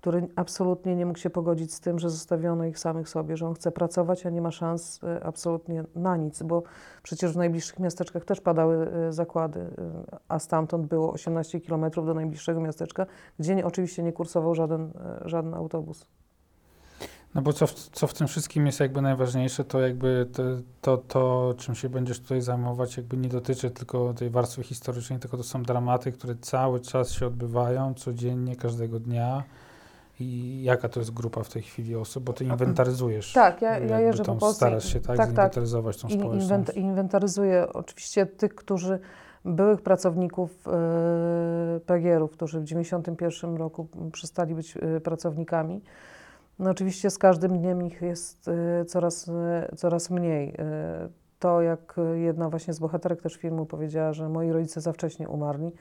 który 0.07 0.29
absolutnie 0.37 0.97
nie 0.97 1.07
mógł 1.07 1.19
się 1.19 1.31
pogodzić 1.31 1.75
z 1.75 1.81
tym, 1.81 1.99
że 1.99 2.11
zostawiono 2.11 2.65
ich 2.65 2.79
samych 2.79 3.09
sobie, 3.09 3.37
że 3.37 3.47
on 3.47 3.55
chce 3.55 3.73
pracować, 3.73 4.27
a 4.27 4.31
nie 4.31 4.41
ma 4.41 4.51
szans 4.51 5.01
e, 5.05 5.25
absolutnie 5.25 5.85
na 5.95 6.17
nic, 6.17 6.43
bo 6.43 6.63
przecież 7.03 7.33
w 7.33 7.37
najbliższych 7.37 7.79
miasteczkach 7.79 8.25
też 8.25 8.41
padały 8.41 8.91
e, 8.93 9.13
zakłady, 9.13 9.61
e, 9.61 10.19
a 10.29 10.39
stamtąd 10.39 10.87
było 10.87 11.13
18 11.13 11.61
kilometrów 11.61 12.07
do 12.07 12.15
najbliższego 12.15 12.61
miasteczka, 12.61 13.07
gdzie 13.39 13.55
nie, 13.55 13.67
oczywiście 13.67 14.03
nie 14.03 14.13
kursował 14.13 14.55
żaden, 14.55 14.93
żaden 15.25 15.55
autobus. 15.55 16.07
No 17.35 17.43
bo 17.43 17.53
co 17.53 17.67
w, 17.67 17.73
co 17.73 18.07
w 18.07 18.15
tym 18.15 18.27
wszystkim 18.27 18.67
jest 18.67 18.81
jakby 18.81 19.03
najważniejsze, 19.03 19.65
to 19.65 19.81
jakby 19.81 20.27
to, 20.33 20.43
to, 20.81 20.97
to, 20.97 21.55
czym 21.59 21.75
się 21.75 21.89
będziesz 21.89 22.21
tutaj 22.21 22.41
zajmować, 22.41 22.97
jakby 22.97 23.17
nie 23.17 23.29
dotyczy 23.29 23.71
tylko 23.71 24.15
tej 24.15 24.31
warstwy 24.31 24.63
historycznej, 24.63 25.19
tylko 25.19 25.37
to 25.37 25.43
są 25.43 25.63
dramaty, 25.63 26.13
które 26.13 26.35
cały 26.41 26.81
czas 26.81 27.13
się 27.13 27.27
odbywają, 27.27 27.95
codziennie, 27.95 28.57
każdego 28.57 29.01
dnia. 29.01 29.43
I 30.21 30.63
jaka 30.63 30.89
to 30.89 31.01
jest 31.01 31.15
grupa 31.15 31.43
w 31.43 31.49
tej 31.49 31.63
chwili 31.63 31.97
osób? 31.97 32.25
Bo 32.25 32.33
ty 32.33 32.45
inwentaryzujesz. 32.45 33.33
Tak, 33.33 33.63
ja, 33.63 33.79
ja 33.79 34.01
jeżdżę 34.01 34.25
po 34.25 34.37
Polsce. 34.37 34.57
Starasz 34.57 34.93
się 34.93 35.01
tak, 35.01 35.17
tak, 35.17 35.17
tak. 35.17 35.29
zinwentaryzować 35.29 35.97
tą 35.97 36.09
społeczność. 36.09 36.77
Inwentaryzuję 36.77 37.67
oczywiście 37.73 38.27
tych, 38.27 38.55
którzy 38.55 38.99
byłych 39.47 39.81
pracowników 39.81 40.69
e, 40.69 41.81
PGR-ów, 41.87 42.31
którzy 42.31 42.61
w 42.61 42.65
1991 42.65 43.57
roku 43.57 43.89
przestali 44.13 44.55
być 44.55 44.77
e, 44.77 45.01
pracownikami. 45.01 45.83
No 46.59 46.71
oczywiście 46.71 47.11
z 47.11 47.19
każdym 47.19 47.59
dniem 47.59 47.83
ich 47.83 48.03
jest 48.03 48.49
e, 48.49 48.85
coraz, 48.85 49.31
coraz 49.77 50.11
mniej. 50.11 50.55
To, 51.39 51.63
jak 51.63 51.97
jedna 52.15 52.51
właśnie 52.51 52.75
z 52.75 52.79
bohaterek 52.79 53.23
też 53.23 53.37
filmu 53.37 53.67
powiedziała, 53.67 54.13
że 54.13 54.29
moi 54.29 54.53
rodzice 54.53 54.81
za 54.81 54.93
wcześnie 54.93 55.29
umarli, 55.29 55.73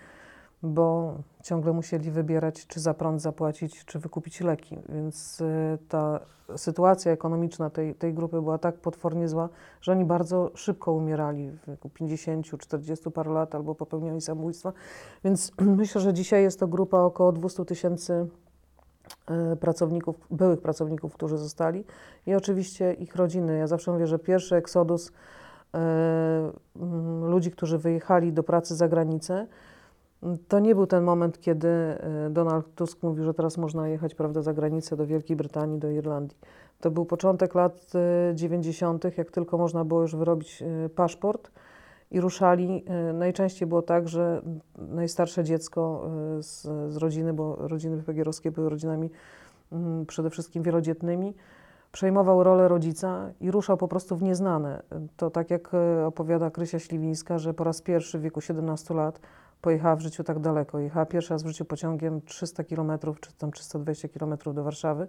bo 0.66 1.18
ciągle 1.44 1.74
musieli 1.74 2.12
wybierać, 2.12 2.68
czy 2.68 2.80
za 2.80 2.94
prąd 2.94 3.22
zapłacić, 3.22 3.86
czy 3.86 4.00
wykupić 4.00 4.42
leki. 4.42 4.78
Więc 4.90 5.44
ta 5.90 6.20
sytuacja 6.56 7.12
ekonomiczna 7.12 7.70
tej, 7.70 7.96
tej 7.96 8.14
grupy 8.14 8.42
była 8.42 8.58
tak 8.58 8.76
potwornie 8.76 9.28
zła, 9.28 9.50
że 9.82 9.92
oni 9.92 10.06
bardzo 10.06 10.52
szybko 10.56 10.94
umierali 10.94 11.50
w 11.52 11.68
wieku 11.68 11.90
50, 11.90 12.58
40 12.60 13.12
paru 13.12 13.34
lat 13.34 13.56
albo 13.56 13.76
popełniali 13.76 14.22
samobójstwa. 14.22 14.74
Więc 15.24 15.52
myślę, 15.82 16.02
że 16.02 16.14
dzisiaj 16.14 16.44
jest 16.44 16.60
to 16.60 16.68
grupa 16.68 17.00
około 17.00 17.32
200 17.32 17.66
tysięcy 17.66 18.28
e, 19.28 19.56
pracowników, 19.56 20.16
byłych 20.32 20.62
pracowników, 20.62 21.14
którzy 21.14 21.38
zostali 21.38 21.84
i 22.28 22.36
oczywiście 22.36 22.94
ich 22.94 23.16
rodziny. 23.16 23.58
Ja 23.58 23.68
zawsze 23.68 23.92
mówię, 23.92 24.08
że 24.08 24.20
pierwszy 24.20 24.56
eksodus 24.56 25.12
e, 25.74 26.52
ludzi, 27.22 27.52
którzy 27.52 27.78
wyjechali 27.78 28.34
do 28.34 28.44
pracy 28.44 28.76
za 28.76 28.88
granicę, 28.88 29.48
to 30.48 30.60
nie 30.60 30.76
był 30.76 30.88
ten 30.88 31.04
moment, 31.04 31.40
kiedy 31.40 31.68
e, 31.68 32.30
Donald 32.30 32.76
Tusk 32.76 33.04
mówił, 33.04 33.24
że 33.24 33.34
teraz 33.34 33.58
można 33.58 33.88
jechać 33.88 34.16
prawda, 34.16 34.42
za 34.42 34.54
granicę 34.54 34.96
do 34.96 35.06
Wielkiej 35.06 35.36
Brytanii, 35.38 35.80
do 35.80 35.90
Irlandii. 35.90 36.38
To 36.80 36.92
był 36.92 37.06
początek 37.06 37.56
lat 37.56 37.92
90., 38.34 39.06
e, 39.06 39.12
jak 39.18 39.32
tylko 39.32 39.58
można 39.58 39.86
było 39.86 40.02
już 40.02 40.16
wyrobić 40.16 40.62
e, 40.62 40.90
paszport 40.90 41.52
i 42.12 42.22
ruszali. 42.22 42.86
Najczęściej 43.14 43.68
było 43.68 43.82
tak, 43.82 44.08
że 44.08 44.42
najstarsze 44.78 45.44
dziecko 45.44 46.10
z, 46.40 46.62
z 46.94 46.98
rodziny, 46.98 47.34
bo 47.34 47.56
rodziny 47.56 47.98
wypegierowskie 47.98 48.52
były 48.52 48.70
rodzinami 48.70 49.10
mm, 49.72 50.06
przede 50.06 50.30
wszystkim 50.30 50.64
wielodzietnymi, 50.64 51.34
przejmował 51.92 52.44
rolę 52.44 52.68
rodzica 52.68 53.32
i 53.40 53.52
ruszał 53.52 53.78
po 53.78 53.88
prostu 53.88 54.16
w 54.16 54.24
nieznane. 54.24 54.84
To 55.18 55.30
tak 55.30 55.50
jak 55.50 55.72
opowiada 56.06 56.52
Krysia 56.52 56.80
Śliwińska, 56.80 57.40
że 57.40 57.54
po 57.54 57.64
raz 57.64 57.82
pierwszy 57.82 58.20
w 58.20 58.22
wieku 58.22 58.42
17 58.42 58.94
lat 58.94 59.20
pojechała 59.66 59.96
w 59.96 60.02
życiu 60.02 60.24
tak 60.24 60.40
daleko. 60.40 60.80
Jechała 60.80 61.06
pierwszy 61.06 61.34
raz 61.34 61.44
w 61.44 61.48
życiu 61.48 61.66
pociągiem 61.66 62.22
300 62.22 62.64
km, 62.64 62.92
czy 63.22 63.34
tam 63.34 63.52
320 63.52 64.08
km 64.08 64.38
do 64.54 64.64
Warszawy 64.64 65.08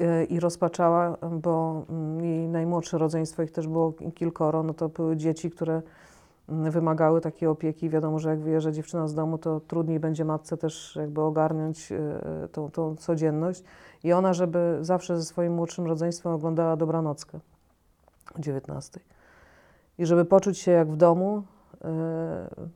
y, 0.00 0.24
i 0.24 0.40
rozpaczała, 0.40 1.16
bo 1.32 1.82
mm, 1.90 2.24
jej 2.24 2.48
najmłodsze 2.48 2.98
rodzeństwo, 2.98 3.42
ich 3.42 3.50
też 3.50 3.68
było 3.68 3.92
kilkoro, 4.14 4.62
no 4.62 4.74
to 4.74 4.88
były 4.88 5.16
dzieci, 5.16 5.50
które 5.50 5.82
mm, 6.48 6.70
wymagały 6.70 7.20
takiej 7.20 7.48
opieki. 7.48 7.90
Wiadomo, 7.90 8.18
że 8.18 8.30
jak 8.30 8.40
wyjeżdża 8.40 8.72
dziewczyna 8.72 9.08
z 9.08 9.14
domu, 9.14 9.38
to 9.38 9.60
trudniej 9.60 10.00
będzie 10.00 10.24
matce 10.24 10.56
też 10.56 10.96
jakby 11.00 11.20
ogarnąć 11.20 11.92
y, 11.92 12.48
tą, 12.52 12.70
tą 12.70 12.96
codzienność. 12.96 13.62
I 14.04 14.12
ona, 14.12 14.32
żeby 14.32 14.78
zawsze 14.80 15.16
ze 15.16 15.24
swoim 15.24 15.54
młodszym 15.54 15.86
rodzeństwem 15.86 16.32
oglądała 16.32 16.76
Dobranockę 16.76 17.40
o 18.38 18.40
19. 18.40 19.00
I 19.98 20.06
żeby 20.06 20.24
poczuć 20.24 20.58
się 20.58 20.70
jak 20.70 20.92
w 20.92 20.96
domu, 20.96 21.42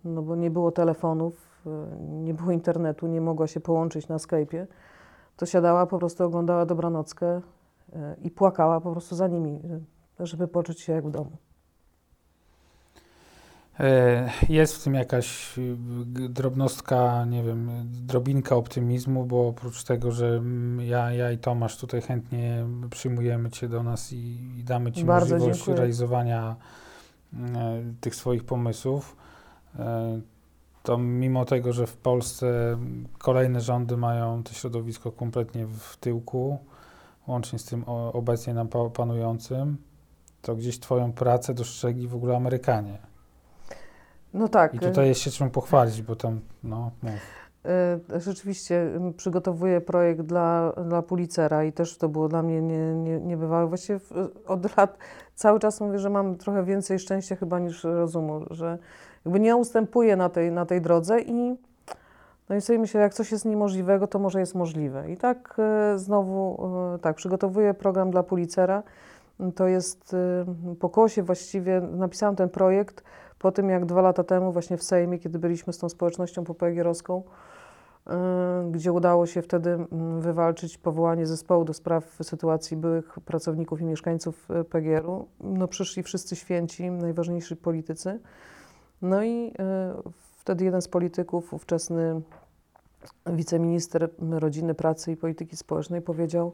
no 0.05 0.23
bo 0.23 0.37
nie 0.37 0.51
było 0.51 0.73
telefonów, 0.73 1.63
e, 1.67 1.97
nie 2.01 2.35
było 2.35 2.53
internetu, 2.53 3.07
nie 3.07 3.21
mogła 3.21 3.47
się 3.47 3.61
połączyć 3.61 4.09
na 4.09 4.17
Skype'ie, 4.17 4.67
to 5.37 5.47
siadała, 5.47 5.87
po 5.87 5.99
prostu 5.99 6.25
oglądała 6.25 6.67
dobranockę 6.67 7.41
e, 7.93 8.17
i 8.23 8.31
płakała 8.31 8.81
po 8.81 8.93
prostu 8.93 9.17
za 9.17 9.29
nimi, 9.29 9.61
żeby 10.21 10.49
poczuć 10.49 10.81
się 10.81 10.93
jak 10.93 11.07
w 11.07 11.11
domu. 11.11 11.31
Jest 14.49 14.77
w 14.77 14.85
tym 14.85 14.95
jakaś 14.95 15.55
drobnostka, 16.29 17.25
nie 17.25 17.43
wiem, 17.43 17.71
drobinka 17.85 18.57
optymizmu, 18.57 19.25
bo 19.25 19.49
oprócz 19.49 19.85
tego, 19.85 20.11
że 20.11 20.43
ja, 20.79 21.13
ja 21.13 21.33
i 21.33 21.39
Tomasz 21.39 21.79
tutaj 21.79 22.03
chętnie 22.03 22.67
przyjmujemy 22.91 23.51
Cię 23.51 23.69
do 23.69 23.83
nas 23.83 24.13
i, 24.13 24.39
i 24.59 24.65
damy 24.65 24.93
Ci 24.93 25.05
Bardzo 25.05 25.35
możliwość 25.35 25.59
dziękuję. 25.59 25.77
realizowania 25.77 26.57
E, 26.59 26.82
tych 28.01 28.15
swoich 28.15 28.45
pomysłów, 28.45 29.17
e, 29.79 30.21
to 30.83 30.99
mimo 30.99 31.45
tego, 31.45 31.73
że 31.73 31.87
w 31.87 31.97
Polsce 31.97 32.79
kolejne 33.19 33.61
rządy 33.61 33.97
mają 33.97 34.43
to 34.43 34.53
środowisko 34.53 35.13
kompletnie 35.13 35.67
w 35.67 35.97
tyłku, 35.97 36.59
łącznie 37.27 37.59
z 37.59 37.65
tym 37.65 37.85
obecnie 38.13 38.55
nam 38.55 38.69
panującym, 38.69 39.77
to 40.43 40.57
gdzieś 40.57 40.79
Twoją 40.79 41.13
pracę 41.13 41.55
dostrzegli 41.55 42.09
w 42.09 42.15
ogóle 42.15 42.37
Amerykanie. 42.37 42.99
No 44.35 44.49
tak. 44.49 44.75
I 44.75 44.79
tutaj 44.79 45.09
jest 45.09 45.21
się 45.21 45.31
czym 45.31 45.51
pochwalić, 45.51 46.03
bo 46.03 46.17
tam, 46.17 46.41
no, 46.63 46.91
mów. 47.03 47.43
E, 47.65 48.21
rzeczywiście 48.21 48.91
przygotowuję 49.17 49.81
projekt 49.81 50.21
dla, 50.21 50.73
dla 50.73 51.03
Pulicera 51.03 51.65
i 51.65 51.73
też 51.73 51.99
to 51.99 52.09
było 52.09 52.29
dla 52.29 52.43
mnie 52.43 52.63
nie, 52.63 52.95
nie, 52.95 53.21
niebywałe. 53.21 53.67
Właściwie 53.67 54.01
od 54.47 54.77
lat 54.77 54.99
cały 55.35 55.61
czas 55.61 55.81
mówię, 55.81 55.99
że 55.99 56.11
mam 56.11 56.37
trochę 56.37 56.65
więcej 56.65 56.99
szczęścia 56.99 57.37
chyba 57.37 57.59
niż 57.59 57.85
rozumu, 57.85 58.41
że 58.51 58.79
jakby 59.25 59.41
nie 59.41 59.57
ustępuję 59.57 60.17
na 60.17 60.29
tej, 60.29 60.53
na 60.53 60.67
tej 60.67 60.81
drodze 60.81 61.21
i 61.21 61.57
no 62.49 62.57
i 62.57 62.61
sobie 62.61 62.79
myślę, 62.79 63.01
jak 63.01 63.15
coś 63.15 63.33
jest 63.33 63.45
niemożliwego, 63.45 64.07
to 64.07 64.19
może 64.19 64.41
jest 64.41 64.55
możliwe. 64.55 65.11
I 65.11 65.17
tak 65.17 65.57
e, 65.59 65.99
znowu, 65.99 66.69
e, 66.95 66.99
tak, 66.99 67.17
przygotowuję 67.17 67.75
program 67.75 68.11
dla 68.11 68.23
Pulicera. 68.23 68.83
To 69.55 69.67
jest 69.67 70.17
po 70.81 70.89
kosie 70.89 71.23
właściwie, 71.23 71.81
napisałam 71.81 72.37
ten 72.37 72.49
projekt 72.49 73.05
po 73.39 73.53
tym, 73.53 73.71
jak 73.71 73.87
dwa 73.87 74.01
lata 74.01 74.25
temu 74.25 74.53
właśnie 74.53 74.77
w 74.77 74.83
Sejmie, 74.83 75.19
kiedy 75.19 75.39
byliśmy 75.39 75.73
z 75.73 75.79
tą 75.79 75.89
społecznością 75.89 76.45
popegierowską, 76.45 77.23
gdzie 78.71 78.93
udało 78.93 79.27
się 79.27 79.43
wtedy 79.43 79.71
mm, 79.71 80.21
wywalczyć 80.21 80.79
powołanie 80.79 81.27
zespołu 81.27 81.65
do 81.65 81.75
spraw 81.75 82.19
sytuacji 82.23 82.77
byłych 82.77 83.19
pracowników 83.25 83.81
i 83.81 83.85
mieszkańców 83.85 84.49
y, 84.51 84.65
PGR-u. 84.65 85.29
No, 85.41 85.69
przyszli 85.69 86.03
wszyscy 86.03 86.37
święci, 86.37 86.91
najważniejsi 86.91 87.57
politycy. 87.57 88.21
No 89.03 89.23
i 89.23 89.49
y, 89.49 89.53
wtedy 90.39 90.65
jeden 90.65 90.83
z 90.83 90.89
polityków, 90.89 91.55
ówczesny 91.55 92.21
wiceminister 93.27 94.11
rodziny, 94.31 94.75
pracy 94.75 95.13
i 95.13 95.17
polityki 95.17 95.57
społecznej 95.57 96.03
powiedział, 96.03 96.53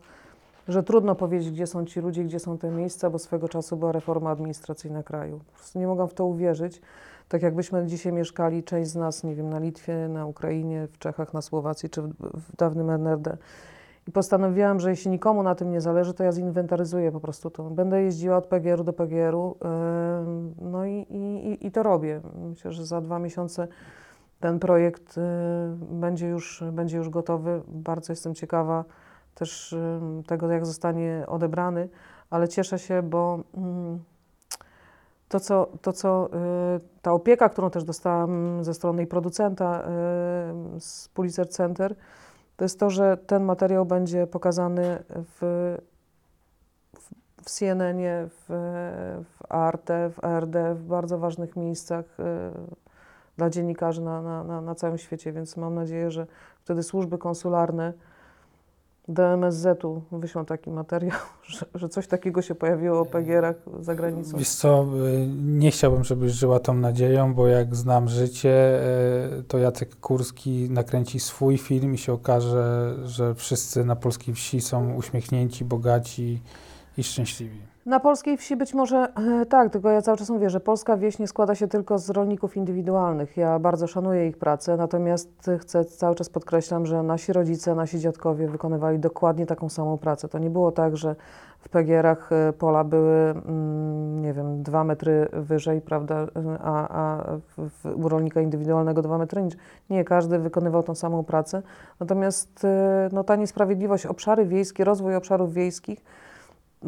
że 0.69 0.83
trudno 0.83 1.15
powiedzieć, 1.15 1.51
gdzie 1.51 1.67
są 1.67 1.85
ci 1.85 2.01
ludzie, 2.01 2.25
gdzie 2.25 2.39
są 2.39 2.59
te 2.59 2.71
miejsca, 2.71 3.11
bo 3.11 3.19
swego 3.19 3.49
czasu 3.49 3.77
była 3.77 3.93
reforma 3.93 4.31
administracyjna 4.31 5.03
kraju. 5.03 5.39
Po 5.39 5.53
prostu 5.53 5.79
nie 5.79 5.87
mogłam 5.87 6.09
w 6.09 6.15
to 6.15 6.25
uwierzyć. 6.25 6.81
Tak 7.29 7.43
jakbyśmy 7.43 7.87
dzisiaj 7.87 8.13
mieszkali, 8.13 8.65
część 8.65 8.91
z 8.91 8.97
nas, 8.97 9.25
nie 9.25 9.35
wiem, 9.35 9.51
na 9.51 9.59
Litwie, 9.59 10.09
na 10.09 10.27
Ukrainie, 10.27 10.89
w 10.93 10.99
Czechach, 10.99 11.35
na 11.35 11.43
Słowacji 11.43 11.91
czy 11.91 12.03
w, 12.03 12.15
w 12.21 12.57
dawnym 12.57 12.91
NRD. 12.91 13.37
I 14.09 14.13
postanowiłam, 14.13 14.81
że 14.81 14.91
jeśli 14.91 15.11
nikomu 15.11 15.43
na 15.43 15.55
tym 15.55 15.71
nie 15.71 15.81
zależy, 15.81 16.15
to 16.15 16.25
ja 16.25 16.33
zinwentaryzuję 16.33 17.13
po 17.13 17.21
prostu 17.21 17.51
to. 17.51 17.63
Będę 17.63 18.03
jeździła 18.03 18.37
od 18.37 18.47
PGR-u 18.47 18.85
do 18.85 18.93
PGR-u, 18.93 19.57
yy, 19.63 20.71
no 20.71 20.87
i, 20.87 21.07
i, 21.11 21.67
i 21.67 21.71
to 21.71 21.83
robię. 21.83 22.21
Myślę, 22.49 22.73
że 22.73 22.87
za 22.87 23.01
dwa 23.01 23.19
miesiące 23.19 23.69
ten 24.41 24.59
projekt 24.59 25.17
yy, 25.17 25.23
będzie, 25.91 26.29
już, 26.29 26.65
będzie 26.73 26.97
już 26.97 27.09
gotowy. 27.09 27.63
Bardzo 27.69 28.13
jestem 28.13 28.35
ciekawa 28.35 28.85
też 29.39 29.75
tego, 30.27 30.51
jak 30.51 30.67
zostanie 30.67 31.25
odebrany, 31.27 31.89
ale 32.31 32.49
cieszę 32.49 32.79
się, 32.79 33.03
bo 33.03 33.41
mm, 33.55 33.99
to, 35.29 35.41
co, 35.41 35.69
to, 35.83 35.93
co 35.93 36.29
y, 36.77 36.81
ta 37.03 37.13
opieka, 37.13 37.49
którą 37.49 37.71
też 37.71 37.85
dostałam 37.85 38.65
ze 38.65 38.75
strony 38.75 39.07
producenta 39.07 39.83
y, 40.77 40.81
z 40.81 41.09
Pulitzer 41.09 41.49
Center, 41.49 41.95
to 42.57 42.65
jest 42.65 42.81
to, 42.81 42.91
że 42.91 43.17
ten 43.17 43.45
materiał 43.45 43.87
będzie 43.87 44.27
pokazany 44.27 45.03
w, 45.09 45.77
w, 47.43 47.51
CNN-ie, 47.51 48.29
w, 48.29 48.45
w 49.25 49.53
Arte, 49.53 50.11
w 50.11 50.25
ARD, 50.25 50.57
w 50.75 50.83
bardzo 50.83 51.19
ważnych 51.19 51.57
miejscach 51.57 52.21
y, 52.21 52.25
dla 53.37 53.51
dziennikarzy 53.51 54.03
na, 54.03 54.23
na, 54.23 54.45
na, 54.45 54.61
na 54.61 54.75
całym 54.75 54.99
świecie, 54.99 55.33
więc 55.33 55.57
mam 55.57 55.75
nadzieję, 55.75 56.11
że 56.11 56.27
wtedy 56.65 56.83
służby 56.83 57.19
konsularne 57.19 57.93
do 59.09 59.23
MSZ-u 59.23 60.03
wyślą 60.13 60.45
taki 60.45 60.71
materiał, 60.71 61.19
że, 61.47 61.67
że, 61.75 61.89
coś 61.89 62.07
takiego 62.07 62.43
się 62.43 62.55
pojawiło 62.55 63.01
o 63.01 63.05
PGR-ach 63.05 63.57
za 63.81 63.95
granicą. 63.95 64.39
Wiesz 64.39 64.49
co, 64.49 64.87
y, 65.07 65.29
nie 65.45 65.71
chciałbym, 65.71 66.05
żebyś 66.05 66.33
żyła 66.33 66.61
tą 66.61 66.75
nadzieją, 66.75 67.35
bo 67.35 67.47
jak 67.47 67.77
znam 67.77 68.09
życie, 68.09 68.81
y, 69.39 69.43
to 69.43 69.59
Jacek 69.59 69.97
Kurski 69.97 70.71
nakręci 70.71 71.21
swój 71.21 71.59
film 71.59 71.95
i 71.95 71.99
się 71.99 72.13
okaże, 72.13 72.95
że 73.05 73.35
wszyscy 73.35 73.85
na 73.85 73.97
polskiej 73.97 74.35
wsi 74.35 74.61
są 74.61 74.95
uśmiechnięci, 74.95 75.65
bogaci 75.65 76.43
i 76.99 77.03
szczęśliwi. 77.03 77.61
Na 77.87 78.01
polskiej 78.01 78.37
wsi 78.37 78.57
być 78.57 78.75
może 78.75 79.09
e, 79.43 79.47
tak, 79.47 79.73
tylko 79.73 79.91
ja 79.91 80.03
cały 80.03 80.19
czas 80.19 80.31
mówię, 80.31 80.51
że 80.51 80.61
polska 80.61 80.97
wieś 80.97 81.19
nie 81.19 81.27
składa 81.27 81.55
się 81.55 81.69
tylko 81.69 81.99
z 81.99 82.11
rolników 82.11 82.57
indywidualnych. 82.57 83.37
Ja 83.37 83.59
bardzo 83.59 83.87
szanuję 83.87 84.29
ich 84.29 84.39
pracę, 84.39 84.77
natomiast 84.77 85.51
chcę 85.61 85.85
cały 85.85 86.15
czas 86.15 86.29
podkreślam, 86.29 86.87
że 86.87 87.03
nasi 87.03 87.33
rodzice, 87.33 87.75
nasi 87.75 87.99
dziadkowie 87.99 88.49
wykonywali 88.49 88.99
dokładnie 88.99 89.47
taką 89.47 89.69
samą 89.69 89.99
pracę. 89.99 90.29
To 90.29 90.39
nie 90.39 90.51
było 90.51 90.73
tak, 90.73 90.97
że 90.97 91.17
w 91.59 91.69
PGR-ach 91.69 92.33
e, 92.33 92.53
pola 92.53 92.85
były, 92.85 93.15
mm, 93.15 94.23
nie 94.23 94.33
wiem, 94.33 94.63
dwa 94.63 94.85
metry 94.85 95.29
wyżej, 95.33 95.81
prawda, 95.81 96.27
a, 96.61 96.89
a 96.89 97.25
u 97.95 98.09
rolnika 98.09 98.41
indywidualnego 98.41 99.03
dwa 99.03 99.19
metry 99.19 99.43
niżej. 99.43 99.61
Nie, 99.91 100.05
każdy 100.05 100.39
wykonywał 100.39 100.83
tą 100.83 100.95
samą 100.95 101.25
pracę. 101.25 101.63
Natomiast 102.01 102.65
e, 102.65 103.09
no, 103.13 103.25
ta 103.25 103.37
niesprawiedliwość, 103.37 104.07
obszary 104.07 104.47
wiejskie, 104.47 104.85
rozwój 104.85 105.17
obszarów 105.17 105.53
wiejskich, 105.53 106.05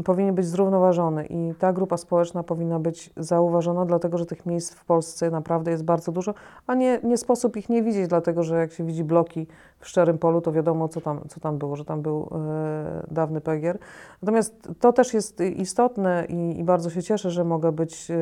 powinien 0.05 0.35
być 0.35 0.47
zrównoważony 0.47 1.27
i 1.27 1.55
ta 1.59 1.73
grupa 1.73 1.97
społeczna 1.97 2.43
powinna 2.43 2.79
być 2.79 3.11
zauważona, 3.17 3.87
dlatego 3.87 4.19
że 4.19 4.27
tych 4.27 4.47
miejsc 4.47 4.75
w 4.75 4.85
Polsce 4.85 5.31
naprawdę 5.31 5.71
jest 5.71 5.85
bardzo 5.85 6.13
dużo, 6.13 6.35
a 6.67 6.75
nie, 6.75 7.01
nie 7.03 7.19
sposób 7.19 7.57
ich 7.57 7.69
nie 7.69 7.83
widzieć, 7.83 8.09
dlatego 8.09 8.43
że 8.43 8.59
jak 8.59 8.73
się 8.73 8.85
widzi 8.85 9.05
bloki 9.05 9.47
w 9.79 9.89
Szczerym 9.89 10.19
Polu, 10.19 10.41
to 10.41 10.53
wiadomo, 10.53 10.89
co 10.89 11.01
tam, 11.01 11.21
co 11.29 11.41
tam 11.41 11.59
było, 11.59 11.77
że 11.77 11.85
tam 11.85 12.03
był 12.03 12.29
e, 12.33 13.07
dawny 13.11 13.41
PGR. 13.41 13.79
Natomiast 14.23 14.69
to 14.81 14.93
też 14.93 15.15
jest 15.15 15.41
istotne 15.41 16.27
i, 16.29 16.59
i 16.61 16.65
bardzo 16.65 16.91
się 16.91 17.03
cieszę, 17.03 17.31
że 17.31 17.45
mogę 17.45 17.73
być 17.73 18.11
e, 18.11 18.15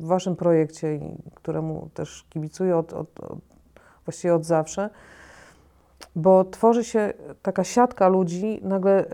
w 0.00 0.06
Waszym 0.06 0.36
projekcie, 0.36 1.00
któremu 1.34 1.88
też 1.94 2.26
kibicuję 2.30 2.76
od, 2.76 2.92
od, 2.92 3.20
od, 3.20 3.38
właściwie 4.04 4.34
od 4.34 4.44
zawsze 4.44 4.90
bo 6.16 6.44
tworzy 6.44 6.84
się 6.84 7.12
taka 7.42 7.64
siatka 7.64 8.08
ludzi, 8.08 8.60
nagle 8.62 9.04
y, 9.04 9.08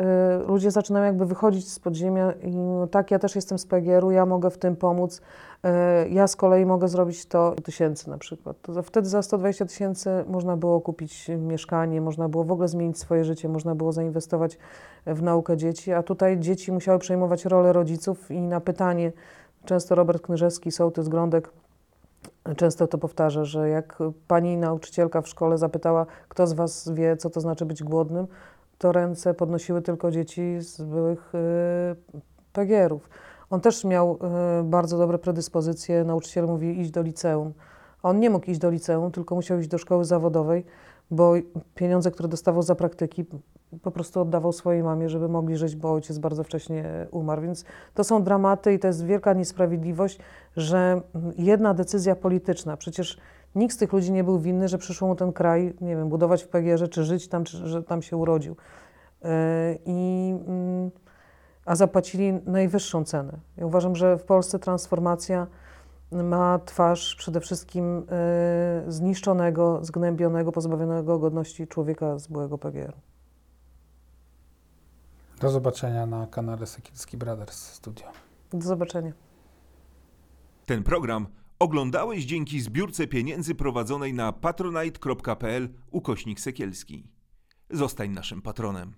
ludzie 0.46 0.70
zaczynają 0.70 1.04
jakby 1.04 1.26
wychodzić 1.26 1.72
z 1.72 1.78
podziemia 1.78 2.32
i 2.32 2.56
tak, 2.90 3.10
ja 3.10 3.18
też 3.18 3.34
jestem 3.34 3.58
z 3.58 3.66
PGR-u, 3.66 4.10
ja 4.10 4.26
mogę 4.26 4.50
w 4.50 4.58
tym 4.58 4.76
pomóc, 4.76 5.20
y, 6.06 6.08
ja 6.08 6.26
z 6.26 6.36
kolei 6.36 6.66
mogę 6.66 6.88
zrobić 6.88 7.26
to 7.26 7.54
tysięcy 7.64 8.10
na 8.10 8.18
przykład. 8.18 8.56
To 8.62 8.82
wtedy 8.82 9.08
za 9.08 9.22
120 9.22 9.66
tysięcy 9.66 10.10
można 10.28 10.56
było 10.56 10.80
kupić 10.80 11.30
mieszkanie, 11.38 12.00
można 12.00 12.28
było 12.28 12.44
w 12.44 12.52
ogóle 12.52 12.68
zmienić 12.68 12.98
swoje 12.98 13.24
życie, 13.24 13.48
można 13.48 13.74
było 13.74 13.92
zainwestować 13.92 14.58
w 15.06 15.22
naukę 15.22 15.56
dzieci, 15.56 15.92
a 15.92 16.02
tutaj 16.02 16.38
dzieci 16.38 16.72
musiały 16.72 16.98
przejmować 16.98 17.44
rolę 17.44 17.72
rodziców 17.72 18.30
i 18.30 18.40
na 18.40 18.60
pytanie, 18.60 19.12
często 19.64 19.94
Robert 19.94 20.22
Knyżewski, 20.22 20.72
sołtys 20.72 21.08
Grądek, 21.08 21.50
Często 22.56 22.86
to 22.86 22.98
powtarza, 22.98 23.44
że 23.44 23.68
jak 23.68 23.98
pani 24.28 24.56
nauczycielka 24.56 25.22
w 25.22 25.28
szkole 25.28 25.58
zapytała, 25.58 26.06
kto 26.28 26.46
z 26.46 26.52
was 26.52 26.90
wie, 26.94 27.16
co 27.16 27.30
to 27.30 27.40
znaczy 27.40 27.66
być 27.66 27.82
głodnym, 27.82 28.26
to 28.78 28.92
ręce 28.92 29.34
podnosiły 29.34 29.82
tylko 29.82 30.10
dzieci 30.10 30.56
z 30.60 30.82
byłych 30.82 31.32
y, 31.34 31.38
PGR-ów. 32.52 33.10
On 33.50 33.60
też 33.60 33.84
miał 33.84 34.18
y, 34.60 34.64
bardzo 34.64 34.98
dobre 34.98 35.18
predyspozycje. 35.18 36.04
Nauczyciel 36.04 36.46
mówi 36.46 36.80
iść 36.80 36.90
do 36.90 37.02
liceum. 37.02 37.52
On 38.02 38.20
nie 38.20 38.30
mógł 38.30 38.50
iść 38.50 38.60
do 38.60 38.70
liceum, 38.70 39.12
tylko 39.12 39.34
musiał 39.34 39.58
iść 39.58 39.68
do 39.68 39.78
szkoły 39.78 40.04
zawodowej, 40.04 40.64
bo 41.10 41.32
pieniądze, 41.74 42.10
które 42.10 42.28
dostawał 42.28 42.62
za 42.62 42.74
praktyki, 42.74 43.24
po 43.82 43.90
prostu 43.90 44.20
oddawał 44.20 44.52
swojej 44.52 44.82
mamie, 44.82 45.08
żeby 45.08 45.28
mogli 45.28 45.56
żyć, 45.56 45.76
bo 45.76 45.92
ojciec 45.92 46.18
bardzo 46.18 46.44
wcześnie 46.44 47.06
umarł. 47.10 47.42
Więc 47.42 47.64
to 47.94 48.04
są 48.04 48.22
dramaty 48.22 48.72
i 48.72 48.78
to 48.78 48.86
jest 48.86 49.04
wielka 49.04 49.32
niesprawiedliwość, 49.32 50.18
że 50.56 51.00
jedna 51.38 51.74
decyzja 51.74 52.16
polityczna, 52.16 52.76
przecież 52.76 53.18
nikt 53.54 53.74
z 53.74 53.78
tych 53.78 53.92
ludzi 53.92 54.12
nie 54.12 54.24
był 54.24 54.38
winny, 54.38 54.68
że 54.68 54.78
przyszło 54.78 55.08
mu 55.08 55.14
ten 55.14 55.32
kraj, 55.32 55.74
nie 55.80 55.96
wiem, 55.96 56.08
budować 56.08 56.42
w 56.44 56.48
PGR, 56.48 56.90
czy 56.90 57.04
żyć 57.04 57.28
tam, 57.28 57.44
czy 57.44 57.68
że 57.68 57.82
tam 57.82 58.02
się 58.02 58.16
urodził. 58.16 58.56
E, 59.22 59.74
I, 59.86 60.34
mm, 60.46 60.90
a 61.64 61.76
zapłacili 61.76 62.32
najwyższą 62.46 63.04
cenę. 63.04 63.32
Ja 63.56 63.66
uważam, 63.66 63.96
że 63.96 64.18
w 64.18 64.24
Polsce 64.24 64.58
transformacja 64.58 65.46
ma 66.12 66.58
twarz 66.58 67.14
przede 67.14 67.40
wszystkim 67.40 68.06
e, 68.10 68.82
zniszczonego, 68.92 69.78
zgnębionego, 69.82 70.52
pozbawionego 70.52 71.18
godności 71.18 71.66
człowieka 71.66 72.18
z 72.18 72.28
byłego 72.28 72.58
PGR. 72.58 72.92
Do 75.40 75.50
zobaczenia 75.50 76.06
na 76.06 76.26
kanale 76.26 76.66
Sekirski 76.66 77.16
Brothers 77.16 77.72
Studio. 77.72 78.06
Do 78.52 78.60
zobaczenia. 78.60 79.12
Ten 80.66 80.82
program 80.82 81.26
oglądałeś 81.58 82.24
dzięki 82.24 82.60
zbiórce 82.60 83.06
pieniędzy 83.06 83.54
prowadzonej 83.54 84.14
na 84.14 84.32
patronite.pl 84.32 85.68
ukośnik 85.90 86.40
sekielski. 86.40 87.10
Zostań 87.70 88.10
naszym 88.10 88.42
patronem. 88.42 88.94